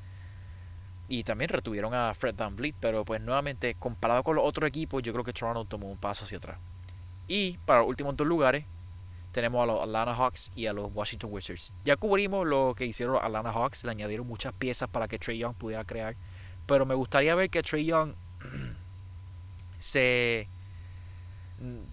Y 1.08 1.24
también 1.24 1.50
retuvieron 1.50 1.94
a 1.94 2.14
Fred 2.14 2.34
Van 2.36 2.56
Vliet, 2.56 2.74
pero 2.80 3.04
pues 3.04 3.20
nuevamente, 3.20 3.74
comparado 3.74 4.22
con 4.22 4.36
los 4.36 4.44
otros 4.44 4.68
equipos, 4.68 5.02
yo 5.02 5.12
creo 5.12 5.24
que 5.24 5.32
Toronto 5.32 5.64
tomó 5.64 5.90
un 5.90 5.98
paso 5.98 6.24
hacia 6.24 6.38
atrás. 6.38 6.58
Y 7.28 7.58
para 7.66 7.82
últimos 7.82 8.16
dos 8.16 8.26
lugares, 8.26 8.64
tenemos 9.32 9.62
a 9.62 9.66
los 9.66 9.80
Atlanta 9.80 10.14
Hawks 10.14 10.52
y 10.54 10.66
a 10.66 10.72
los 10.72 10.90
Washington 10.94 11.30
Wizards. 11.32 11.72
Ya 11.84 11.96
cubrimos 11.96 12.46
lo 12.46 12.74
que 12.76 12.86
hicieron 12.86 13.14
los 13.14 13.22
Atlanta 13.22 13.50
Hawks, 13.50 13.84
le 13.84 13.90
añadieron 13.90 14.26
muchas 14.26 14.52
piezas 14.52 14.88
para 14.88 15.08
que 15.08 15.18
Trey 15.18 15.38
Young 15.38 15.54
pudiera 15.54 15.84
crear. 15.84 16.14
Pero 16.66 16.86
me 16.86 16.94
gustaría 16.94 17.34
ver 17.34 17.50
que 17.50 17.62
Trey 17.62 17.84
Young 17.86 18.14
se 19.78 20.48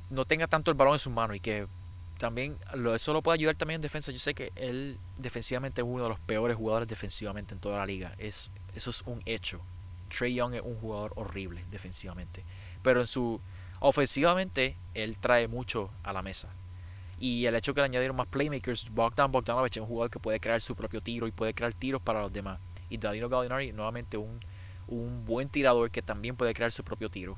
no 0.09 0.25
tenga 0.25 0.47
tanto 0.47 0.71
el 0.71 0.77
balón 0.77 0.93
en 0.95 0.99
sus 0.99 1.13
manos 1.13 1.37
y 1.37 1.39
que 1.39 1.67
también 2.17 2.57
eso 2.93 3.13
lo 3.13 3.21
puede 3.21 3.35
ayudar 3.35 3.55
también 3.55 3.75
en 3.75 3.81
defensa. 3.81 4.11
Yo 4.11 4.19
sé 4.19 4.33
que 4.33 4.51
él 4.55 4.97
defensivamente 5.17 5.81
es 5.81 5.87
uno 5.87 6.03
de 6.03 6.09
los 6.09 6.19
peores 6.19 6.57
jugadores 6.57 6.87
defensivamente 6.87 7.53
en 7.53 7.59
toda 7.59 7.77
la 7.77 7.85
liga. 7.85 8.13
Es, 8.17 8.51
eso 8.75 8.89
es 8.89 9.01
un 9.03 9.21
hecho. 9.25 9.61
Trey 10.09 10.33
Young 10.33 10.55
es 10.55 10.61
un 10.61 10.75
jugador 10.75 11.13
horrible 11.15 11.63
defensivamente. 11.71 12.43
Pero 12.83 12.99
en 12.99 13.07
su 13.07 13.39
ofensivamente 13.79 14.75
él 14.93 15.17
trae 15.17 15.47
mucho 15.47 15.91
a 16.03 16.11
la 16.11 16.21
mesa. 16.21 16.49
Y 17.19 17.45
el 17.45 17.55
hecho 17.55 17.73
que 17.73 17.81
le 17.81 17.85
añadieron 17.85 18.15
más 18.15 18.27
playmakers, 18.27 18.89
Bogdan 18.91 19.31
Bogdanovich 19.31 19.77
es 19.77 19.81
un 19.81 19.87
jugador 19.87 20.09
que 20.09 20.19
puede 20.19 20.39
crear 20.39 20.61
su 20.61 20.75
propio 20.75 21.01
tiro 21.01 21.27
y 21.27 21.31
puede 21.31 21.53
crear 21.53 21.73
tiros 21.73 22.01
para 22.01 22.21
los 22.21 22.31
demás. 22.31 22.59
Y 22.89 22.97
Danilo 22.97 23.27
Gallinari 23.27 23.73
nuevamente 23.73 24.17
un, 24.17 24.39
un 24.87 25.25
buen 25.25 25.49
tirador 25.49 25.91
que 25.91 26.01
también 26.01 26.35
puede 26.35 26.53
crear 26.53 26.71
su 26.71 26.83
propio 26.83 27.09
tiro. 27.09 27.37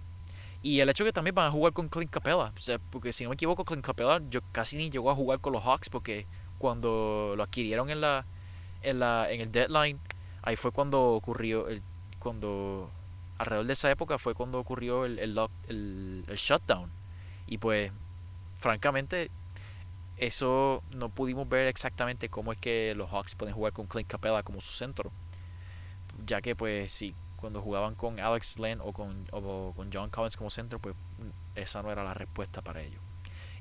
Y 0.64 0.80
el 0.80 0.90
hecho 0.90 1.04
que 1.04 1.12
también 1.12 1.34
van 1.34 1.48
a 1.48 1.52
jugar 1.52 1.74
con 1.74 1.90
Clint 1.90 2.12
Capella, 2.12 2.54
o 2.56 2.60
sea, 2.60 2.78
porque 2.78 3.12
si 3.12 3.24
no 3.24 3.32
me 3.32 3.34
equivoco, 3.34 3.66
Clint 3.66 3.84
Capella 3.84 4.22
yo 4.30 4.42
casi 4.52 4.78
ni 4.78 4.92
llegó 4.92 5.10
a 5.10 5.16
jugar 5.16 5.40
con 5.40 5.54
los 5.54 5.64
Hawks 5.64 5.90
porque 5.90 6.28
cuando 6.60 7.34
lo 7.36 7.42
adquirieron 7.42 7.90
en 7.90 8.02
la 8.02 8.26
en 8.84 9.00
la 9.00 9.32
en 9.32 9.42
el 9.42 9.52
deadline, 9.52 10.00
ahí 10.44 10.56
fue 10.56 10.72
cuando 10.72 11.02
ocurrió 11.02 11.68
el 11.68 11.82
cuando 12.20 12.92
alrededor 13.40 13.66
de 13.66 13.74
esa 13.74 13.90
época 13.90 14.20
fue 14.20 14.36
cuando 14.36 14.60
ocurrió 14.60 15.06
el 15.06 15.18
el, 15.18 15.40
el, 15.68 16.26
el 16.28 16.36
shutdown. 16.36 16.92
Y 17.48 17.58
pues 17.58 17.92
francamente 18.58 19.32
eso 20.22 20.84
no 20.92 21.10
pudimos 21.10 21.50
ver 21.50 21.68
exactamente 21.68 22.30
cómo 22.30 22.54
es 22.54 22.60
que 22.60 22.94
los 22.96 23.10
Hawks 23.10 23.34
pueden 23.34 23.56
jugar 23.56 23.74
con 23.74 23.88
Clint 23.88 24.08
Capella 24.08 24.44
como 24.44 24.62
su 24.62 24.72
centro. 24.72 25.12
Ya 26.28 26.42
que 26.42 26.56
pues 26.56 26.94
sí, 26.94 27.16
cuando 27.38 27.60
jugaban 27.60 27.96
con 27.96 28.20
Alex 28.20 28.60
Len 28.60 28.80
o 28.84 28.94
con, 28.94 29.26
con 29.26 29.90
John 29.92 30.12
Collins 30.12 30.38
como 30.38 30.52
centro, 30.52 30.78
pues 30.78 30.96
esa 31.56 31.82
no 31.82 31.92
era 31.92 32.04
la 32.04 32.14
respuesta 32.14 32.62
para 32.62 32.82
ellos. 32.82 33.02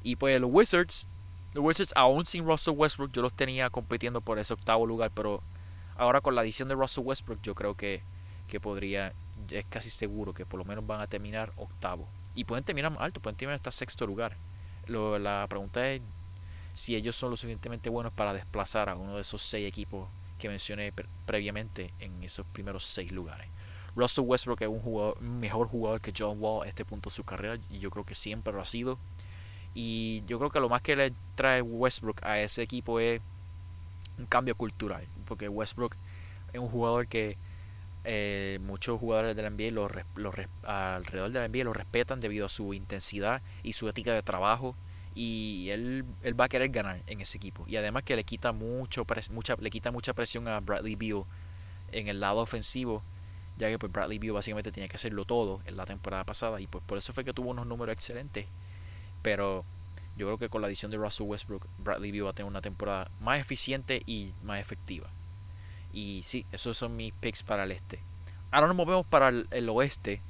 Y 0.03 0.17
pues 0.17 0.39
los 0.39 0.51
Wizards, 0.53 1.07
los 1.55 1.65
Wizards 1.65 1.95
aún 1.97 2.27
sin 2.27 2.45
Russell 2.45 2.75
Westbrook, 2.77 3.11
yo 3.13 3.23
los 3.23 3.33
tenía 3.33 3.71
compitiendo 3.71 4.21
por 4.21 4.39
ese 4.39 4.53
octavo 4.53 4.85
lugar, 4.85 5.11
pero 5.15 5.43
ahora 5.97 6.21
con 6.21 6.35
la 6.35 6.43
adición 6.43 6.69
de 6.69 6.75
Russell 6.75 7.05
Westbrook, 7.05 7.41
yo 7.41 7.55
creo 7.55 7.75
que, 7.75 8.03
que 8.49 8.61
podría, 8.61 9.15
es 9.49 9.65
casi 9.65 9.89
seguro 9.89 10.35
que 10.35 10.45
por 10.45 10.59
lo 10.59 10.67
menos 10.67 10.87
van 10.87 11.01
a 11.01 11.07
terminar 11.07 11.55
octavo. 11.57 12.07
Y 12.35 12.45
pueden 12.45 12.65
terminar 12.65 12.95
alto, 12.99 13.21
pueden 13.21 13.39
terminar 13.39 13.55
hasta 13.55 13.71
sexto 13.71 14.07
lugar. 14.07 14.37
Lo, 14.87 15.19
la 15.19 15.47
pregunta 15.49 15.89
es 15.89 16.03
si 16.75 16.97
ellos 16.97 17.17
son 17.17 17.31
lo 17.31 17.37
suficientemente 17.37 17.91
buenos 17.91 18.13
para 18.13 18.33
desplazar 18.33 18.89
a 18.89 18.97
uno 18.97 19.17
de 19.17 19.23
esos 19.23 19.43
seis 19.43 19.67
equipos 19.67 20.09
que 20.39 20.49
mencioné 20.49 20.93
previamente 21.27 21.93
en 21.99 22.23
esos 22.23 22.47
primeros 22.47 22.85
seis 22.85 23.13
lugares. 23.13 23.49
Russell 23.95 24.25
Westbrook 24.25 24.63
es 24.63 24.69
un, 24.69 25.41
mejor 25.41 25.69
jugador 25.69 26.01
que 26.01 26.13
John 26.17 26.39
Wall 26.41 26.67
a 26.67 26.69
este 26.69 26.85
punto 26.85 27.11
de 27.11 27.17
su 27.17 27.25
carrera 27.25 27.59
y 27.69 27.79
yo 27.79 27.91
creo 27.91 28.05
que 28.05 28.15
siempre 28.15 28.53
lo 28.53 28.61
ha 28.61 28.65
sido. 28.65 28.99
Y 29.75 30.25
yo 30.27 30.39
creo 30.39 30.51
que 30.51 30.61
lo 30.61 30.69
más 30.69 30.83
que 30.83 30.97
le 30.97 31.13
trae 31.35 31.63
Westbrook 31.63 32.25
a 32.25 32.41
ese 32.41 32.63
equipo 32.63 32.99
es 32.99 33.21
un 34.19 34.27
cambio 34.27 34.57
cultural, 34.57 35.07
porque 35.27 35.49
Westbrook 35.49 35.95
es 36.53 36.61
un 36.61 36.69
jugador 36.69 37.07
que 37.07 37.37
eh, 38.05 38.59
muchos 38.63 38.99
jugadores 38.99 39.37
del 39.37 39.55
NBA 39.55 39.71
lo, 39.73 39.89
alrededor 40.65 41.31
del 41.31 41.51
NBA 41.51 41.65
lo 41.65 41.73
respetan 41.73 42.21
debido 42.21 42.47
a 42.47 42.49
su 42.49 42.73
intensidad 42.75 43.43
y 43.63 43.75
su 43.75 43.89
ética 43.89 44.15
de 44.15 44.23
trabajo 44.23 44.75
y 45.21 45.69
él, 45.71 46.05
él 46.23 46.41
va 46.41 46.47
a 46.47 46.49
querer 46.49 46.71
ganar 46.71 47.03
en 47.07 47.21
ese 47.21 47.37
equipo 47.37 47.65
y 47.67 47.77
además 47.77 48.05
que 48.05 48.17
le 48.17 48.25
quita 48.25 48.53
mucho 48.53 49.05
mucha 49.31 49.57
le 49.57 49.71
quita 49.71 49.91
mucha 49.91 50.15
presión 50.15 50.49
a 50.49 50.61
Bradley 50.61 50.95
Beal 50.95 51.25
en 51.93 52.09
el 52.09 52.21
lado 52.21 52.41
ofensivo 52.41 53.03
ya 53.61 53.69
que 53.69 53.79
pues 53.79 53.93
Bradley 53.93 54.19
Beal 54.19 54.33
básicamente 54.33 54.73
tenía 54.73 54.89
que 54.89 54.97
hacerlo 54.97 55.27
todo 55.27 55.61
en 55.67 55.77
la 55.77 55.85
temporada 55.85 56.25
pasada 56.25 56.61
y 56.61 56.67
pues 56.67 56.83
por 56.85 56.97
eso 56.97 57.13
fue 57.13 57.25
que 57.25 57.35
tuvo 57.35 57.51
unos 57.51 57.67
números 57.67 57.93
excelentes. 57.93 58.47
Pero 59.23 59.67
yo 60.17 60.27
creo 60.27 60.39
que 60.39 60.49
con 60.49 60.63
la 60.63 60.67
adición 60.67 60.91
de 60.91 60.97
Russell 60.97 61.27
Westbrook, 61.27 61.67
Bradley 61.79 62.11
Beal 62.11 62.25
va 62.25 62.31
a 62.31 62.33
tener 62.33 62.51
una 62.51 62.63
temporada 62.63 63.11
más 63.21 63.39
eficiente 63.39 64.03
y 64.07 64.33
más 64.43 64.61
efectiva. 64.61 65.09
Y 65.93 66.23
sí, 66.23 66.47
esos 66.53 66.79
son 66.79 66.97
mis 66.97 67.13
picks 67.13 67.43
para 67.43 67.65
el 67.65 67.73
este. 67.73 68.01
Ahora 68.51 68.67
nos 68.67 68.77
movemos 68.77 69.05
para 69.05 69.29
el, 69.29 69.69
oeste. 69.69 70.23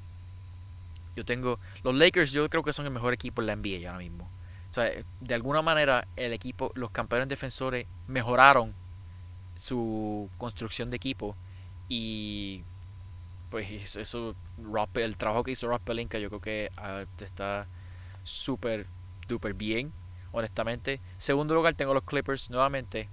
Yo 1.15 1.25
tengo 1.25 1.61
los 1.85 1.95
Lakers, 1.95 2.33
yo 2.33 2.49
creo 2.51 2.65
que 2.65 2.73
son 2.73 2.85
el 2.87 2.93
mejor 2.93 3.15
equipo 3.15 3.43
en 3.43 3.47
la 3.47 3.57
NBA 3.57 3.89
ahora 3.89 3.99
mismo. 3.99 4.29
De 4.73 5.35
alguna 5.35 5.63
manera 5.63 6.07
el 6.17 6.33
equipo, 6.33 6.71
los 6.75 6.91
campeones 6.91 7.29
defensores 7.29 7.87
mejoraron 8.07 8.75
su 9.57 10.31
construcción 10.39 10.91
de 10.91 10.97
equipo 10.97 11.37
y 11.89 12.63
pues 13.51 13.97
eso 13.97 14.35
el 14.95 15.17
trabajo 15.17 15.43
que 15.43 15.51
hizo 15.51 15.69
Rob 15.69 15.81
Pelinka 15.81 16.19
yo 16.19 16.29
creo 16.29 16.41
que 16.41 16.71
ah, 16.77 17.05
está 17.19 17.67
súper, 18.23 18.87
duper 19.29 19.55
bien, 19.55 19.93
honestamente. 20.33 21.01
Segundo 21.17 21.55
lugar 21.55 21.75
tengo 21.75 21.93
los 21.93 22.05
Clippers 22.05 22.49
nuevamente. 22.51 23.09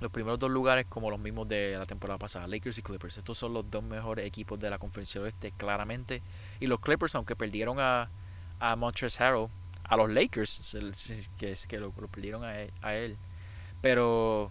Los 0.00 0.12
primeros 0.12 0.38
dos 0.38 0.50
lugares 0.50 0.86
como 0.88 1.10
los 1.10 1.18
mismos 1.18 1.48
de 1.48 1.76
la 1.76 1.86
temporada 1.86 2.18
pasada, 2.18 2.46
Lakers 2.46 2.78
y 2.78 2.82
Clippers. 2.82 3.18
Estos 3.18 3.38
son 3.38 3.54
los 3.54 3.68
dos 3.70 3.82
mejores 3.82 4.26
equipos 4.26 4.60
de 4.60 4.70
la 4.70 4.78
conferencia 4.78 5.20
oeste, 5.20 5.52
claramente. 5.56 6.22
Y 6.60 6.66
los 6.66 6.80
Clippers, 6.80 7.14
aunque 7.14 7.34
perdieron 7.34 7.80
a, 7.80 8.10
a 8.60 8.76
Montrezl 8.76 9.22
Harrell, 9.22 9.48
a 9.88 9.96
los 9.96 10.10
Lakers, 10.10 10.76
que 11.38 11.54
que 11.68 11.78
lo, 11.78 11.92
perdieron 11.92 12.44
a 12.44 12.94
él, 12.94 13.16
Pero 13.80 14.50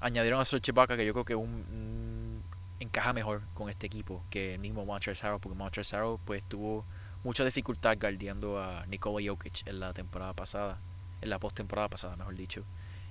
añadieron 0.00 0.40
a 0.40 0.44
Ibaka, 0.44 0.96
que 0.96 1.06
yo 1.06 1.12
creo 1.12 1.24
que 1.24 1.34
un, 1.34 2.42
encaja 2.80 3.12
mejor 3.12 3.42
con 3.54 3.68
este 3.68 3.86
equipo 3.86 4.22
que 4.30 4.54
el 4.54 4.60
mismo 4.60 4.84
Montrezl 4.84 5.38
porque 5.40 5.58
Montrezl 5.58 6.18
pues 6.24 6.44
tuvo 6.44 6.84
mucha 7.24 7.44
dificultad 7.44 7.96
guardiando 8.00 8.60
a 8.60 8.86
Nikola 8.86 9.26
Jokic 9.26 9.66
en 9.66 9.80
la 9.80 9.92
temporada 9.92 10.32
pasada, 10.32 10.78
en 11.20 11.30
la 11.30 11.38
postemporada 11.38 11.88
pasada, 11.88 12.16
mejor 12.16 12.36
dicho. 12.36 12.64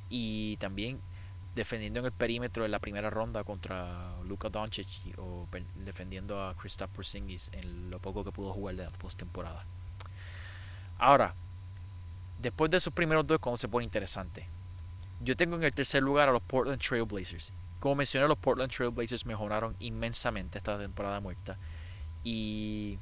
Y 0.09 0.55
también 0.57 1.01
defendiendo 1.55 1.99
en 1.99 2.05
el 2.05 2.11
perímetro 2.11 2.65
en 2.65 2.71
la 2.71 2.79
primera 2.79 3.09
ronda 3.09 3.43
contra 3.43 4.15
Luka 4.23 4.49
Doncic 4.49 4.87
o 5.17 5.47
defendiendo 5.75 6.41
a 6.41 6.55
Kristaps 6.55 6.93
Porzingis 6.93 7.49
en 7.53 7.89
lo 7.89 7.99
poco 7.99 8.23
que 8.23 8.31
pudo 8.31 8.53
jugar 8.53 8.75
de 8.75 8.85
la 8.85 8.91
postemporada. 8.91 9.65
Ahora, 10.97 11.33
después 12.39 12.71
de 12.71 12.77
esos 12.77 12.93
primeros 12.93 13.25
dos, 13.25 13.39
cuando 13.39 13.57
se 13.57 13.67
pone 13.67 13.83
interesante. 13.83 14.47
Yo 15.19 15.35
tengo 15.35 15.55
en 15.55 15.63
el 15.63 15.73
tercer 15.73 16.03
lugar 16.03 16.29
a 16.29 16.31
los 16.31 16.41
Portland 16.41 16.81
Trail 16.81 17.03
Blazers. 17.03 17.53
Como 17.79 17.95
mencioné, 17.95 18.27
los 18.27 18.37
Portland 18.37 18.71
Trail 18.71 18.91
Blazers 18.91 19.25
mejoraron 19.25 19.75
inmensamente 19.79 20.57
esta 20.57 20.77
temporada 20.77 21.19
muerta. 21.19 21.57
Y 22.23 22.99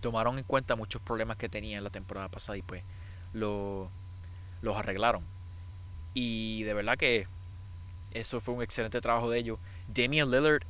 tomaron 0.00 0.38
en 0.38 0.44
cuenta 0.44 0.76
muchos 0.76 1.00
problemas 1.02 1.36
que 1.36 1.48
tenían 1.48 1.84
la 1.84 1.90
temporada 1.90 2.28
pasada 2.28 2.56
y 2.56 2.62
pues 2.62 2.82
lo, 3.32 3.90
los 4.62 4.76
arreglaron. 4.76 5.24
Y 6.14 6.64
de 6.64 6.74
verdad 6.74 6.96
que 6.96 7.28
eso 8.12 8.40
fue 8.40 8.54
un 8.54 8.62
excelente 8.62 9.00
trabajo 9.00 9.30
de 9.30 9.38
ellos. 9.38 9.58
Damian 9.88 10.30
Lillard 10.30 10.62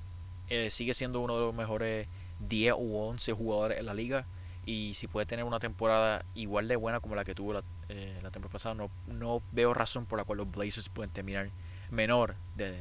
eh, 0.49 0.71
sigue 0.71 0.95
siendo 0.95 1.21
uno 1.21 1.35
de 1.35 1.41
los 1.41 1.55
mejores 1.55 2.09
10 2.41 2.75
u 2.77 2.97
11 2.97 3.33
jugadores 3.33 3.79
en 3.79 3.87
la 3.87 3.95
liga. 3.95 4.27
Y 4.71 4.95
si 4.95 5.09
puede 5.09 5.27
tener 5.27 5.45
una 5.45 5.59
temporada 5.59 6.25
igual 6.37 6.69
de 6.69 6.77
buena 6.77 7.01
como 7.01 7.17
la 7.17 7.25
que 7.25 7.35
tuvo 7.35 7.55
la, 7.55 7.65
eh, 7.89 8.21
la 8.23 8.31
temporada 8.31 8.53
pasada, 8.53 8.77
no, 8.77 8.89
no 9.09 9.43
veo 9.51 9.75
razón 9.75 10.07
por 10.07 10.17
la 10.17 10.25
cual 10.25 10.39
los 10.39 10.49
Blazers 10.49 10.89
pueden 10.89 11.11
terminar 11.11 11.51
menor 11.91 12.37
de, 12.55 12.81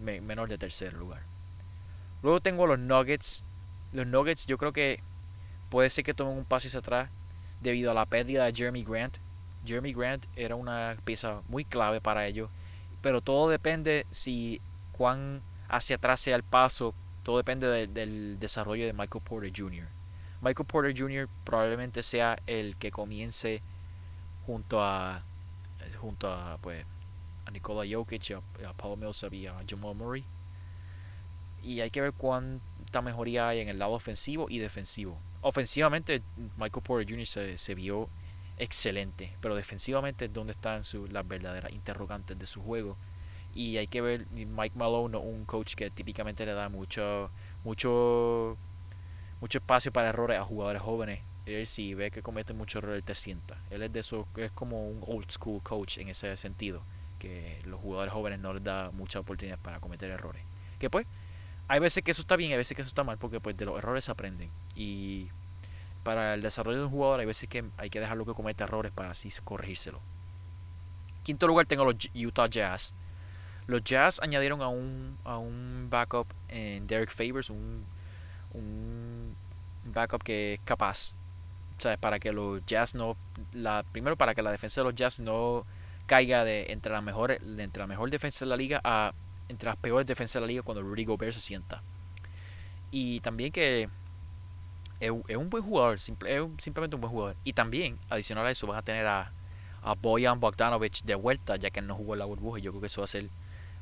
menor 0.00 0.50
de 0.50 0.58
tercer 0.58 0.92
lugar. 0.92 1.22
Luego 2.22 2.40
tengo 2.40 2.66
los 2.66 2.78
Nuggets. 2.78 3.46
Los 3.94 4.06
Nuggets 4.06 4.46
yo 4.46 4.58
creo 4.58 4.74
que 4.74 5.00
puede 5.70 5.88
ser 5.88 6.04
que 6.04 6.12
tomen 6.12 6.36
un 6.36 6.44
paso 6.44 6.68
hacia 6.68 6.80
atrás 6.80 7.08
debido 7.62 7.90
a 7.90 7.94
la 7.94 8.04
pérdida 8.04 8.44
de 8.44 8.52
Jeremy 8.52 8.84
Grant. 8.84 9.16
Jeremy 9.64 9.94
Grant 9.94 10.26
era 10.36 10.56
una 10.56 10.94
pieza 11.06 11.40
muy 11.48 11.64
clave 11.64 12.02
para 12.02 12.26
ellos, 12.26 12.50
pero 13.00 13.22
todo 13.22 13.48
depende 13.48 14.04
si 14.10 14.60
cuán 14.92 15.40
hacia 15.68 15.96
atrás 15.96 16.20
sea 16.20 16.36
el 16.36 16.42
paso, 16.42 16.94
todo 17.22 17.38
depende 17.38 17.86
del 17.86 18.38
desarrollo 18.38 18.84
de 18.84 18.92
Michael 18.92 19.24
Porter 19.24 19.50
Jr. 19.56 19.93
Michael 20.44 20.66
Porter 20.66 20.94
Jr. 20.94 21.26
probablemente 21.42 22.02
sea 22.02 22.38
el 22.46 22.76
que 22.76 22.90
comience 22.90 23.62
junto 24.46 24.82
a 24.82 25.24
junto 25.98 26.28
a 26.30 26.58
pues 26.60 26.84
Nikola 27.50 27.88
Jokic, 27.90 28.32
a, 28.32 28.72
Paul 28.74 28.98
Millsap 28.98 29.32
y 29.32 29.46
a 29.46 29.54
Jamal 29.66 29.94
Murray. 29.94 30.24
Y 31.62 31.80
hay 31.80 31.88
que 31.88 32.02
ver 32.02 32.12
cuánta 32.12 33.00
mejoría 33.00 33.48
hay 33.48 33.60
en 33.60 33.68
el 33.68 33.78
lado 33.78 33.92
ofensivo 33.92 34.46
y 34.50 34.58
defensivo. 34.58 35.18
Ofensivamente, 35.40 36.22
Michael 36.58 36.82
Porter 36.82 37.08
Jr. 37.08 37.56
se, 37.58 37.74
vio 37.74 38.10
excelente, 38.58 39.36
pero 39.40 39.56
defensivamente, 39.56 40.28
¿dónde 40.28 40.52
están 40.52 40.82
las 41.10 41.26
verdaderas 41.26 41.72
interrogantes 41.72 42.38
de 42.38 42.44
su 42.44 42.62
juego? 42.62 42.98
Y 43.54 43.78
hay 43.78 43.86
que 43.86 44.02
ver, 44.02 44.26
Mike 44.30 44.76
Malone, 44.76 45.16
un 45.16 45.46
coach 45.46 45.74
que 45.74 45.90
típicamente 45.90 46.44
le 46.44 46.52
da 46.52 46.68
mucho, 46.68 47.30
mucho 47.62 48.58
mucho 49.44 49.58
espacio 49.58 49.92
para 49.92 50.08
errores 50.08 50.38
a 50.38 50.42
jugadores 50.42 50.80
jóvenes. 50.80 51.20
Él 51.44 51.66
si 51.66 51.92
ve 51.92 52.10
que 52.10 52.22
comete 52.22 52.54
muchos 52.54 52.82
errores, 52.82 53.04
te 53.04 53.14
sienta. 53.14 53.58
Él 53.68 53.82
es 53.82 53.92
de 53.92 54.00
eso, 54.00 54.26
es 54.36 54.50
como 54.52 54.88
un 54.88 55.04
old 55.06 55.30
school 55.30 55.62
coach 55.62 55.98
en 55.98 56.08
ese 56.08 56.34
sentido, 56.38 56.82
que 57.18 57.60
los 57.66 57.78
jugadores 57.78 58.14
jóvenes 58.14 58.38
no 58.38 58.54
les 58.54 58.64
da 58.64 58.90
mucha 58.92 59.20
oportunidad 59.20 59.58
para 59.58 59.80
cometer 59.80 60.10
errores. 60.10 60.42
Que 60.78 60.88
pues, 60.88 61.06
hay 61.68 61.78
veces 61.78 62.02
que 62.02 62.12
eso 62.12 62.22
está 62.22 62.36
bien, 62.36 62.52
hay 62.52 62.56
veces 62.56 62.74
que 62.74 62.80
eso 62.80 62.88
está 62.88 63.04
mal, 63.04 63.18
porque 63.18 63.38
pues 63.38 63.54
de 63.54 63.66
los 63.66 63.76
errores 63.76 64.06
se 64.06 64.12
aprenden. 64.12 64.48
Y 64.74 65.28
para 66.04 66.32
el 66.32 66.40
desarrollo 66.40 66.78
de 66.78 66.84
un 66.84 66.90
jugador 66.90 67.20
hay 67.20 67.26
veces 67.26 67.46
que 67.46 67.66
hay 67.76 67.90
que 67.90 68.00
dejarlo 68.00 68.24
que 68.24 68.32
cometa 68.32 68.64
errores 68.64 68.92
para 68.92 69.10
así 69.10 69.28
corregírselo. 69.44 70.00
Quinto 71.22 71.46
lugar 71.46 71.66
tengo 71.66 71.84
los 71.84 71.96
Utah 72.14 72.46
Jazz. 72.46 72.94
Los 73.66 73.84
Jazz 73.84 74.20
añadieron 74.22 74.62
a 74.62 74.68
un, 74.68 75.18
a 75.22 75.36
un 75.36 75.88
backup 75.90 76.28
en 76.48 76.86
Derek 76.86 77.10
Favors, 77.10 77.50
un 77.50 77.84
backup 79.84 80.22
que 80.22 80.54
es 80.54 80.60
capaz. 80.60 81.16
Sea, 81.78 81.96
para 81.96 82.18
que 82.18 82.32
los 82.32 82.64
Jazz 82.66 82.94
no. 82.94 83.16
La, 83.52 83.84
primero, 83.92 84.16
para 84.16 84.34
que 84.34 84.42
la 84.42 84.50
defensa 84.50 84.80
de 84.80 84.84
los 84.86 84.94
Jazz 84.94 85.20
no 85.20 85.66
caiga 86.06 86.44
de 86.44 86.66
entre 86.70 86.92
las 86.92 87.02
mejores 87.02 87.40
entre 87.58 87.80
la 87.80 87.86
mejor 87.86 88.10
defensa 88.10 88.44
de 88.44 88.50
la 88.50 88.56
liga 88.56 88.80
a 88.84 89.14
entre 89.48 89.68
las 89.68 89.76
peores 89.76 90.06
defensas 90.06 90.34
de 90.34 90.40
la 90.42 90.46
liga 90.46 90.62
cuando 90.62 90.82
Rudy 90.82 91.04
Gobert 91.04 91.32
se 91.32 91.40
sienta. 91.40 91.82
Y 92.90 93.20
también 93.20 93.52
que 93.52 93.88
es, 95.00 95.10
un 95.10 95.50
buen 95.50 95.62
jugador, 95.62 95.98
simplemente 95.98 96.94
un 96.94 97.00
buen 97.00 97.12
jugador. 97.12 97.36
Y 97.44 97.52
también, 97.52 97.98
adicional 98.08 98.46
a 98.46 98.50
eso, 98.50 98.66
vas 98.66 98.78
a 98.78 98.82
tener 98.82 99.06
a, 99.06 99.32
a 99.82 99.94
Boyan 99.94 100.40
Bogdanovich 100.40 101.04
de 101.04 101.14
vuelta, 101.14 101.56
ya 101.56 101.70
que 101.70 101.80
él 101.80 101.86
no 101.86 101.94
jugó 101.94 102.14
en 102.14 102.20
la 102.20 102.24
burbuja. 102.24 102.58
Y 102.58 102.62
yo 102.62 102.70
creo 102.70 102.80
que 102.80 102.86
eso 102.86 103.00
va 103.00 103.04
a 103.04 103.08
ser 103.08 103.28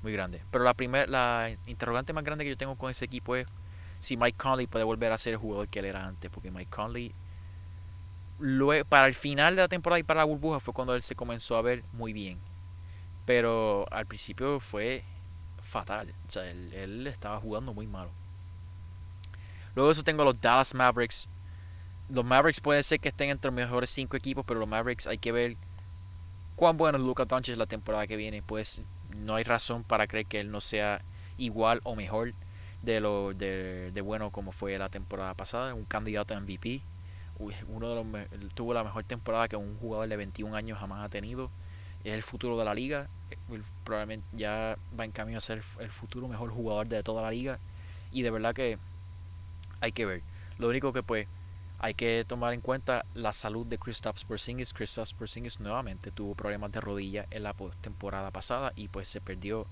muy 0.03 0.13
grande. 0.13 0.43
Pero 0.51 0.65
la, 0.65 0.75
primer, 0.75 1.09
la 1.09 1.57
interrogante 1.67 2.13
más 2.13 2.25
grande 2.25 2.45
que 2.45 2.51
yo 2.51 2.57
tengo 2.57 2.77
con 2.77 2.91
ese 2.91 3.05
equipo 3.05 3.37
es 3.37 3.47
si 4.03 4.17
Mike 4.17 4.37
Conley 4.37 4.67
puede 4.67 4.85
volver 4.85 5.13
a 5.13 5.19
ser 5.19 5.35
el 5.35 5.39
jugador 5.39 5.69
que 5.69 5.79
él 5.79 5.85
era 5.85 6.05
antes. 6.05 6.29
Porque 6.29 6.51
Mike 6.51 6.71
Conley, 6.71 7.15
para 8.89 9.07
el 9.07 9.15
final 9.15 9.55
de 9.55 9.63
la 9.63 9.69
temporada 9.69 10.01
y 10.01 10.03
para 10.03 10.19
la 10.19 10.25
burbuja, 10.25 10.59
fue 10.59 10.75
cuando 10.75 10.95
él 10.97 11.03
se 11.03 11.15
comenzó 11.15 11.57
a 11.57 11.63
ver 11.63 11.85
muy 11.93 12.13
bien. 12.13 12.41
Pero 13.25 13.87
al 13.93 14.07
principio 14.07 14.59
fue 14.59 15.05
fatal. 15.61 16.13
O 16.27 16.31
sea, 16.33 16.51
él, 16.51 17.07
estaba 17.07 17.39
jugando 17.39 17.73
muy 17.73 17.87
malo. 17.87 18.11
Luego 19.77 19.93
eso 19.93 20.03
tengo 20.03 20.25
los 20.25 20.39
Dallas 20.41 20.75
Mavericks. 20.75 21.29
Los 22.09 22.25
Mavericks 22.25 22.61
puede 22.61 22.83
ser 22.83 22.99
que 22.99 23.11
estén 23.11 23.31
entre 23.31 23.53
los 23.53 23.55
mejores 23.55 23.89
cinco 23.89 24.17
equipos, 24.17 24.45
pero 24.45 24.59
los 24.59 24.69
Mavericks 24.69 25.07
hay 25.07 25.19
que 25.19 25.31
ver 25.31 25.57
cuán 26.57 26.77
bueno 26.77 26.99
es 26.99 27.05
Luka 27.05 27.25
Doncic 27.25 27.57
la 27.57 27.67
temporada 27.67 28.09
que 28.09 28.17
viene. 28.17 28.43
Pues 28.43 28.83
no 29.17 29.37
hay 29.37 29.45
razón 29.45 29.85
para 29.85 30.09
creer 30.09 30.27
que 30.27 30.41
él 30.41 30.51
no 30.51 30.61
sea 30.61 31.03
igual 31.39 31.81
o 31.85 31.95
mejor 31.95 32.35
de 32.83 33.01
lo 33.01 33.33
de, 33.33 33.91
de, 33.93 34.01
bueno 34.01 34.31
como 34.31 34.53
fue 34.53 34.77
la 34.79 34.89
temporada 34.89 35.35
pasada, 35.35 35.75
un 35.75 35.85
candidato 35.85 36.35
a 36.35 36.41
MVP, 36.41 36.83
uno 37.69 37.89
de 37.89 37.95
los 37.95 38.55
tuvo 38.55 38.75
la 38.75 38.85
mejor 38.85 39.05
temporada 39.05 39.49
que 39.49 39.57
un 39.57 39.77
jugador 39.79 40.09
de 40.09 40.17
21 40.17 40.55
años 40.55 40.79
jamás 40.79 41.05
ha 41.05 41.09
tenido, 41.09 41.51
es 42.05 42.15
el 42.15 42.23
futuro 42.23 42.59
de 42.59 42.65
la 42.65 42.75
liga, 42.75 43.09
eh, 43.31 43.37
probablemente 43.85 44.27
ya 44.33 44.77
va 44.99 45.05
en 45.05 45.13
camino 45.13 45.39
a 45.39 45.41
ser 45.41 45.63
el 45.81 45.91
futuro 45.91 46.29
mejor 46.29 46.51
jugador 46.51 46.87
de 46.87 47.03
toda 47.03 47.23
la 47.23 47.31
liga 47.31 47.59
y 48.11 48.23
de 48.23 48.31
verdad 48.31 48.55
que 48.55 48.79
hay 49.81 49.93
que 49.93 50.07
ver. 50.07 50.23
Lo 50.59 50.69
único 50.69 50.93
que 50.93 51.03
pues 51.03 51.27
hay 51.79 51.95
que 51.95 52.25
tomar 52.27 52.53
en 52.53 52.61
cuenta 52.61 53.05
la 53.15 53.33
salud 53.33 53.67
de 53.67 53.79
Kristaps 53.79 54.25
Porzingis. 54.25 54.73
Kristaps 54.73 55.15
Porzingis 55.15 55.59
nuevamente 55.59 56.13
tuvo 56.13 56.35
problemas 56.35 56.71
de 56.71 56.81
rodilla 56.81 57.27
en 57.31 57.43
la 57.43 57.55
temporada 57.81 58.31
pasada 58.31 58.73
y 58.77 58.87
pues 58.87 59.09
se 59.09 59.21
perdió 59.21 59.67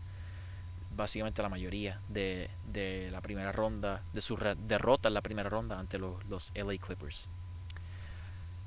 básicamente 1.01 1.42
la 1.42 1.48
mayoría 1.48 2.01
de, 2.09 2.51
de 2.66 3.11
la 3.11 3.20
primera 3.20 3.53
ronda, 3.53 4.03
de 4.12 4.20
su 4.20 4.36
derrota 4.36 5.09
en 5.09 5.14
la 5.14 5.20
primera 5.20 5.48
ronda 5.48 5.78
ante 5.78 5.98
los, 5.98 6.24
los 6.26 6.53
LA 6.55 6.76
Clippers. 6.78 7.28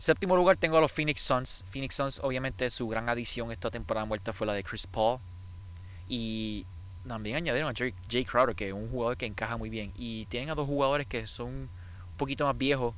Séptimo 0.04 0.36
lugar 0.36 0.58
tengo 0.58 0.78
a 0.78 0.82
los 0.82 0.92
Phoenix 0.92 1.22
Suns. 1.22 1.64
Phoenix 1.70 1.96
Suns, 1.96 2.20
obviamente, 2.22 2.70
su 2.70 2.90
gran 2.90 3.08
adición 3.08 3.54
esta 3.54 3.72
temporada 3.72 4.06
muerta 4.06 4.34
fue 4.34 4.46
la 4.46 4.54
de 4.54 4.62
Chris 4.62 4.86
Paul. 4.86 5.20
Y 6.10 6.66
también 7.08 7.38
añadieron 7.38 7.70
a 7.70 7.74
Jay, 7.74 8.26
Crowder, 8.26 8.54
que 8.54 8.68
es 8.68 8.74
un 8.74 8.90
jugador 8.90 9.16
que 9.16 9.26
encaja 9.26 9.56
muy 9.56 9.70
bien. 9.70 9.94
Y 9.96 10.26
tienen 10.26 10.50
a 10.50 10.56
dos 10.56 10.68
jugadores 10.68 11.08
que 11.08 11.26
son 11.26 11.48
un 11.48 11.70
poquito 12.18 12.46
más 12.46 12.58
viejos 12.58 12.94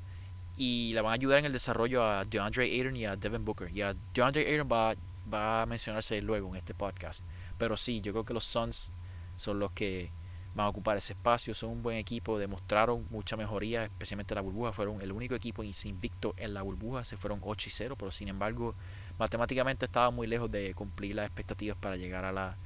y 0.58 0.94
le 0.94 1.02
van 1.02 1.12
a 1.12 1.14
ayudar 1.14 1.38
en 1.38 1.46
el 1.46 1.52
desarrollo 1.52 2.04
a 2.04 2.26
DeAndre 2.26 2.66
Ayton 2.66 2.96
y 2.96 3.06
a 3.06 3.16
Devin 3.16 3.46
Booker. 3.46 3.70
Y 3.72 3.84
a 3.84 3.96
DeAndre 4.14 4.52
Ayton 4.52 4.68
va, 4.72 4.96
va 5.32 5.62
a 5.62 5.66
mencionarse 5.68 6.20
luego 6.24 6.50
en 6.50 6.56
este 6.56 6.74
podcast. 6.74 7.24
Pero 7.60 7.78
sí, 7.78 8.02
yo 8.02 8.14
creo 8.14 8.26
que 8.26 8.34
los 8.34 8.46
Suns 8.46 8.92
son 9.36 9.60
los 9.60 9.72
que 9.72 10.12
van 10.56 10.66
a 10.66 10.70
ocupar 10.70 10.98
ese 10.98 11.14
espacio. 11.14 11.54
Son 11.54 11.70
un 11.70 11.84
buen 11.84 11.98
equipo, 11.98 12.40
demostraron 12.40 13.06
mucha 13.10 13.38
mejoría, 13.38 13.84
especialmente 13.84 14.34
la 14.34 14.42
burbuja. 14.42 14.72
Fueron 14.72 15.02
el 15.02 15.12
único 15.12 15.36
equipo 15.36 15.64
invicto 15.64 16.34
en 16.38 16.54
la 16.54 16.62
burbuja, 16.62 17.04
se 17.04 17.18
fueron 17.18 17.40
8 17.44 17.70
y 17.70 17.72
0, 17.72 17.96
pero 17.98 18.12
sin 18.12 18.30
embargo, 18.30 18.74
matemáticamente 19.20 19.86
estaban 19.86 20.16
muy 20.16 20.28
lejos 20.28 20.50
de 20.50 20.74
cumplir 20.74 21.16
las 21.16 21.26
expectativas 21.28 21.78
para 21.78 21.98
llegar 21.98 22.26
a 22.26 22.32
la, 22.32 22.58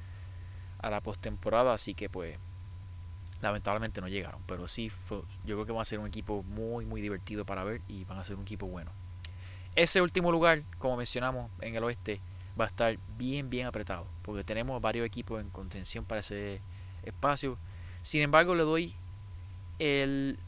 a 0.78 0.90
la 0.90 1.00
postemporada. 1.00 1.74
Así 1.74 1.94
que, 1.94 2.08
pues, 2.08 2.38
lamentablemente 3.42 4.00
no 4.00 4.08
llegaron. 4.08 4.40
Pero 4.46 4.68
sí, 4.68 4.90
yo 5.10 5.24
creo 5.44 5.66
que 5.66 5.72
va 5.72 5.82
a 5.82 5.84
ser 5.84 5.98
un 5.98 6.06
equipo 6.06 6.42
muy, 6.44 6.86
muy 6.86 7.00
divertido 7.00 7.44
para 7.44 7.64
ver 7.64 7.82
y 7.88 8.04
van 8.04 8.18
a 8.18 8.24
ser 8.24 8.36
un 8.36 8.42
equipo 8.42 8.66
bueno. 8.66 8.92
Ese 9.74 10.00
último 10.00 10.32
lugar, 10.32 10.64
como 10.78 10.96
mencionamos 10.96 11.50
en 11.60 11.74
el 11.76 11.84
oeste, 11.84 12.20
va 12.58 12.64
a 12.64 12.68
estar 12.68 12.98
bien, 13.16 13.50
bien 13.50 13.66
apretado. 13.66 14.06
Porque 14.22 14.44
tenemos 14.44 14.80
varios 14.80 15.06
equipos 15.06 15.40
en 15.40 15.50
contención 15.50 16.04
para 16.04 16.20
ese 16.20 16.60
espacio. 17.02 17.58
Sin 18.02 18.22
embargo, 18.22 18.54
le 18.54 18.62
doy 18.62 18.94
el, 19.78 20.38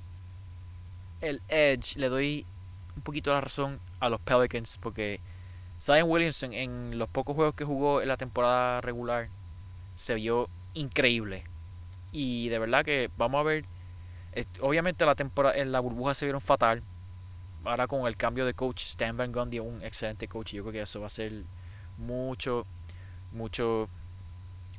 el 1.20 1.42
edge, 1.48 1.96
le 1.96 2.08
doy 2.08 2.46
un 2.96 3.02
poquito 3.02 3.32
la 3.32 3.40
razón 3.40 3.80
a 4.00 4.08
los 4.08 4.20
Pelicans. 4.20 4.78
Porque 4.78 5.20
Zion 5.80 6.08
Williamson 6.08 6.52
en 6.52 6.98
los 6.98 7.08
pocos 7.08 7.34
juegos 7.34 7.54
que 7.54 7.64
jugó 7.64 8.02
en 8.02 8.08
la 8.08 8.16
temporada 8.16 8.80
regular 8.80 9.28
se 9.94 10.14
vio 10.14 10.48
increíble. 10.74 11.44
Y 12.12 12.48
de 12.48 12.58
verdad 12.58 12.84
que 12.84 13.10
vamos 13.16 13.40
a 13.40 13.44
ver. 13.44 13.64
Obviamente 14.60 15.04
la 15.04 15.14
temporada 15.14 15.56
en 15.56 15.72
la 15.72 15.80
burbuja 15.80 16.14
se 16.14 16.24
vieron 16.24 16.40
fatal. 16.40 16.82
Ahora 17.64 17.86
con 17.86 18.06
el 18.06 18.16
cambio 18.16 18.44
de 18.44 18.54
coach, 18.54 18.82
Stan 18.82 19.16
Van 19.16 19.30
Gundy 19.30 19.60
un 19.60 19.82
excelente 19.82 20.26
coach. 20.26 20.52
Yo 20.52 20.62
creo 20.62 20.72
que 20.72 20.82
eso 20.82 21.00
va 21.00 21.06
a 21.06 21.10
ser 21.10 21.44
mucho, 22.06 22.66
mucho, 23.32 23.88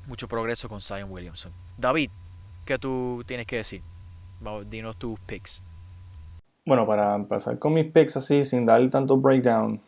mucho 0.08 0.28
progreso 0.28 0.70
con 0.70 0.82
Zion 0.82 1.12
Williamson. 1.12 1.52
David, 1.78 2.10
¿qué 2.66 2.78
tú 2.78 3.24
tienes 3.26 3.48
que 3.48 3.58
decir? 3.58 3.82
Dinos 4.70 4.98
tus 4.98 5.20
picks. 5.22 5.64
Bueno, 6.66 6.86
para 6.86 7.16
empezar 7.16 7.58
con 7.60 7.74
mis 7.74 7.92
picks 7.92 8.18
así, 8.18 8.44
sin 8.44 8.66
darle 8.66 8.90
tanto 8.90 9.18
breakdown, 9.18 9.80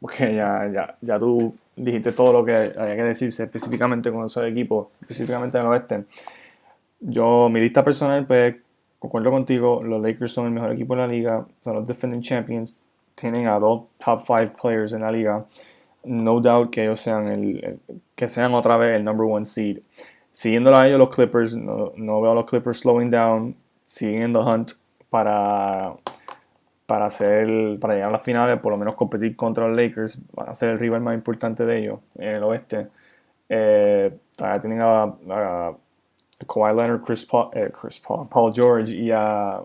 porque 0.00 0.34
ya, 0.34 0.68
ya, 0.72 0.96
ya 1.00 1.18
tú 1.18 1.54
dijiste 1.76 2.12
todo 2.12 2.32
lo 2.32 2.44
que 2.44 2.54
había 2.54 2.96
que 2.96 3.04
decirse 3.04 3.44
específicamente 3.44 4.10
con 4.10 4.26
esos 4.26 4.44
equipos, 4.44 4.88
específicamente 5.00 5.58
en 5.58 5.64
el 5.64 5.70
oeste. 5.70 6.04
Yo, 7.00 7.48
mi 7.48 7.60
lista 7.60 7.84
personal, 7.84 8.26
pues, 8.26 8.56
concuerdo 8.98 9.30
contigo, 9.30 9.82
los 9.82 10.02
Lakers 10.02 10.32
son 10.32 10.46
el 10.46 10.52
mejor 10.52 10.72
equipo 10.72 10.94
de 10.94 11.00
la 11.00 11.06
liga, 11.06 11.46
son 11.62 11.76
los 11.76 11.86
defending 11.86 12.20
champions, 12.20 12.78
tienen 13.14 13.46
a 13.46 13.58
dos 13.58 13.84
top 14.04 14.20
five 14.26 14.52
players 14.60 14.92
en 14.92 15.02
la 15.02 15.12
liga. 15.12 15.44
No 16.04 16.40
doubt 16.40 16.70
que 16.70 16.84
ellos 16.84 17.00
sean 17.00 17.28
el, 17.28 17.80
que 18.14 18.28
sean 18.28 18.54
otra 18.54 18.76
vez 18.76 18.96
el 18.96 19.04
number 19.04 19.26
one 19.26 19.44
seed. 19.44 19.80
Siguiendo 20.32 20.74
a 20.74 20.86
ellos 20.86 20.98
los 20.98 21.10
Clippers, 21.10 21.56
no, 21.56 21.92
no 21.96 22.20
veo 22.20 22.32
a 22.32 22.34
los 22.34 22.44
Clippers 22.44 22.80
slowing 22.80 23.10
down, 23.10 23.56
siguen 23.86 24.22
en 24.22 24.32
the 24.32 24.38
hunt 24.38 24.72
para 25.10 25.94
para 26.86 27.04
hacer 27.04 27.78
para 27.80 27.94
llegar 27.94 28.08
a 28.08 28.12
las 28.12 28.24
finales, 28.24 28.58
por 28.60 28.72
lo 28.72 28.78
menos 28.78 28.94
competir 28.94 29.36
contra 29.36 29.68
los 29.68 29.76
Lakers, 29.76 30.18
van 30.32 30.48
a 30.48 30.54
ser 30.54 30.70
el 30.70 30.78
rival 30.78 31.02
más 31.02 31.14
importante 31.14 31.66
de 31.66 31.78
ellos 31.78 32.00
en 32.16 32.36
el 32.36 32.42
oeste. 32.44 32.88
Eh, 33.48 34.16
tienen 34.60 34.80
a, 34.80 35.14
Kawhi 36.46 36.74
Leonard, 36.74 37.02
Chris 37.02 37.26
Paul, 37.26 37.50
eh, 37.52 37.70
Chris 37.78 37.98
Paul, 38.00 38.28
Paul 38.28 38.54
George 38.54 38.94
y 38.94 39.10
a, 39.10 39.60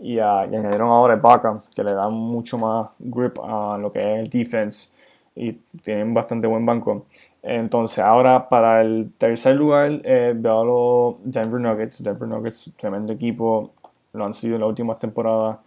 y, 0.00 0.18
a, 0.18 0.40
añadieron 0.40 0.88
ahora 0.88 1.14
a 1.14 1.16
Baca, 1.16 1.60
que 1.74 1.84
le 1.84 1.92
dan 1.92 2.12
mucho 2.12 2.58
más 2.58 2.88
grip 2.98 3.38
a 3.38 3.76
lo 3.78 3.92
que 3.92 4.00
es 4.00 4.20
el 4.20 4.30
defense 4.30 4.95
y 5.36 5.52
tienen 5.82 6.14
bastante 6.14 6.46
buen 6.46 6.66
banco. 6.66 7.06
Entonces, 7.42 8.00
ahora 8.00 8.48
para 8.48 8.80
el 8.80 9.12
tercer 9.16 9.54
lugar 9.54 10.00
eh, 10.02 10.32
veo 10.34 10.60
a 10.60 10.64
los 10.64 11.14
Denver 11.22 11.60
Nuggets. 11.60 12.02
Denver 12.02 12.26
Nuggets, 12.26 12.72
tremendo 12.76 13.12
equipo, 13.12 13.70
lo 14.14 14.24
han 14.24 14.34
sido 14.34 14.56
en 14.56 14.62
las 14.62 14.68
últimas 14.68 14.98
temporadas. 14.98 15.58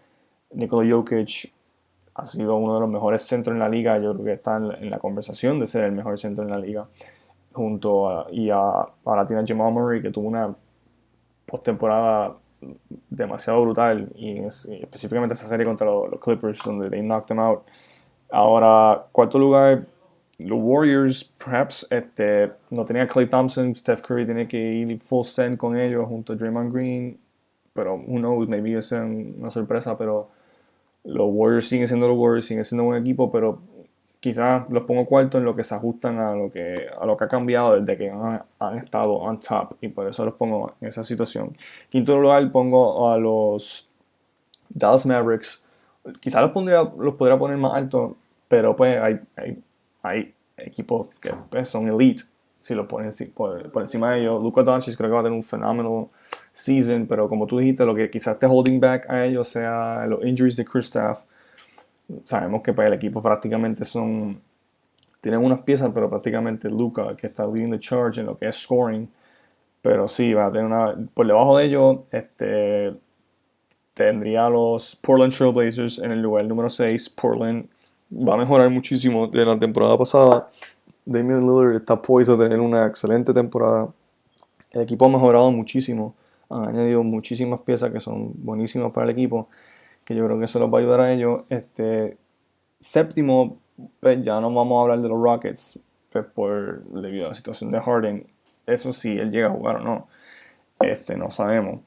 Nikola 0.52 0.90
Jokic 0.92 1.54
ha 2.16 2.26
sido 2.26 2.58
uno 2.58 2.76
de 2.76 2.82
los 2.82 2.90
mejores 2.90 3.24
centros 3.24 3.54
en 3.54 3.60
la 3.60 3.70
liga. 3.70 3.98
Yo 4.00 4.14
creo 4.14 4.26
que 4.26 4.34
está 4.34 4.58
en, 4.58 4.90
la 4.90 5.00
conversación 5.00 5.60
de 5.60 5.68
ser 5.68 5.86
el 5.86 5.94
mejor 5.94 6.20
centro 6.20 6.44
en 6.44 6.50
la 6.50 6.58
liga. 6.58 6.88
Junto 7.54 8.10
a, 8.10 8.28
y 8.32 8.50
a, 8.50 8.60
a 8.60 9.28
tiene 9.28 9.44
Jamal 9.48 9.72
Murray, 9.72 10.02
que 10.02 10.12
tuvo 10.12 10.28
una 10.28 10.54
postemporada 11.46 12.36
demasiado 13.10 13.62
brutal. 13.62 14.10
Y, 14.16 14.40
específicamente 14.40 15.34
esa 15.34 15.48
serie 15.48 15.66
contra 15.66 15.88
los, 15.88 16.20
Clippers, 16.20 16.62
donde 16.64 16.90
they 16.90 17.02
knocked 17.02 17.28
them 17.28 17.40
out. 17.40 17.62
Ahora, 18.32 19.06
cuarto 19.12 19.40
lugar, 19.40 19.86
los 20.38 20.60
Warriors, 20.62 21.24
perhaps, 21.24 21.88
este, 21.90 22.52
no 22.70 22.86
tenía 22.86 23.08
Clay 23.08 23.28
Thompson, 23.28 23.76
Steph 23.76 24.02
Curry 24.02 24.26
tiene 24.26 24.48
que 24.48 24.58
ir 24.58 25.00
full 25.00 25.24
send 25.24 25.58
con 25.58 25.78
ellos 25.78 26.08
junto 26.08 26.34
a 26.34 26.36
Draymond 26.36 26.74
Green, 26.74 27.20
pero 27.74 27.96
who 27.96 28.20
knows, 28.20 28.48
maybe 28.48 28.78
es 28.78 28.92
una 28.92 29.50
sorpresa, 29.50 29.98
pero 29.98 30.30
los 31.04 31.28
Warriors 31.30 31.68
siguen 31.68 31.88
siendo 31.88 32.08
los 32.08 32.18
Warriors, 32.18 32.46
siguen 32.46 32.66
siendo 32.66 32.84
un 32.84 32.90
buen 32.90 33.02
equipo, 33.02 33.32
pero 33.32 33.60
quizás 34.20 34.70
los 34.70 34.84
pongo 34.84 35.06
cuarto 35.06 35.38
en 35.38 35.46
lo 35.46 35.56
que 35.56 35.64
se 35.64 35.76
ajustan 35.76 36.20
a 36.20 36.36
lo 36.36 36.52
que, 36.52 36.88
a 37.00 37.06
lo 37.06 37.16
que 37.16 37.24
ha 37.24 37.28
cambiado 37.28 37.80
desde 37.80 37.98
que 37.98 38.10
han, 38.10 38.78
estado 38.78 39.14
on 39.14 39.40
top 39.40 39.76
y 39.82 39.88
por 39.88 40.08
eso 40.08 40.26
los 40.26 40.34
pongo 40.34 40.74
en 40.82 40.88
esa 40.88 41.04
situación. 41.04 41.56
Quinto 41.90 42.18
lugar 42.18 42.52
pongo 42.52 43.12
a 43.12 43.18
los 43.18 43.90
Dallas 44.70 45.06
Mavericks. 45.06 45.66
Quizás 46.20 46.42
los, 46.42 46.52
pondría, 46.52 46.84
los 46.98 47.16
podría 47.16 47.38
poner 47.38 47.58
más 47.58 47.74
alto, 47.74 48.18
pero 48.48 48.76
pues 48.76 49.00
hay, 49.02 49.20
hay, 49.36 49.64
hay 50.02 50.34
equipos 50.58 51.08
que 51.20 51.32
pues, 51.50 51.68
son 51.68 51.88
elite 51.88 52.24
si 52.62 52.76
lo 52.76 52.88
ponen 52.88 53.12
por, 53.34 53.72
por, 53.72 53.82
encima 53.82 54.12
de 54.12 54.22
ellos. 54.22 54.42
Luka 54.42 54.64
Doncic 54.64 54.96
creo 54.98 55.10
que 55.10 55.14
va 55.14 55.20
a 55.22 55.24
tener 55.24 55.38
un 55.38 55.44
fenómeno 55.44 56.10
season, 56.54 57.08
pero 57.08 57.30
como 57.30 57.48
tú 57.48 57.60
dijiste, 57.60 57.86
lo 57.86 57.96
que 57.96 58.10
quizás 58.10 58.34
esté 58.34 58.48
holding 58.48 58.80
back 58.80 59.10
a 59.10 59.26
ellos 59.26 59.48
sea 59.48 60.06
los 60.08 60.24
injuries 60.26 60.58
de 60.58 60.66
Kristaps. 60.66 61.26
Sabemos 62.26 62.62
que 62.62 62.74
para 62.74 62.88
el 62.90 62.94
equipo 62.96 63.22
prácticamente 63.22 63.86
son. 63.86 64.42
Tienen 65.22 65.44
unas 65.44 65.62
piezas, 65.62 65.92
pero 65.94 66.10
prácticamente 66.10 66.70
Luca, 66.70 67.16
que 67.16 67.28
está 67.28 67.46
leading 67.46 67.72
the 67.72 67.80
charge 67.80 68.22
en 68.22 68.28
lo 68.28 68.38
que 68.38 68.48
es 68.48 68.56
scoring. 68.56 69.10
Pero 69.82 70.08
sí, 70.08 70.34
va 70.34 70.48
a 70.48 70.52
tener 70.52 70.66
una. 70.66 70.96
Por 71.14 71.28
debajo 71.28 71.58
de 71.58 71.66
ellos, 71.66 72.00
este. 72.12 72.94
Tendría 74.00 74.48
los 74.48 74.96
Portland 74.96 75.34
Trailblazers 75.36 76.00
en 76.00 76.14
el 76.14 76.22
lugar 76.22 76.46
número 76.46 76.70
6. 76.70 77.10
Portland 77.10 77.68
va 78.10 78.36
a 78.36 78.38
mejorar 78.38 78.70
muchísimo 78.70 79.28
de 79.28 79.44
la 79.44 79.60
temporada 79.60 79.98
pasada. 79.98 80.50
Damian 81.04 81.42
Lillard 81.42 81.76
está 81.76 82.02
puesto 82.02 82.36
a 82.36 82.38
tener 82.38 82.62
una 82.62 82.86
excelente 82.86 83.34
temporada. 83.34 83.90
El 84.72 84.84
equipo 84.84 85.04
ha 85.04 85.10
mejorado 85.10 85.52
muchísimo 85.52 86.16
han 86.50 86.70
añadido 86.70 87.04
muchísimas 87.04 87.60
piezas 87.60 87.92
que 87.92 88.00
son 88.00 88.32
buenísimas 88.36 88.94
para 88.94 89.06
el 89.06 89.12
equipo, 89.12 89.50
que 90.06 90.16
yo 90.16 90.26
creo 90.26 90.40
que 90.40 90.46
eso 90.46 90.60
les 90.60 90.74
va 90.74 90.78
a 90.78 90.82
ayudar 90.82 91.02
a 91.02 91.12
ellos. 91.12 91.44
Este, 91.50 92.18
séptimo, 92.80 93.58
pues 94.00 94.22
ya 94.24 94.40
no 94.40 94.54
vamos 94.54 94.80
a 94.80 94.82
hablar 94.84 95.02
de 95.02 95.10
los 95.10 95.22
Rockets, 95.22 95.78
pues 96.10 96.24
por 96.24 96.86
debido 96.86 97.26
a 97.26 97.28
la 97.30 97.34
situación 97.34 97.70
de 97.70 97.82
Harden. 97.82 98.28
Eso 98.66 98.94
sí, 98.94 99.18
él 99.18 99.30
llega 99.30 99.48
a 99.48 99.52
jugar 99.52 99.76
o 99.76 99.80
no, 99.82 100.08
este, 100.80 101.18
no 101.18 101.30
sabemos. 101.32 101.82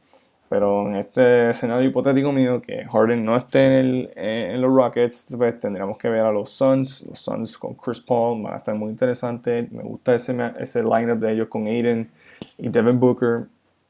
Pero 0.53 0.87
en 0.87 0.97
este 0.97 1.49
escenario 1.49 1.89
hipotético 1.89 2.31
mío, 2.31 2.61
que 2.61 2.85
Harden 2.85 3.25
no 3.25 3.35
esté 3.37 3.65
en, 3.65 3.73
el, 3.73 4.11
en 4.17 4.61
los 4.61 4.71
Rockets, 4.71 5.35
pues 5.39 5.59
tendríamos 5.59 5.97
que 5.97 6.11
ver 6.11 6.27
a 6.27 6.31
los 6.31 6.51
Suns. 6.51 7.07
Los 7.09 7.21
Suns 7.21 7.57
con 7.57 7.73
Chris 7.73 8.03
Paul 8.03 8.43
van 8.43 8.53
a 8.53 8.57
estar 8.59 8.75
muy 8.75 8.91
interesantes. 8.91 9.73
Me 9.73 9.83
gusta 9.83 10.15
ese, 10.15 10.37
ese 10.59 10.83
lineup 10.83 11.21
de 11.21 11.33
ellos 11.33 11.49
con 11.49 11.67
Aiden 11.67 12.11
y 12.59 12.69
Devin 12.69 13.01
Booker 13.01 13.47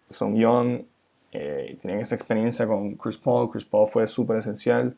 son 0.06 0.36
young, 0.36 0.82
eh, 1.32 1.78
tienen 1.82 1.98
esa 1.98 2.14
experiencia 2.14 2.64
con 2.68 2.94
Chris 2.94 3.18
Paul. 3.18 3.50
Chris 3.50 3.64
Paul 3.64 3.88
fue 3.88 4.06
súper 4.06 4.36
esencial 4.36 4.94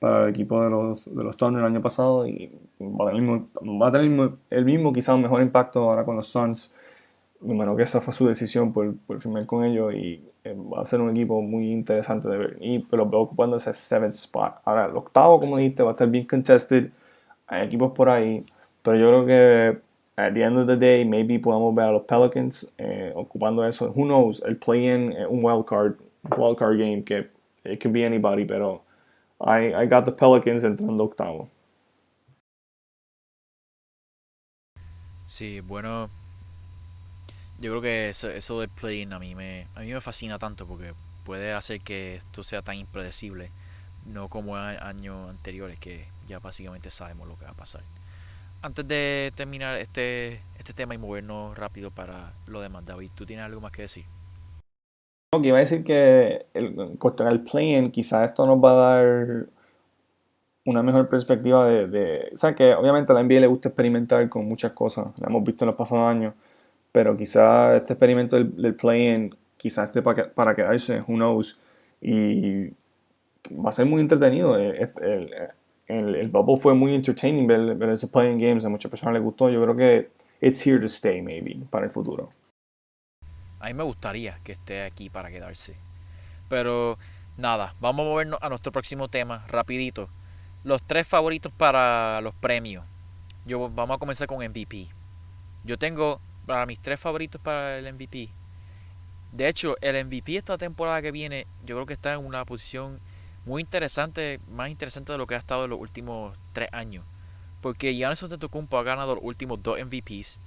para 0.00 0.24
el 0.24 0.30
equipo 0.30 0.64
de 0.64 0.70
los, 0.70 1.04
de 1.04 1.22
los 1.22 1.36
Thunder 1.36 1.60
el 1.60 1.66
año 1.66 1.80
pasado 1.80 2.26
y 2.26 2.50
va 2.80 3.10
a 3.88 3.92
tener, 3.92 4.32
el 4.50 4.64
mismo, 4.64 4.92
quizá 4.92 5.14
un 5.14 5.22
mejor 5.22 5.42
impacto 5.42 5.88
ahora 5.88 6.04
con 6.04 6.16
los 6.16 6.26
Suns. 6.26 6.72
Bueno, 7.38 7.76
que 7.76 7.84
esa 7.84 8.00
fue 8.00 8.12
su 8.12 8.26
decisión 8.26 8.72
por, 8.72 8.96
por 9.06 9.20
firmar 9.20 9.46
con 9.46 9.62
ellos 9.62 9.94
y 9.94 10.20
eh, 10.24 10.33
va 10.52 10.82
a 10.82 10.84
ser 10.84 11.00
un 11.00 11.10
equipo 11.10 11.40
muy 11.42 11.70
interesante 11.72 12.28
de 12.28 12.36
ver. 12.36 12.56
Y 12.60 12.80
pero 12.80 13.08
veo 13.08 13.20
ocupando 13.20 13.56
ese 13.56 13.72
seventh 13.72 14.14
spot. 14.14 14.56
Ahora, 14.64 14.86
el 14.86 14.96
octavo, 14.96 15.40
como 15.40 15.56
dijiste, 15.56 15.82
va 15.82 15.90
a 15.90 15.92
estar 15.92 16.08
bien 16.08 16.26
contested. 16.26 16.90
Hay 17.46 17.66
equipos 17.66 17.92
por 17.92 18.08
ahí, 18.08 18.44
pero 18.82 18.96
yo 18.96 19.08
creo 19.08 19.26
que 19.26 19.80
at 20.16 20.32
the 20.34 20.42
end 20.42 20.58
of 20.58 20.66
the 20.66 20.76
day, 20.76 21.04
maybe 21.04 21.38
podemos 21.38 21.74
ver 21.74 21.88
a 21.88 21.92
los 21.92 22.02
Pelicans 22.04 22.72
eh, 22.78 23.12
ocupando 23.14 23.66
eso. 23.66 23.92
Who 23.94 24.04
knows? 24.04 24.42
El 24.46 24.56
play-in, 24.56 25.12
eh, 25.12 25.26
un 25.26 25.44
wild 25.44 25.66
card, 25.66 25.96
wild 26.36 26.58
card 26.58 26.78
game 26.78 27.02
que 27.02 27.28
it 27.64 27.80
can 27.80 27.92
be 27.92 28.04
anybody, 28.04 28.44
pero 28.44 28.82
I, 29.40 29.74
I 29.74 29.86
got 29.86 30.04
the 30.04 30.12
Pelicans 30.12 30.64
entrando 30.64 31.04
octavo. 31.04 31.48
Sí, 35.26 35.60
bueno, 35.60 36.10
yo 37.60 37.70
creo 37.70 37.80
que 37.80 38.08
eso, 38.10 38.30
eso 38.30 38.60
del 38.60 38.68
play-in 38.68 39.12
a 39.12 39.18
mí 39.18 39.34
me 39.34 39.68
a 39.74 39.80
mí 39.80 39.92
me 39.92 40.00
fascina 40.00 40.38
tanto 40.38 40.66
porque 40.66 40.94
puede 41.24 41.52
hacer 41.52 41.80
que 41.80 42.16
esto 42.16 42.42
sea 42.42 42.62
tan 42.62 42.76
impredecible, 42.76 43.50
no 44.06 44.28
como 44.28 44.56
años 44.56 45.30
anteriores 45.30 45.78
que 45.78 46.08
ya 46.26 46.38
básicamente 46.38 46.90
sabemos 46.90 47.28
lo 47.28 47.38
que 47.38 47.44
va 47.44 47.52
a 47.52 47.54
pasar 47.54 47.82
antes 48.64 48.88
de 48.88 49.30
terminar 49.36 49.76
este, 49.76 50.40
este 50.58 50.72
tema 50.72 50.94
y 50.94 50.98
movernos 50.98 51.56
rápido 51.56 51.90
para 51.90 52.32
lo 52.46 52.62
demás, 52.62 52.86
David, 52.86 53.10
¿tú 53.14 53.26
tienes 53.26 53.44
algo 53.44 53.60
más 53.60 53.72
que 53.72 53.82
decir? 53.82 54.06
Ok, 55.34 55.44
iba 55.44 55.58
a 55.58 55.60
decir 55.60 55.84
que 55.84 56.46
el, 56.54 56.96
contra 56.96 57.28
el 57.28 57.42
play-in 57.42 57.90
quizás 57.90 58.30
esto 58.30 58.46
nos 58.46 58.56
va 58.64 58.70
a 58.70 58.74
dar 58.74 59.46
una 60.64 60.82
mejor 60.82 61.10
perspectiva 61.10 61.66
de, 61.66 62.30
O 62.32 62.38
sea, 62.38 62.54
que 62.54 62.74
obviamente 62.74 63.12
a 63.12 63.14
la 63.14 63.22
NBA 63.22 63.40
le 63.40 63.46
gusta 63.48 63.68
experimentar 63.68 64.26
con 64.30 64.46
muchas 64.46 64.72
cosas, 64.72 65.08
lo 65.18 65.26
hemos 65.26 65.44
visto 65.44 65.64
en 65.64 65.66
los 65.66 65.76
pasados 65.76 66.06
años, 66.06 66.32
pero 66.94 67.16
quizás 67.16 67.74
este 67.74 67.94
experimento 67.94 68.36
del, 68.36 68.76
play-in 68.76 69.36
quizás 69.56 69.88
esté 69.88 70.00
para, 70.00 70.32
para 70.32 70.54
quedarse, 70.54 71.00
who 71.00 71.16
knows. 71.16 71.58
Y 72.00 72.68
va 73.50 73.70
a 73.70 73.72
ser 73.72 73.84
muy 73.84 74.00
entretenido. 74.00 74.56
El, 74.56 74.92
el, 75.88 76.14
el, 76.14 76.30
bubble 76.30 76.56
fue 76.56 76.72
muy 76.72 76.94
entertaining 76.94 77.48
ver, 77.48 77.74
ver 77.74 77.88
ese 77.88 78.06
playing 78.06 78.38
games. 78.38 78.64
A 78.64 78.68
muchas 78.68 78.88
personas 78.88 79.14
les 79.14 79.24
gustó. 79.24 79.50
Yo 79.50 79.60
creo 79.64 79.74
que 79.74 80.10
it's 80.40 80.64
here 80.64 80.78
to 80.78 80.86
stay, 80.86 81.20
maybe, 81.20 81.66
para 81.68 81.86
el 81.86 81.90
futuro. 81.90 82.30
A 83.58 83.66
mí 83.66 83.74
me 83.74 83.82
gustaría 83.82 84.38
que 84.44 84.52
esté 84.52 84.84
aquí 84.84 85.10
para 85.10 85.32
quedarse. 85.32 85.74
Pero 86.48 86.96
nada, 87.36 87.74
vamos 87.80 88.06
a 88.06 88.08
movernos 88.08 88.38
a 88.40 88.48
nuestro 88.48 88.70
próximo 88.70 89.08
tema, 89.08 89.44
rapidito. 89.48 90.08
Los 90.62 90.80
tres 90.86 91.08
favoritos 91.08 91.50
para 91.50 92.20
los 92.20 92.36
premios. 92.36 92.84
Yo, 93.46 93.68
vamos 93.68 93.96
a 93.96 93.98
comenzar 93.98 94.28
con 94.28 94.48
MVP. 94.48 94.86
Yo 95.64 95.76
tengo 95.76 96.20
para 96.46 96.66
mis 96.66 96.80
tres 96.80 97.00
favoritos 97.00 97.40
para 97.40 97.78
el 97.78 97.92
MVP. 97.92 98.30
De 99.32 99.48
hecho, 99.48 99.76
el 99.80 100.04
MVP 100.06 100.36
esta 100.36 100.56
temporada 100.56 101.02
que 101.02 101.10
viene, 101.10 101.46
yo 101.64 101.74
creo 101.74 101.86
que 101.86 101.94
está 101.94 102.14
en 102.14 102.24
una 102.24 102.44
posición 102.44 103.00
muy 103.44 103.62
interesante, 103.62 104.40
más 104.48 104.70
interesante 104.70 105.12
de 105.12 105.18
lo 105.18 105.26
que 105.26 105.34
ha 105.34 105.38
estado 105.38 105.64
en 105.64 105.70
los 105.70 105.80
últimos 105.80 106.36
tres 106.52 106.68
años. 106.72 107.04
Porque 107.60 107.94
Giannis 107.94 108.22
Antetokounmpo 108.22 108.78
ha 108.78 108.82
ganado 108.82 109.16
los 109.16 109.24
últimos 109.24 109.62
dos 109.62 109.78
MVPs. 109.84 110.38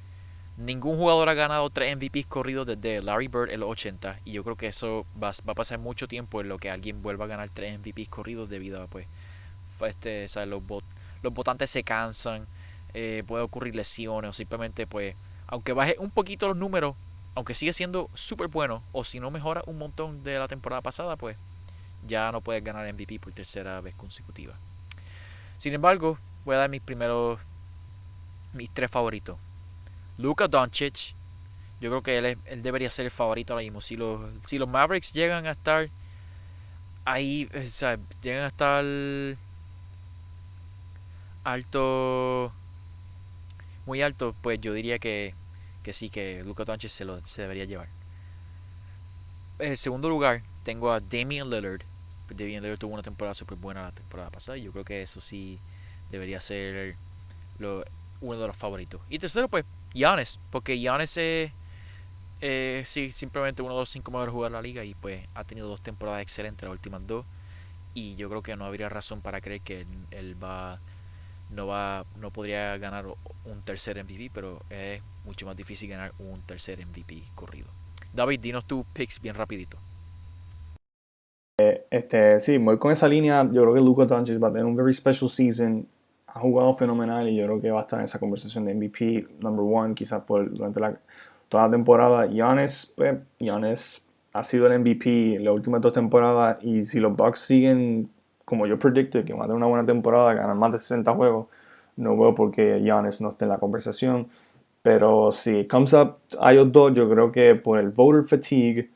Ningún 0.58 0.98
jugador 0.98 1.30
ha 1.30 1.34
ganado 1.34 1.70
tres 1.70 1.95
MVPs 1.95 2.26
corridos 2.28 2.66
desde 2.66 3.02
Larry 3.02 3.28
Bird 3.28 3.52
en 3.52 3.60
los 3.60 3.70
80 3.70 4.22
y 4.26 4.32
yo 4.32 4.43
creo 4.43 4.56
que 4.56 4.68
eso 4.68 5.06
va, 5.22 5.30
a 5.30 5.54
pasar 5.54 5.78
mucho 5.78 6.08
tiempo 6.08 6.41
en 6.41 6.50
lo 6.50 6.58
que 6.58 6.72
alguien 6.72 7.04
vuelva 7.04 7.26
a 7.26 7.28
ganar 7.28 7.50
tres 7.50 7.78
MVPs 7.78 8.10
corridos 8.10 8.50
debido 8.50 8.82
a 8.82 8.88
pues 8.88 9.08
este, 9.86 10.26
los, 10.48 10.64
los 11.22 11.34
votantes 11.34 11.70
se 11.70 11.84
cansan, 11.84 12.48
eh, 12.93 13.24
puede 13.28 13.43
ocurrir 13.43 13.76
lesiones 13.76 14.30
o 14.30 14.34
simplemente 14.34 14.88
pues 14.88 15.16
aunque 15.48 15.74
baje 15.74 15.95
un 16.00 16.12
poquito 16.12 16.48
los 16.48 16.58
números, 16.58 16.95
aunque 17.36 17.54
sigue 17.54 17.74
siendo 17.74 18.10
súper 18.14 18.48
bueno 18.48 18.84
o 18.91 19.04
si 19.04 19.20
no 19.20 19.32
mejora 19.32 19.64
un 19.66 19.78
montón 19.78 20.24
de 20.24 20.39
la 20.39 20.48
temporada 20.48 20.82
pasada 20.82 21.16
pues 21.16 21.38
ya 22.06 22.32
no 22.32 22.41
puedes 22.41 22.64
ganar 22.64 22.91
MVP 22.91 23.20
por 23.20 23.34
tercera 23.34 23.82
vez 23.82 23.95
consecutiva. 23.95 24.56
Sin 25.58 25.74
embargo, 25.74 26.18
voy 26.45 26.56
a 26.56 26.60
dar 26.60 26.70
mis 26.70 26.82
primeros, 26.82 27.39
mis 28.54 28.70
tres 28.70 28.91
favoritos. 28.91 29.38
Luka 30.18 30.48
Doncic, 30.48 31.16
yo 31.82 31.89
creo 31.89 32.02
que 32.02 32.18
él, 32.18 32.38
él, 32.45 32.62
debería 32.62 32.89
ser 32.89 33.06
el 33.06 33.12
favorito 33.12 33.54
ahora 33.54 33.64
mismo. 33.64 33.82
Si 33.82 33.95
los, 33.95 34.30
si 34.45 34.58
los 34.58 34.68
Mavericks 34.68 35.14
llegan 35.14 35.45
a 35.45 35.52
estar 35.52 35.89
ahí, 37.06 37.50
o 37.56 37.66
sea, 37.66 38.00
llegan 38.22 38.43
a 38.43 38.48
estar 38.48 38.86
alto, 41.43 42.52
muy 43.88 44.02
alto, 44.02 44.36
pues 44.42 44.62
yo 44.62 44.74
diría 44.74 45.00
que, 45.00 45.34
que 45.82 45.94
sí, 45.94 46.10
que 46.10 46.44
Luka 46.44 46.66
Doncic 46.66 46.92
se 46.92 47.06
lo 47.06 47.24
se 47.26 47.42
debería 47.42 47.66
llevar. 47.66 47.90
En 49.60 49.76
segundo 49.78 50.10
lugar, 50.10 50.44
tengo 50.64 50.92
a 50.92 51.00
Damian 51.00 51.50
Lillard. 51.50 51.82
Damian 52.30 52.62
Lillard 52.62 52.78
tuvo 52.78 52.94
una 52.94 53.02
temporada 53.02 53.34
súper 53.34 53.58
buena 53.58 53.84
la 53.84 53.92
temporada 53.92 54.30
pasada 54.30 54.58
y 54.58 54.64
yo 54.64 54.72
creo 54.72 54.86
que 54.86 55.02
eso 55.02 55.20
sí 55.20 55.60
debería 56.12 56.40
ser 56.40 56.96
lo, 57.58 57.84
uno 58.22 58.40
de 58.40 58.48
los 58.48 58.56
favoritos. 58.56 59.02
Y 59.10 59.18
tercero, 59.18 59.48
pues, 59.48 59.66
Giannis, 59.94 60.40
porque 60.52 60.78
Giannis 60.78 61.18
es 61.18 61.52
eh, 62.40 62.84
sí, 62.86 63.12
simplemente 63.12 63.64
uno 63.64 63.74
de 63.74 63.80
los 63.80 63.90
cinco 63.90 64.12
mejores 64.12 64.32
jugadores 64.32 64.54
de 64.54 64.58
la 64.58 64.62
liga 64.62 64.84
y 64.84 64.94
pues 64.94 65.28
ha 65.34 65.44
tenido 65.44 65.68
dos 65.68 65.82
temporadas 65.82 66.22
excelentes, 66.22 66.64
las 66.64 66.72
últimas 66.72 67.06
dos. 67.08 67.26
Y 67.94 68.16
yo 68.16 68.30
creo 68.30 68.44
que 68.44 68.56
no 68.56 68.66
habría 68.66 68.90
razón 68.90 69.22
para 69.22 69.42
creer 69.42 69.62
que 69.62 69.88
él, 70.12 70.44
va 70.44 70.80
no 71.50 71.68
va 71.68 72.06
no 72.18 72.32
podría 72.32 72.78
ganar 72.78 73.06
un 73.08 73.62
tercer 73.62 74.04
MVP, 74.04 74.32
pero 74.34 74.60
es 74.70 75.02
mucho 75.26 75.45
más 75.45 75.56
difícil 75.56 75.89
ganar 75.89 76.14
un 76.20 76.41
tercer 76.41 76.86
MVP 76.86 77.24
corrido. 77.36 77.68
David, 78.14 78.39
dinos 78.39 78.66
tus 78.66 78.86
picks 78.93 79.22
bien 79.22 79.36
rapidito. 79.36 79.78
Eh, 81.60 81.86
este, 81.89 82.39
sí, 82.39 82.58
voy 82.58 82.78
con 82.78 82.91
esa 82.91 83.08
línea. 83.08 83.43
Yo 83.52 83.62
creo 83.64 83.74
que 83.74 83.82
Luka 83.82 84.06
Doncic 84.06 84.41
va 84.41 84.50
a 84.50 84.52
tener 84.52 84.66
un 84.66 84.76
very 84.76 84.93
special 84.93 85.30
season 85.30 85.88
ha 86.38 86.39
jugado 86.39 86.74
fenomenal 86.74 87.28
y 87.28 87.36
yo 87.36 87.45
creo 87.45 87.62
que 87.62 87.72
va 87.72 87.80
a 87.80 87.82
estar 87.82 88.00
en 88.00 88.06
esa 88.06 88.20
conversación 88.20 88.66
de 88.66 88.76
MVP 88.76 89.28
number 89.41 89.66
one 89.66 89.95
quizás 89.95 90.22
por 90.24 90.50
durante 90.50 90.80
la, 90.80 91.00
toda 91.50 91.66
la 91.66 91.72
temporada. 91.72 92.28
Giannis, 92.28 92.93
pues, 92.95 93.18
Giannis 93.39 94.08
ha 94.34 94.43
sido 94.43 94.68
el 94.68 94.80
MVP 94.80 95.39
las 95.39 95.54
últimas 95.54 95.82
dos 95.82 95.93
temporadas 95.93 96.58
y 96.62 96.84
si 96.84 97.00
los 97.00 97.16
Bucks 97.16 97.39
siguen 97.39 98.10
como 98.48 98.66
yo 98.66 98.80
predicted 98.80 99.26
que 99.26 99.34
van 99.34 99.41
a 99.41 99.45
tener 99.48 99.58
una 99.58 99.68
buena 99.68 99.86
temporada, 99.86 100.34
ganar 100.34 100.56
más 100.56 100.72
de 100.72 100.78
60 100.78 101.14
juegos, 101.16 101.48
no 101.98 102.18
veo 102.18 102.34
por 102.34 102.50
qué 102.50 102.80
Giannis 102.80 103.20
no 103.20 103.32
esté 103.32 103.43
en 103.43 103.50
la 103.50 103.58
conversación. 103.58 104.28
Pero 104.82 105.34
si 105.34 105.68
comes 105.68 105.91
up 105.91 106.16
a 106.39 106.54
ellos 106.54 106.72
dos, 106.72 106.93
yo 106.93 107.10
creo 107.10 107.30
que 107.30 107.56
por 107.56 107.78
el 107.78 107.89
voter 107.89 108.26
fatigue, 108.26 108.89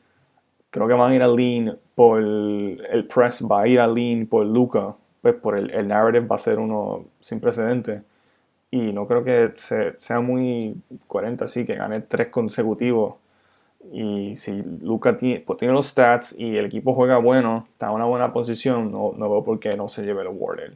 creo 0.70 0.88
que 0.88 0.94
van 0.94 1.12
a 1.12 1.14
ir 1.16 1.22
a 1.22 1.28
lean 1.28 1.78
por 1.94 2.20
el, 2.20 3.06
press, 3.14 3.46
va 3.46 3.62
a 3.62 3.68
ir 3.68 3.78
a 3.78 3.86
lean 3.86 4.26
por 4.26 4.46
Luca 4.46 4.94
pues 5.20 5.34
por 5.34 5.58
el, 5.58 5.70
el 5.70 5.86
narrative 5.86 6.26
va 6.26 6.36
a 6.36 6.38
ser 6.38 6.58
uno 6.58 7.04
sin 7.20 7.38
precedentes. 7.38 8.02
Y 8.70 8.92
no 8.92 9.06
creo 9.06 9.22
que 9.22 9.52
sea 9.56 10.20
muy 10.20 10.74
coherente 11.06 11.44
así, 11.44 11.66
que 11.66 11.74
gane 11.74 12.00
tres 12.00 12.28
consecutivos. 12.28 13.16
Y 13.90 14.36
si 14.36 14.62
Luca 14.80 15.16
tiene, 15.16 15.40
pues 15.40 15.58
tiene 15.58 15.74
los 15.74 15.86
stats 15.86 16.38
y 16.38 16.56
el 16.56 16.66
equipo 16.66 16.94
juega 16.94 17.18
bueno, 17.18 17.66
está 17.72 17.86
en 17.86 17.92
una 17.92 18.04
buena 18.04 18.32
posición, 18.32 18.92
no, 18.92 19.12
no 19.16 19.30
veo 19.30 19.44
por 19.44 19.58
qué 19.58 19.76
no 19.76 19.88
se 19.88 20.04
lleve 20.04 20.22
el 20.22 20.28
award 20.28 20.74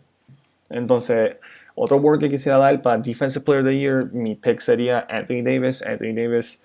Entonces, 0.71 1.37
otro 1.75 1.99
award 1.99 2.21
que 2.21 2.31
quisiera 2.31 2.59
dar 2.59 2.83
para 2.83 2.99
Defensive 2.99 3.45
Player 3.45 3.63
of 3.63 3.69
the 3.69 3.79
Year, 3.79 4.11
mi 4.13 4.35
pick 4.35 4.61
sería 4.61 5.07
Anthony 5.09 5.43
Davis. 5.43 5.83
Anthony 5.83 6.15
Davis 6.15 6.63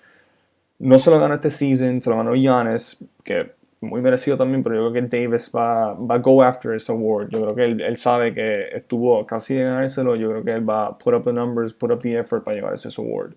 no 0.78 0.98
se 0.98 1.10
lo 1.10 1.20
ganó 1.20 1.34
este 1.34 1.50
season, 1.50 2.02
se 2.02 2.10
lo 2.10 2.16
ganó 2.16 2.34
Giannis, 2.34 3.04
que 3.22 3.52
muy 3.82 4.00
merecido 4.00 4.36
también, 4.36 4.62
pero 4.62 4.76
yo 4.76 4.90
creo 4.90 5.08
que 5.08 5.18
Davis 5.18 5.50
va, 5.54 5.92
va 5.94 6.14
a 6.14 6.18
go 6.18 6.42
after 6.42 6.72
ese 6.72 6.90
award. 6.92 7.30
Yo 7.30 7.42
creo 7.42 7.54
que 7.54 7.64
él, 7.64 7.80
él, 7.80 7.96
sabe 7.96 8.32
que 8.32 8.68
estuvo 8.72 9.26
casi 9.26 9.54
de 9.54 9.64
ganárselo. 9.64 10.16
Yo 10.16 10.30
creo 10.30 10.44
que 10.44 10.52
él 10.52 10.68
va 10.68 10.86
a 10.86 10.98
put 10.98 11.14
up 11.14 11.24
the 11.24 11.32
numbers, 11.32 11.74
put 11.74 11.90
up 11.90 12.00
the 12.00 12.18
effort 12.18 12.44
para 12.44 12.56
llevarse 12.56 12.88
ese 12.88 13.00
award. 13.00 13.34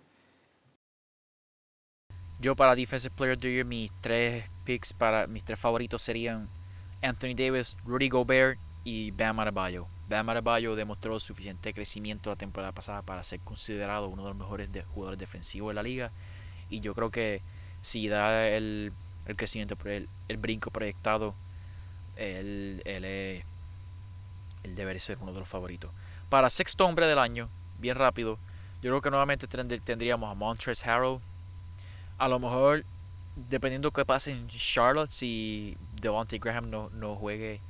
Yo 2.45 2.55
para 2.55 2.75
Defensive 2.75 3.11
Player 3.15 3.33
of 3.33 3.41
the 3.41 3.63
mis 3.63 3.91
tres 4.01 4.45
picks 4.65 4.93
para 4.93 5.25
mis 5.25 5.43
tres 5.43 5.57
favoritos 5.57 5.99
serían 5.99 6.47
Anthony 7.01 7.33
Davis, 7.35 7.75
Rudy 7.83 8.07
Gobert 8.07 8.59
y 8.83 9.09
Bam 9.09 9.39
Adebayo. 9.39 9.87
Bam 10.07 10.29
Adebayo 10.29 10.75
demostró 10.75 11.19
suficiente 11.19 11.73
crecimiento 11.73 12.29
la 12.29 12.35
temporada 12.35 12.71
pasada 12.71 13.01
para 13.01 13.23
ser 13.23 13.39
considerado 13.39 14.09
uno 14.09 14.21
de 14.21 14.29
los 14.29 14.37
mejores 14.37 14.69
jugadores 14.93 15.17
defensivos 15.17 15.71
de 15.71 15.73
la 15.73 15.81
liga. 15.81 16.11
Y 16.69 16.81
yo 16.81 16.93
creo 16.93 17.09
que 17.09 17.41
si 17.81 18.07
da 18.09 18.47
el 18.47 18.93
el 19.25 19.35
crecimiento, 19.35 19.75
el, 19.85 20.07
el 20.27 20.37
brinco 20.37 20.69
proyectado, 20.69 21.33
él, 22.15 22.79
él, 22.85 23.43
debe 24.75 24.99
ser 24.99 25.17
uno 25.19 25.33
de 25.33 25.39
los 25.39 25.49
favoritos. 25.49 25.89
Para 26.29 26.51
sexto 26.51 26.85
hombre 26.85 27.07
del 27.07 27.17
año, 27.17 27.49
bien 27.79 27.95
rápido, 27.95 28.37
yo 28.83 28.91
creo 28.91 29.01
que 29.01 29.09
nuevamente 29.09 29.47
tendríamos 29.47 30.31
a 30.31 30.35
Montrezl 30.35 30.87
Harrell. 30.87 31.21
A 32.17 32.27
lo 32.27 32.39
mejor, 32.39 32.85
dependiendo 33.35 33.91
qué 33.91 34.05
pase 34.05 34.31
en 34.31 34.47
Charlotte, 34.47 35.11
si 35.11 35.77
Devontae 36.01 36.39
Graham 36.39 36.69
no, 36.69 36.89
no 36.91 37.15
juegue, 37.15 37.61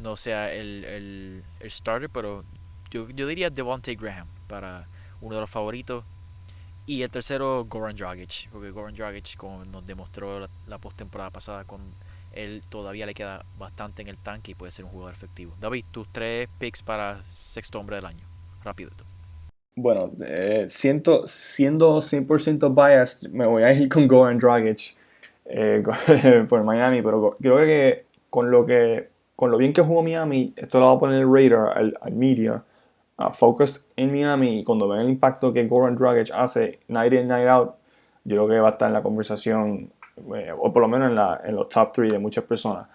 no 0.00 0.16
sea 0.16 0.52
el, 0.52 0.84
el, 0.84 1.44
el 1.60 1.70
starter, 1.70 2.10
pero 2.10 2.44
yo, 2.90 3.08
yo 3.10 3.26
diría 3.26 3.50
Devontae 3.50 3.94
Graham 3.94 4.28
para 4.48 4.88
uno 5.20 5.36
de 5.36 5.40
los 5.40 5.50
favoritos. 5.50 6.04
Y 6.88 7.02
el 7.02 7.10
tercero, 7.10 7.64
Goran 7.64 7.96
Dragic, 7.96 8.48
porque 8.50 8.70
Goran 8.70 8.94
Dragic, 8.94 9.36
como 9.36 9.64
nos 9.64 9.84
demostró 9.84 10.38
la, 10.38 10.48
la 10.68 10.78
postemporada 10.78 11.30
pasada, 11.30 11.64
con 11.64 11.80
él 12.32 12.62
todavía 12.68 13.06
le 13.06 13.14
queda 13.14 13.44
bastante 13.58 14.02
en 14.02 14.08
el 14.08 14.18
tanque 14.18 14.52
y 14.52 14.54
puede 14.54 14.70
ser 14.70 14.84
un 14.84 14.92
jugador 14.92 15.12
efectivo. 15.12 15.56
David, 15.58 15.84
tus 15.90 16.06
tres 16.12 16.48
picks 16.58 16.82
para 16.82 17.24
sexto 17.28 17.80
hombre 17.80 17.96
del 17.96 18.06
año. 18.06 18.24
Rápido. 18.62 18.90
Bueno, 19.78 20.10
eh, 20.24 20.64
siento, 20.68 21.26
siendo 21.26 22.00
100% 22.00 22.74
biased, 22.74 23.30
me 23.30 23.44
voy 23.46 23.62
a 23.62 23.72
ir 23.74 23.88
con 23.90 24.08
Goran 24.08 24.38
Dragic 24.38 24.96
eh, 25.44 25.82
por 26.48 26.64
Miami, 26.64 27.02
pero 27.02 27.34
creo 27.38 27.58
que 27.58 28.06
con 28.30 28.50
lo 28.50 28.64
que 28.64 29.10
con 29.36 29.50
lo 29.50 29.58
bien 29.58 29.74
que 29.74 29.82
jugó 29.82 30.02
Miami, 30.02 30.54
esto 30.56 30.80
lo 30.80 30.86
va 30.86 30.92
a 30.94 30.98
poner 30.98 31.20
el 31.20 31.28
radar 31.30 31.76
al, 31.76 31.98
al 32.00 32.12
media 32.14 32.64
uh, 33.18 33.30
focus 33.32 33.86
en 33.96 34.10
Miami 34.12 34.60
y 34.60 34.64
cuando 34.64 34.88
ven 34.88 35.02
el 35.02 35.10
impacto 35.10 35.52
que 35.52 35.66
Goran 35.66 35.94
Dragic 35.94 36.32
hace 36.34 36.80
night 36.88 37.12
in, 37.12 37.28
night 37.28 37.46
out, 37.46 37.74
yo 38.24 38.36
creo 38.36 38.48
que 38.48 38.60
va 38.60 38.68
a 38.70 38.72
estar 38.72 38.88
en 38.88 38.94
la 38.94 39.02
conversación, 39.02 39.92
eh, 40.34 40.52
o 40.58 40.72
por 40.72 40.82
lo 40.82 40.88
menos 40.88 41.10
en, 41.10 41.16
la, 41.16 41.40
en, 41.44 41.54
los 41.54 41.68
top 41.68 41.92
3 41.92 42.12
de 42.14 42.18
muchas 42.18 42.44
personas. 42.44 42.88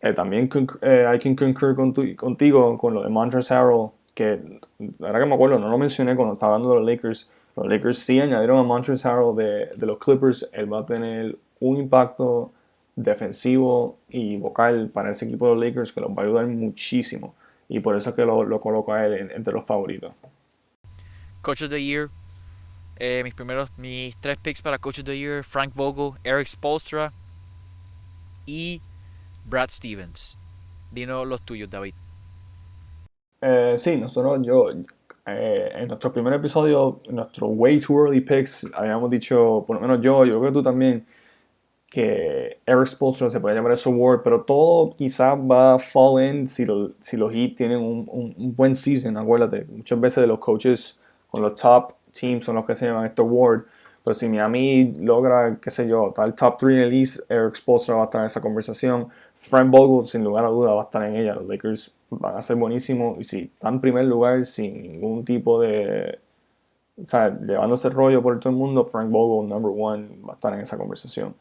Eh, 0.00 0.14
también 0.14 0.48
eh, 0.80 1.06
hay 1.06 1.18
que 1.18 1.36
concur 1.36 1.76
con 1.76 1.92
contigo 2.16 2.78
con 2.78 2.94
lo 2.94 3.02
de 3.02 3.10
Montrezl 3.10 3.52
Harrell, 3.54 3.90
que 4.14 4.60
ahora 5.00 5.20
que 5.20 5.26
me 5.26 5.34
acuerdo, 5.34 5.58
no 5.58 5.68
lo 5.68 5.78
mencioné 5.78 6.16
cuando 6.16 6.34
estaba 6.34 6.54
hablando 6.54 6.74
de 6.74 6.80
los 6.80 6.88
Lakers. 6.88 7.30
Los 7.56 7.66
Lakers 7.66 7.98
sí 7.98 8.20
añadieron 8.20 8.58
a 8.58 8.62
Montrezl 8.62 9.06
Harrell 9.06 9.36
de, 9.36 9.66
de 9.76 9.86
los 9.86 9.98
Clippers. 9.98 10.48
Él 10.52 10.72
va 10.72 10.80
a 10.80 10.86
tener 10.86 11.36
un 11.60 11.76
impacto 11.76 12.52
defensivo 12.96 13.98
y 14.08 14.36
vocal 14.36 14.90
para 14.92 15.10
ese 15.10 15.26
equipo 15.26 15.48
de 15.48 15.54
los 15.54 15.64
Lakers 15.64 15.92
que 15.92 16.00
los 16.00 16.10
va 16.10 16.22
a 16.22 16.26
ayudar 16.26 16.46
muchísimo 16.46 17.34
y 17.68 17.80
por 17.80 17.96
eso 17.96 18.10
es 18.10 18.16
que 18.16 18.24
lo, 18.26 18.44
lo 18.44 18.60
coloco 18.60 18.92
a 18.92 19.06
él 19.06 19.30
entre 19.34 19.54
los 19.54 19.64
favoritos. 19.64 20.12
Coach 21.40 21.62
of 21.62 21.70
the 21.70 21.82
Year, 21.82 22.10
eh, 22.96 23.22
mis 23.24 23.32
primeros, 23.32 23.70
mis 23.78 24.14
tres 24.18 24.36
picks 24.36 24.60
para 24.60 24.78
Coach 24.78 24.98
of 24.98 25.06
the 25.06 25.16
Year, 25.16 25.42
Frank 25.42 25.72
Vogel, 25.74 26.18
Eric 26.22 26.46
Spolstra 26.46 27.14
y 28.44 28.82
Brad 29.46 29.70
Stevens. 29.70 30.36
Dinos 30.90 31.26
los 31.26 31.40
tuyos, 31.40 31.70
David. 31.70 31.94
Eh, 33.42 33.74
sí, 33.76 33.96
nosotros, 33.96 34.40
yo, 34.46 34.70
eh, 35.26 35.72
en 35.74 35.88
nuestro 35.88 36.12
primer 36.12 36.32
episodio, 36.34 37.00
nuestro 37.10 37.48
Way 37.48 37.80
Too 37.80 38.04
Early 38.04 38.20
Picks, 38.20 38.70
habíamos 38.72 39.10
dicho, 39.10 39.64
por 39.66 39.76
lo 39.76 39.82
menos 39.82 40.00
yo, 40.00 40.24
yo 40.24 40.38
creo 40.38 40.52
que 40.52 40.58
tú 40.58 40.62
también, 40.62 41.04
que 41.90 42.60
Eric 42.64 42.86
Spolstra 42.86 43.30
se 43.30 43.40
puede 43.40 43.56
llamar 43.56 43.72
ese 43.72 43.88
award, 43.88 44.22
pero 44.22 44.42
todo 44.44 44.94
quizás 44.96 45.36
va 45.36 45.74
a 45.74 45.78
fall 45.80 46.22
in 46.24 46.46
si, 46.46 46.64
si 47.00 47.16
los 47.16 47.32
Heat 47.32 47.56
tienen 47.56 47.78
un, 47.78 48.08
un, 48.08 48.54
buen 48.54 48.76
season, 48.76 49.16
acuérdate, 49.16 49.66
muchas 49.66 50.00
veces 50.00 50.26
los 50.28 50.38
coaches 50.38 51.00
con 51.28 51.42
los 51.42 51.56
top 51.56 51.94
teams 52.12 52.44
son 52.44 52.54
los 52.56 52.64
que 52.64 52.76
se 52.76 52.86
llaman 52.86 53.06
este 53.06 53.22
award, 53.22 53.64
pero 54.04 54.14
si 54.14 54.28
Miami 54.28 54.94
logra, 55.00 55.58
qué 55.60 55.70
sé 55.70 55.88
yo, 55.88 56.12
tal 56.14 56.34
top 56.34 56.58
3 56.58 56.76
en 56.76 56.78
el 56.78 56.92
East, 56.94 57.30
Eric 57.30 57.56
Spolstra 57.56 57.96
va 57.96 58.02
a 58.02 58.04
estar 58.04 58.20
en 58.20 58.26
esa 58.26 58.40
conversación, 58.40 59.08
Frank 59.34 59.68
Vogel 59.68 60.08
sin 60.08 60.22
lugar 60.22 60.44
a 60.44 60.48
duda 60.48 60.74
va 60.74 60.82
a 60.82 60.84
estar 60.84 61.02
en 61.02 61.16
ella, 61.16 61.34
los 61.34 61.46
Lakers 61.46 61.94
van 62.20 62.36
a 62.36 62.42
ser 62.42 62.56
buenísimos 62.56 63.18
y 63.18 63.24
si 63.24 63.38
están 63.42 63.74
en 63.74 63.80
primer 63.80 64.04
lugar 64.04 64.44
sin 64.44 64.82
ningún 64.82 65.24
tipo 65.24 65.60
de, 65.60 66.18
o 67.00 67.04
sea, 67.04 67.36
llevándose 67.40 67.88
rollo 67.88 68.22
por 68.22 68.38
todo 68.38 68.50
el 68.50 68.58
mundo, 68.58 68.86
Frank 68.86 69.10
Vogel, 69.10 69.48
number 69.48 69.72
one, 69.74 70.08
va 70.26 70.32
a 70.32 70.34
estar 70.34 70.52
en 70.54 70.60
esa 70.60 70.76
conversación. 70.76 71.34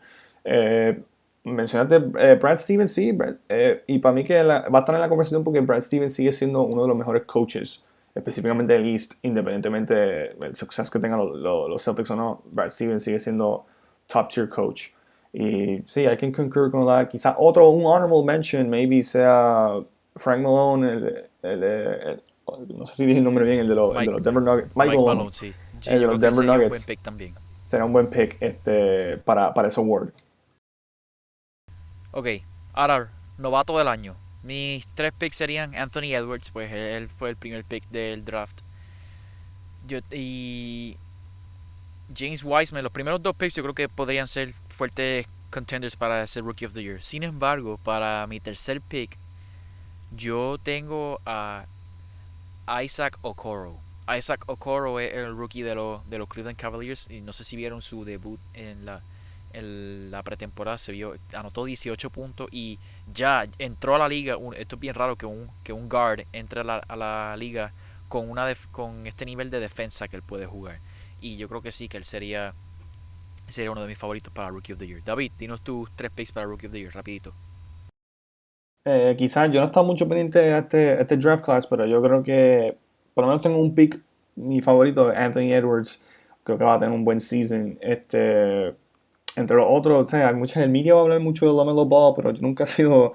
Eh, 0.44 1.02
mencionaste 1.44 1.96
eh, 2.20 2.36
Brad 2.36 2.58
Stevens, 2.60 2.94
sí, 2.94 3.18
eh, 3.50 3.84
y 3.88 4.00
para 4.00 4.14
mí 4.14 4.24
que 4.24 4.42
va 4.42 4.66
a 4.72 4.80
estar 4.80 4.96
en 4.96 5.02
la 5.02 5.10
conversación 5.10 5.44
porque 5.44 5.60
Brad 5.60 5.82
Stevens 5.82 6.14
sigue 6.14 6.32
siendo 6.32 6.64
uno 6.64 6.84
de 6.84 6.88
los 6.88 6.98
mejores 6.98 7.24
coaches, 7.24 7.84
específicamente 8.16 8.74
del 8.74 8.88
East, 8.88 9.16
independientemente 9.24 9.94
del 9.94 10.56
suceso 10.56 10.92
que 10.92 11.00
tengan 11.00 11.20
los, 11.20 11.84
Celtics 11.84 12.12
o 12.12 12.16
no, 12.16 12.42
Brad 12.52 12.70
Stevens 12.70 13.04
sigue 13.04 13.20
siendo 13.20 13.66
top 14.08 14.30
tier 14.30 14.50
coach. 14.50 14.94
Y 15.34 15.82
sí, 15.86 16.06
I 16.06 16.18
can 16.18 16.32
concur 16.32 16.70
con 16.70 16.86
that. 16.86 17.08
Quizá 17.08 17.36
otro, 17.38 17.70
un 17.70 17.86
honorable 17.86 18.24
mention, 18.26 18.70
maybe 18.70 19.02
sea 19.02 19.82
Frank 20.16 20.42
Malone, 20.42 21.30
el, 21.44 22.22
no 22.70 22.86
sé 22.86 22.96
si 22.96 23.06
dije 23.06 23.20
el 23.20 23.24
nombre 23.24 23.46
bien, 23.46 23.60
el 23.60 23.68
de 23.68 23.76
los, 23.76 23.94
Denver 24.24 24.44
Nuggets. 24.44 24.76
Mike, 24.76 24.98
Malone, 24.98 25.30
sí. 25.32 25.54
el 25.88 26.00
de 26.00 26.08
los 26.08 26.20
Denver 26.20 26.46
Nuggets. 26.46 26.64
Un 26.64 26.70
buen 26.70 26.84
pick 26.86 27.02
también. 27.02 27.36
Será 27.66 27.86
un 27.86 27.94
buen 27.94 28.08
pick 28.08 28.38
este, 28.42 29.18
para, 29.18 29.54
para 29.54 29.70
ese 29.70 29.80
award. 29.80 30.10
Ok, 32.12 32.28
ahora, 32.74 33.10
novato 33.38 33.78
del 33.78 33.88
año. 33.88 34.16
Mis 34.44 34.88
tres 34.96 35.14
picks 35.18 35.38
serían 35.38 35.76
Anthony 35.76 36.14
Edwards, 36.14 36.52
pues 36.52 36.72
él 36.72 37.10
fue 37.10 37.30
el 37.30 37.38
primer 37.38 37.64
pick 37.64 37.88
del 37.90 38.26
draft. 38.26 38.62
y 40.12 40.98
James 42.16 42.44
Wiseman, 42.44 42.84
los 42.84 42.92
primeros 42.92 43.22
dos 43.22 43.36
picks 43.36 43.56
yo 43.56 43.64
creo 43.64 43.76
que 43.76 43.88
podrían 43.88 44.28
ser 44.28 44.54
fuertes 44.70 45.28
contenders 45.50 45.96
para 45.96 46.26
ser 46.28 46.44
Rookie 46.44 46.66
of 46.66 46.74
the 46.74 46.84
Year. 46.84 47.02
Sin 47.02 47.24
embargo, 47.24 47.78
para 47.78 48.26
mi 48.28 48.40
tercer 48.40 48.82
pick, 48.82 49.18
yo 50.12 50.58
tengo 50.62 51.20
a 51.26 51.66
Isaac 52.84 53.18
Okoro. 53.22 53.80
Isaac 54.16 54.44
Okoro 54.48 55.00
es 55.00 55.14
el 55.14 55.36
rookie 55.36 55.62
de, 55.62 55.76
los 55.76 56.08
de 56.10 56.18
los 56.18 56.28
Cleveland 56.28 56.58
Cavaliers 56.58 57.10
y 57.10 57.22
no 57.22 57.34
sé 57.34 57.44
si 57.44 57.56
vieron 57.56 57.82
su 57.82 58.04
debut 58.04 58.40
en 58.54 58.86
la, 58.86 59.02
en 59.54 60.12
la 60.12 60.24
pretemporada. 60.24 60.78
Se 60.78 60.92
vio, 60.92 61.16
anotó 61.36 61.66
18 61.66 62.10
puntos 62.10 62.48
y 62.52 62.80
ya 63.14 63.48
entró 63.58 63.96
a 63.96 64.00
la 64.00 64.08
liga. 64.08 64.38
esto 64.58 64.76
es 64.76 64.80
bien 64.80 64.96
raro 64.96 65.16
que 65.16 65.26
un, 65.26 65.50
que 65.64 65.74
un 65.74 65.88
guard 65.88 66.26
entre 66.34 66.62
a 66.62 66.64
la, 66.64 67.36
liga 67.38 67.74
con, 68.10 68.30
una 68.30 68.54
con 68.72 69.08
este 69.08 69.26
nivel 69.26 69.50
de 69.50 69.60
defensa 69.60 70.08
que 70.08 70.16
él 70.16 70.24
puede 70.24 70.46
jugar. 70.46 70.80
Y 71.20 71.38
yo 71.38 71.48
creo 71.48 71.62
que 71.62 71.72
sí, 71.72 71.88
que 71.88 71.98
él 71.98 72.04
sería, 72.04 72.54
sería 73.48 73.72
uno 73.72 73.82
de 73.82 73.88
mis 73.88 73.98
favoritos 73.98 74.34
para 74.34 74.50
Rookie 74.50 74.74
of 74.74 74.80
the 74.80 74.88
Year. 74.88 75.04
David, 75.04 75.34
dinos 75.38 75.62
tus 75.62 75.90
tres 75.96 76.12
picks 76.12 76.32
para 76.32 76.48
Rookie 76.48 76.68
of 76.68 76.74
the 76.74 76.80
Year, 76.80 76.94
rapidito. 76.94 77.34
Eh, 78.86 79.16
quizás 79.18 79.52
yo 79.52 79.60
no 79.60 79.68
estaba 79.68 79.86
mucho 79.86 80.08
pendiente 80.08 80.40
de 80.40 80.58
este, 80.58 81.02
este 81.02 81.18
draft 81.18 81.46
class, 81.46 81.68
pero 81.68 81.86
yo 81.86 82.02
creo 82.02 82.24
que 82.24 82.78
por 83.14 83.24
lo 83.24 83.30
menos 83.30 83.42
tengo 83.42 83.60
un 83.60 83.76
pick, 83.76 84.02
mi 84.36 84.62
favorito, 84.62 85.12
Anthony 85.16 85.54
Edwards. 85.54 86.04
Creo 86.44 86.58
que 86.58 86.64
va 86.64 86.76
a 86.76 86.80
tener 86.80 86.96
un 86.96 87.06
buen 87.06 87.20
season. 87.20 87.78
Este, 87.82 88.74
entre 89.36 89.58
los 89.58 89.66
otros, 89.70 90.06
o 90.06 90.08
sea, 90.08 90.32
mucha, 90.34 90.64
el 90.64 90.72
media 90.72 90.94
va 90.94 91.02
a 91.02 91.04
hablar 91.04 91.20
mucho 91.20 91.46
de 91.46 91.54
Lomelo 91.54 91.86
Ball, 91.86 92.14
pero 92.16 92.32
yo 92.32 92.42
nunca 92.42 92.64
he 92.66 92.68
sido 92.68 93.14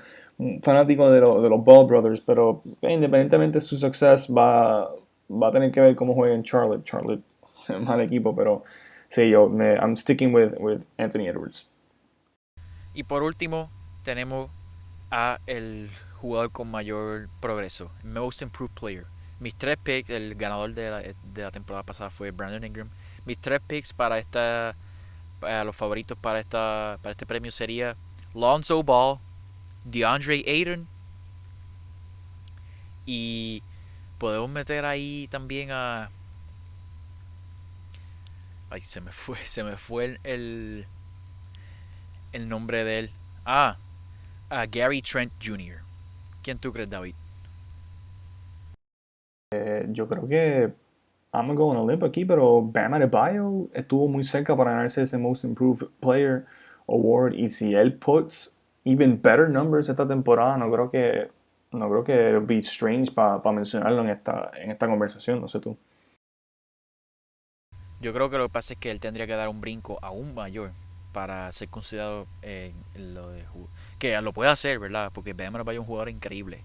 fanático 0.62 1.10
de, 1.10 1.20
de 1.20 1.50
los 1.50 1.64
Ball 1.64 1.86
Brothers. 1.86 2.20
Pero 2.20 2.62
independientemente 2.82 3.56
de 3.56 3.60
su 3.60 3.76
success, 3.76 4.28
va, 4.30 4.88
va 5.30 5.48
a 5.48 5.52
tener 5.52 5.72
que 5.72 5.80
ver 5.80 5.96
cómo 5.96 6.14
juega 6.14 6.34
en 6.34 6.42
Charlotte. 6.42 6.84
Charlotte 6.84 7.22
mal 7.80 8.00
equipo, 8.00 8.34
pero 8.34 8.62
sí, 9.08 9.28
yo 9.30 9.48
me, 9.48 9.74
I'm 9.74 9.96
sticking 9.96 10.34
with, 10.34 10.52
with 10.60 10.82
Anthony 10.98 11.26
Edwards. 11.26 11.68
Y 12.94 13.02
por 13.02 13.22
último, 13.22 13.70
tenemos 14.02 14.50
a 15.10 15.40
el 15.46 15.90
jugador 16.20 16.50
con 16.50 16.70
mayor 16.70 17.28
progreso, 17.40 17.90
Most 18.02 18.42
Improved 18.42 18.74
Player. 18.74 19.06
Mis 19.38 19.54
tres 19.54 19.76
picks, 19.76 20.10
el 20.10 20.34
ganador 20.34 20.72
de 20.74 20.90
la, 20.90 21.00
de 21.00 21.42
la 21.42 21.50
temporada 21.50 21.82
pasada 21.82 22.10
fue 22.10 22.30
Brandon 22.30 22.64
Ingram. 22.64 22.90
Mis 23.24 23.38
tres 23.38 23.60
picks 23.66 23.92
para 23.92 24.18
esta, 24.18 24.76
para 25.40 25.64
los 25.64 25.76
favoritos 25.76 26.16
para 26.16 26.40
esta, 26.40 26.98
para 27.02 27.12
este 27.12 27.26
premio 27.26 27.50
sería 27.50 27.96
Lonzo 28.34 28.82
Ball, 28.82 29.18
DeAndre 29.84 30.42
Ayton 30.46 30.88
y 33.06 33.62
podemos 34.18 34.50
meter 34.50 34.84
ahí 34.84 35.28
también 35.30 35.70
a 35.70 36.10
ay 38.68 38.80
se 38.80 39.00
me 39.00 39.12
fue 39.12 39.38
se 39.44 39.62
me 39.62 39.78
fue 39.78 40.18
el 40.24 40.86
el 42.32 42.48
nombre 42.48 42.84
de 42.84 42.98
él 42.98 43.10
ah 43.44 43.78
a 44.50 44.66
Gary 44.66 45.02
Trent 45.02 45.32
Jr. 45.40 45.82
¿Quién 46.42 46.58
tú 46.58 46.72
crees, 46.72 46.88
David? 46.88 47.14
Eh, 49.52 49.86
yo 49.90 50.08
creo 50.08 50.26
que 50.28 50.72
I'm 51.32 51.54
going 51.54 51.76
to 51.76 51.84
limp 51.84 52.02
aquí, 52.02 52.24
pero 52.24 52.62
Bam 52.62 52.94
Adebayo 52.94 53.68
estuvo 53.72 54.08
muy 54.08 54.24
cerca 54.24 54.56
para 54.56 54.72
ganarse 54.72 55.02
ese 55.02 55.18
Most 55.18 55.44
Improved 55.44 55.88
Player 56.00 56.46
Award 56.88 57.34
y 57.34 57.48
si 57.48 57.74
él 57.74 57.94
puts 57.94 58.56
even 58.84 59.20
better 59.20 59.48
numbers 59.48 59.88
esta 59.88 60.06
temporada, 60.06 60.56
no 60.56 60.70
creo 60.70 60.90
que 60.90 61.30
no 61.72 61.88
creo 61.90 62.04
que 62.04 62.38
be 62.38 62.58
strange 62.58 63.12
para 63.12 63.52
mencionarlo 63.52 64.02
en 64.02 64.10
esta 64.10 64.50
en 64.56 64.70
esta 64.70 64.86
conversación, 64.86 65.40
no 65.40 65.48
sé 65.48 65.60
tú. 65.60 65.76
Yo 68.00 68.12
creo 68.12 68.30
que 68.30 68.38
lo 68.38 68.48
que 68.48 68.52
pasa 68.52 68.74
es 68.74 68.80
que 68.80 68.90
él 68.90 69.00
tendría 69.00 69.26
que 69.26 69.32
dar 69.32 69.48
un 69.48 69.60
brinco 69.60 69.98
aún 70.02 70.34
mayor 70.34 70.70
para 71.12 71.50
ser 71.50 71.68
considerado 71.68 72.26
en 72.42 72.74
lo 73.14 73.30
de 73.30 73.44
que 73.98 74.20
lo 74.20 74.32
puede 74.32 74.50
hacer, 74.50 74.78
¿verdad? 74.78 75.10
Porque 75.12 75.32
Bam 75.32 75.52
vaya 75.64 75.80
un 75.80 75.86
jugador 75.86 76.08
increíble. 76.08 76.64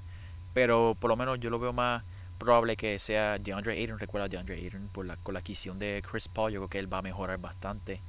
Pero 0.54 0.96
por 1.00 1.10
lo 1.10 1.16
menos 1.16 1.40
yo 1.40 1.50
lo 1.50 1.60
veo 1.60 1.74
más 1.74 2.04
probable 2.38 2.76
que 2.76 3.00
sea 3.00 3.38
DeAndre 3.38 3.78
Ayton. 3.78 4.00
Recuerda 4.00 4.28
DeAndre 4.28 4.56
Ayton 4.56 4.90
por 4.92 5.06
la, 5.06 5.16
con 5.18 5.34
la 5.34 5.40
adquisición 5.40 5.80
de 5.80 6.04
Chris 6.10 6.28
Paul. 6.28 6.52
Yo 6.52 6.60
creo 6.62 6.70
que 6.70 6.80
él 6.80 6.92
va 6.92 7.00
a 7.00 7.02
mejorar 7.02 7.38
bastante. 7.40 8.02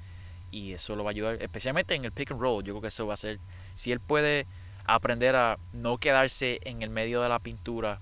Y 0.50 0.72
eso 0.72 0.96
lo 0.96 1.04
va 1.04 1.10
a 1.10 1.12
ayudar, 1.12 1.42
especialmente 1.42 1.94
en 1.94 2.04
el 2.04 2.12
pick 2.12 2.30
and 2.30 2.40
roll. 2.40 2.62
Yo 2.62 2.74
creo 2.74 2.82
que 2.82 2.88
eso 2.88 3.06
va 3.06 3.14
a 3.14 3.16
ser. 3.16 3.38
Si 3.74 3.92
él 3.92 4.00
puede 4.00 4.46
aprender 4.84 5.36
a 5.36 5.58
no 5.72 5.98
quedarse 5.98 6.60
en 6.64 6.82
el 6.82 6.90
medio 6.90 7.22
de 7.22 7.28
la 7.28 7.38
pintura, 7.38 8.00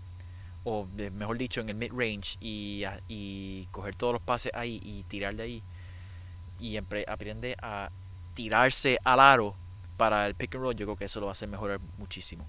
o 0.64 0.86
mejor 1.12 1.38
dicho, 1.38 1.60
en 1.60 1.68
el 1.68 1.76
mid 1.76 1.92
range, 1.92 2.36
y, 2.40 2.84
y 3.08 3.66
coger 3.70 3.94
todos 3.94 4.14
los 4.14 4.22
pases 4.22 4.52
ahí 4.54 4.80
y 4.82 5.04
tirar 5.04 5.36
de 5.36 5.42
ahí. 5.42 5.62
Y 6.58 6.76
aprende 6.76 7.56
a 7.62 7.90
tirarse 8.34 8.98
al 9.04 9.20
aro 9.20 9.54
para 10.00 10.26
el 10.26 10.34
pick 10.34 10.54
and 10.54 10.64
roll, 10.64 10.74
yo 10.74 10.86
creo 10.86 10.96
que 10.96 11.04
eso 11.04 11.20
lo 11.20 11.26
va 11.26 11.32
a 11.32 11.36
hacer 11.36 11.46
mejorar 11.46 11.78
muchísimo. 11.98 12.46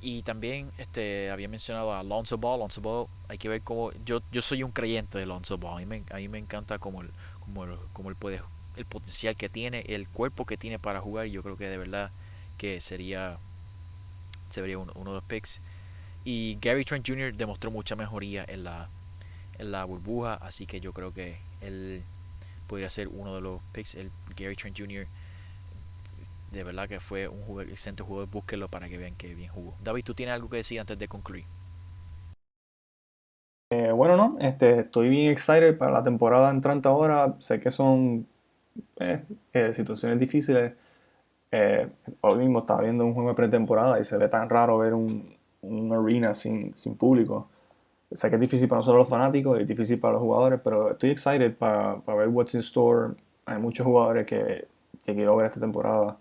Y 0.00 0.22
también 0.22 0.70
este, 0.78 1.32
había 1.32 1.48
mencionado 1.48 1.92
a 1.92 1.98
Alonso 1.98 2.38
Ball. 2.38 2.54
Alonso 2.54 2.80
Ball, 2.80 3.08
hay 3.26 3.38
que 3.38 3.48
ver 3.48 3.62
cómo. 3.62 3.90
Yo, 4.04 4.22
yo 4.30 4.40
soy 4.40 4.62
un 4.62 4.70
creyente 4.70 5.18
de 5.18 5.24
Alonso 5.24 5.58
Ball. 5.58 5.78
A 5.78 5.80
mí 5.80 5.86
me, 5.86 6.04
a 6.12 6.18
mí 6.18 6.28
me 6.28 6.38
encanta 6.38 6.78
como 6.78 7.02
el, 7.02 7.10
como, 7.40 7.64
el, 7.64 7.76
como 7.92 8.08
el, 8.08 8.14
puede, 8.14 8.40
el 8.76 8.84
potencial 8.84 9.34
que 9.34 9.48
tiene, 9.48 9.80
el 9.88 10.08
cuerpo 10.08 10.46
que 10.46 10.56
tiene 10.56 10.78
para 10.78 11.00
jugar. 11.00 11.26
Yo 11.26 11.42
creo 11.42 11.56
que 11.56 11.68
de 11.68 11.76
verdad 11.76 12.12
que 12.56 12.80
sería, 12.80 13.38
sería 14.48 14.78
uno, 14.78 14.92
uno 14.94 15.10
de 15.10 15.16
los 15.16 15.24
picks. 15.24 15.60
Y 16.24 16.56
Gary 16.60 16.84
Trent 16.84 17.04
Jr. 17.04 17.34
demostró 17.34 17.72
mucha 17.72 17.96
mejoría 17.96 18.44
en 18.46 18.62
la, 18.62 18.88
en 19.58 19.72
la 19.72 19.84
burbuja. 19.86 20.34
Así 20.34 20.66
que 20.66 20.80
yo 20.80 20.92
creo 20.92 21.12
que 21.12 21.40
él 21.60 22.04
podría 22.68 22.88
ser 22.88 23.08
uno 23.08 23.34
de 23.34 23.40
los 23.40 23.60
picks. 23.72 23.96
El 23.96 24.12
Gary 24.36 24.54
Trent 24.54 24.78
Jr 24.78 25.08
de 26.52 26.64
verdad 26.64 26.88
que 26.88 27.00
fue 27.00 27.28
un 27.28 27.42
jugador, 27.42 27.70
excelente 27.70 28.02
jugador. 28.02 28.28
Búsquenlo 28.28 28.68
para 28.68 28.88
que 28.88 28.98
vean 28.98 29.16
que 29.16 29.34
bien 29.34 29.50
jugó. 29.50 29.74
David, 29.82 30.04
¿tú 30.04 30.14
tienes 30.14 30.34
algo 30.34 30.48
que 30.48 30.58
decir 30.58 30.78
antes 30.78 30.98
de 30.98 31.08
concluir? 31.08 31.44
Eh, 33.70 33.90
bueno, 33.90 34.16
no, 34.16 34.36
este, 34.38 34.80
estoy 34.80 35.08
bien 35.08 35.30
excited 35.30 35.78
para 35.78 35.92
la 35.92 36.04
temporada 36.04 36.50
entrante 36.50 36.88
ahora. 36.88 37.34
Sé 37.38 37.58
que 37.58 37.70
son 37.70 38.26
eh, 39.00 39.24
eh, 39.54 39.72
situaciones 39.74 40.20
difíciles. 40.20 40.74
hoy 42.20 42.38
mismo 42.38 42.60
estaba 42.60 42.82
viendo 42.82 43.04
un 43.06 43.14
juego 43.14 43.30
de 43.30 43.34
pretemporada 43.34 44.00
y 44.00 44.04
se 44.04 44.16
ve 44.16 44.28
tan 44.28 44.48
raro 44.48 44.78
ver 44.78 44.94
un, 44.94 45.36
un 45.62 45.92
arena 45.92 46.34
sin, 46.34 46.76
sin 46.76 46.96
público. 46.96 47.48
Sé 48.12 48.28
que 48.28 48.36
es 48.36 48.40
difícil 48.40 48.68
para 48.68 48.80
nosotros 48.80 49.00
los 49.00 49.08
fanáticos 49.08 49.58
y 49.58 49.62
es 49.62 49.68
difícil 49.68 49.98
para 49.98 50.14
los 50.14 50.22
jugadores, 50.22 50.60
pero 50.62 50.90
estoy 50.92 51.10
excited 51.10 51.54
para, 51.56 51.96
para 52.00 52.18
ver 52.18 52.28
what's 52.28 52.54
in 52.54 52.60
store. 52.60 53.14
Hay 53.46 53.58
muchos 53.58 53.86
jugadores 53.86 54.26
que 54.26 54.66
quiero 55.06 55.36
ver 55.36 55.46
esta 55.46 55.60
temporada 55.60 56.18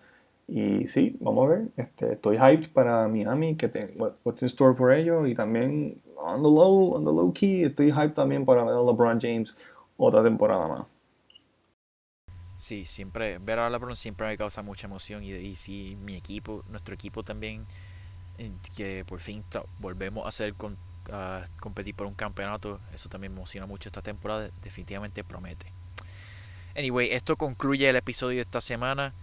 Y 0.54 0.86
sí, 0.86 1.16
vamos 1.22 1.48
a 1.48 1.50
ver. 1.50 1.68
Este, 1.78 2.12
estoy 2.12 2.36
hyped 2.36 2.74
para 2.74 3.08
Miami, 3.08 3.56
que 3.56 3.70
te, 3.70 3.96
what's 4.26 4.42
in 4.42 4.48
store 4.48 4.76
por 4.76 4.92
ellos. 4.92 5.26
Y 5.30 5.34
también, 5.34 6.02
on 6.18 6.44
the 6.44 6.50
low, 6.50 6.94
on 6.94 7.06
the 7.06 7.12
low 7.12 7.32
key, 7.32 7.64
estoy 7.64 7.90
hyped 7.90 8.16
también 8.16 8.44
para 8.46 8.66
ver 8.66 8.74
a 8.74 8.82
LeBron 8.82 9.18
James 9.18 9.56
otra 9.96 10.22
temporada 10.22 10.68
más. 10.68 10.88
Sí, 12.58 12.84
siempre, 12.84 13.40
ver 13.40 13.60
a 13.60 13.70
LeBron 13.70 13.96
siempre 13.96 14.28
me 14.28 14.38
causa 14.38 14.62
mucha 14.62 14.88
emoción. 14.88 15.24
Y, 15.24 15.32
y 15.32 15.56
sí, 15.56 15.98
mi 16.04 16.18
equipo, 16.18 16.66
nuestro 16.70 16.94
equipo 16.94 17.24
también, 17.24 17.66
eh, 18.38 18.52
que 18.76 19.06
por 19.06 19.22
fin 19.22 19.46
volvemos 19.80 20.26
a 20.26 20.28
hacer 20.28 20.56
con, 20.56 20.78
competir 21.62 21.96
por 21.96 22.08
un 22.08 22.14
campeonato, 22.14 22.82
eso 22.94 23.08
también 23.08 23.32
me 23.32 23.38
emociona 23.38 23.68
mucho 23.68 23.88
esta 23.88 24.02
temporada. 24.02 24.50
Definitivamente 24.62 25.24
promete. 25.24 25.72
Anyway, 26.76 27.10
esto 27.14 27.38
concluye 27.38 27.88
el 27.88 27.96
episodio 27.96 28.36
de 28.36 28.42
esta 28.42 28.60
semana. 28.60 29.14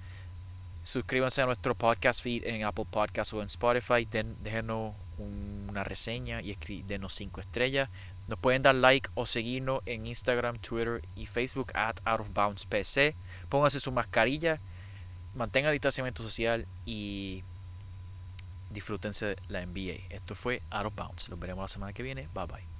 Suscríbanse 0.89 1.43
a 1.43 1.45
nuestro 1.45 1.75
podcast 1.75 2.23
feed 2.23 2.47
en 2.47 2.65
Apple 2.65 2.87
Podcasts 2.91 3.35
o 3.35 3.43
en 3.43 3.49
Spotify. 3.49 4.07
Den, 4.07 4.43
déjenos 4.43 4.95
una 5.19 5.85
reseña 5.85 6.41
y 6.41 6.57
denos 6.85 7.13
5 7.13 7.43
estrellas. 7.43 7.91
Nos 8.27 8.39
pueden 8.39 8.63
dar 8.63 8.75
like 8.75 9.11
o 9.15 9.27
seguirnos 9.27 9.83
en 9.85 10.07
Instagram, 10.07 10.59
Twitter 10.61 11.03
y 11.15 11.27
Facebook 11.27 11.73
at 11.75 11.97
Out 12.07 12.21
of 12.23 12.33
Bounds 12.33 12.65
PC. 12.65 13.15
Pónganse 13.51 13.81
su 13.81 13.93
mascarilla, 13.93 14.61
mantengan 15.35 15.73
distanciamiento 15.73 16.23
social 16.23 16.67
y 16.87 17.45
disfrútense 18.71 19.37
la 19.49 19.67
NBA. 19.67 20.07
Esto 20.09 20.35
fue 20.35 20.63
Out 20.71 20.87
of 20.87 20.95
Bounds. 20.95 21.29
Nos 21.29 21.39
veremos 21.39 21.65
la 21.65 21.69
semana 21.69 21.93
que 21.93 22.03
viene. 22.03 22.31
Bye 22.33 22.47
bye. 22.47 22.78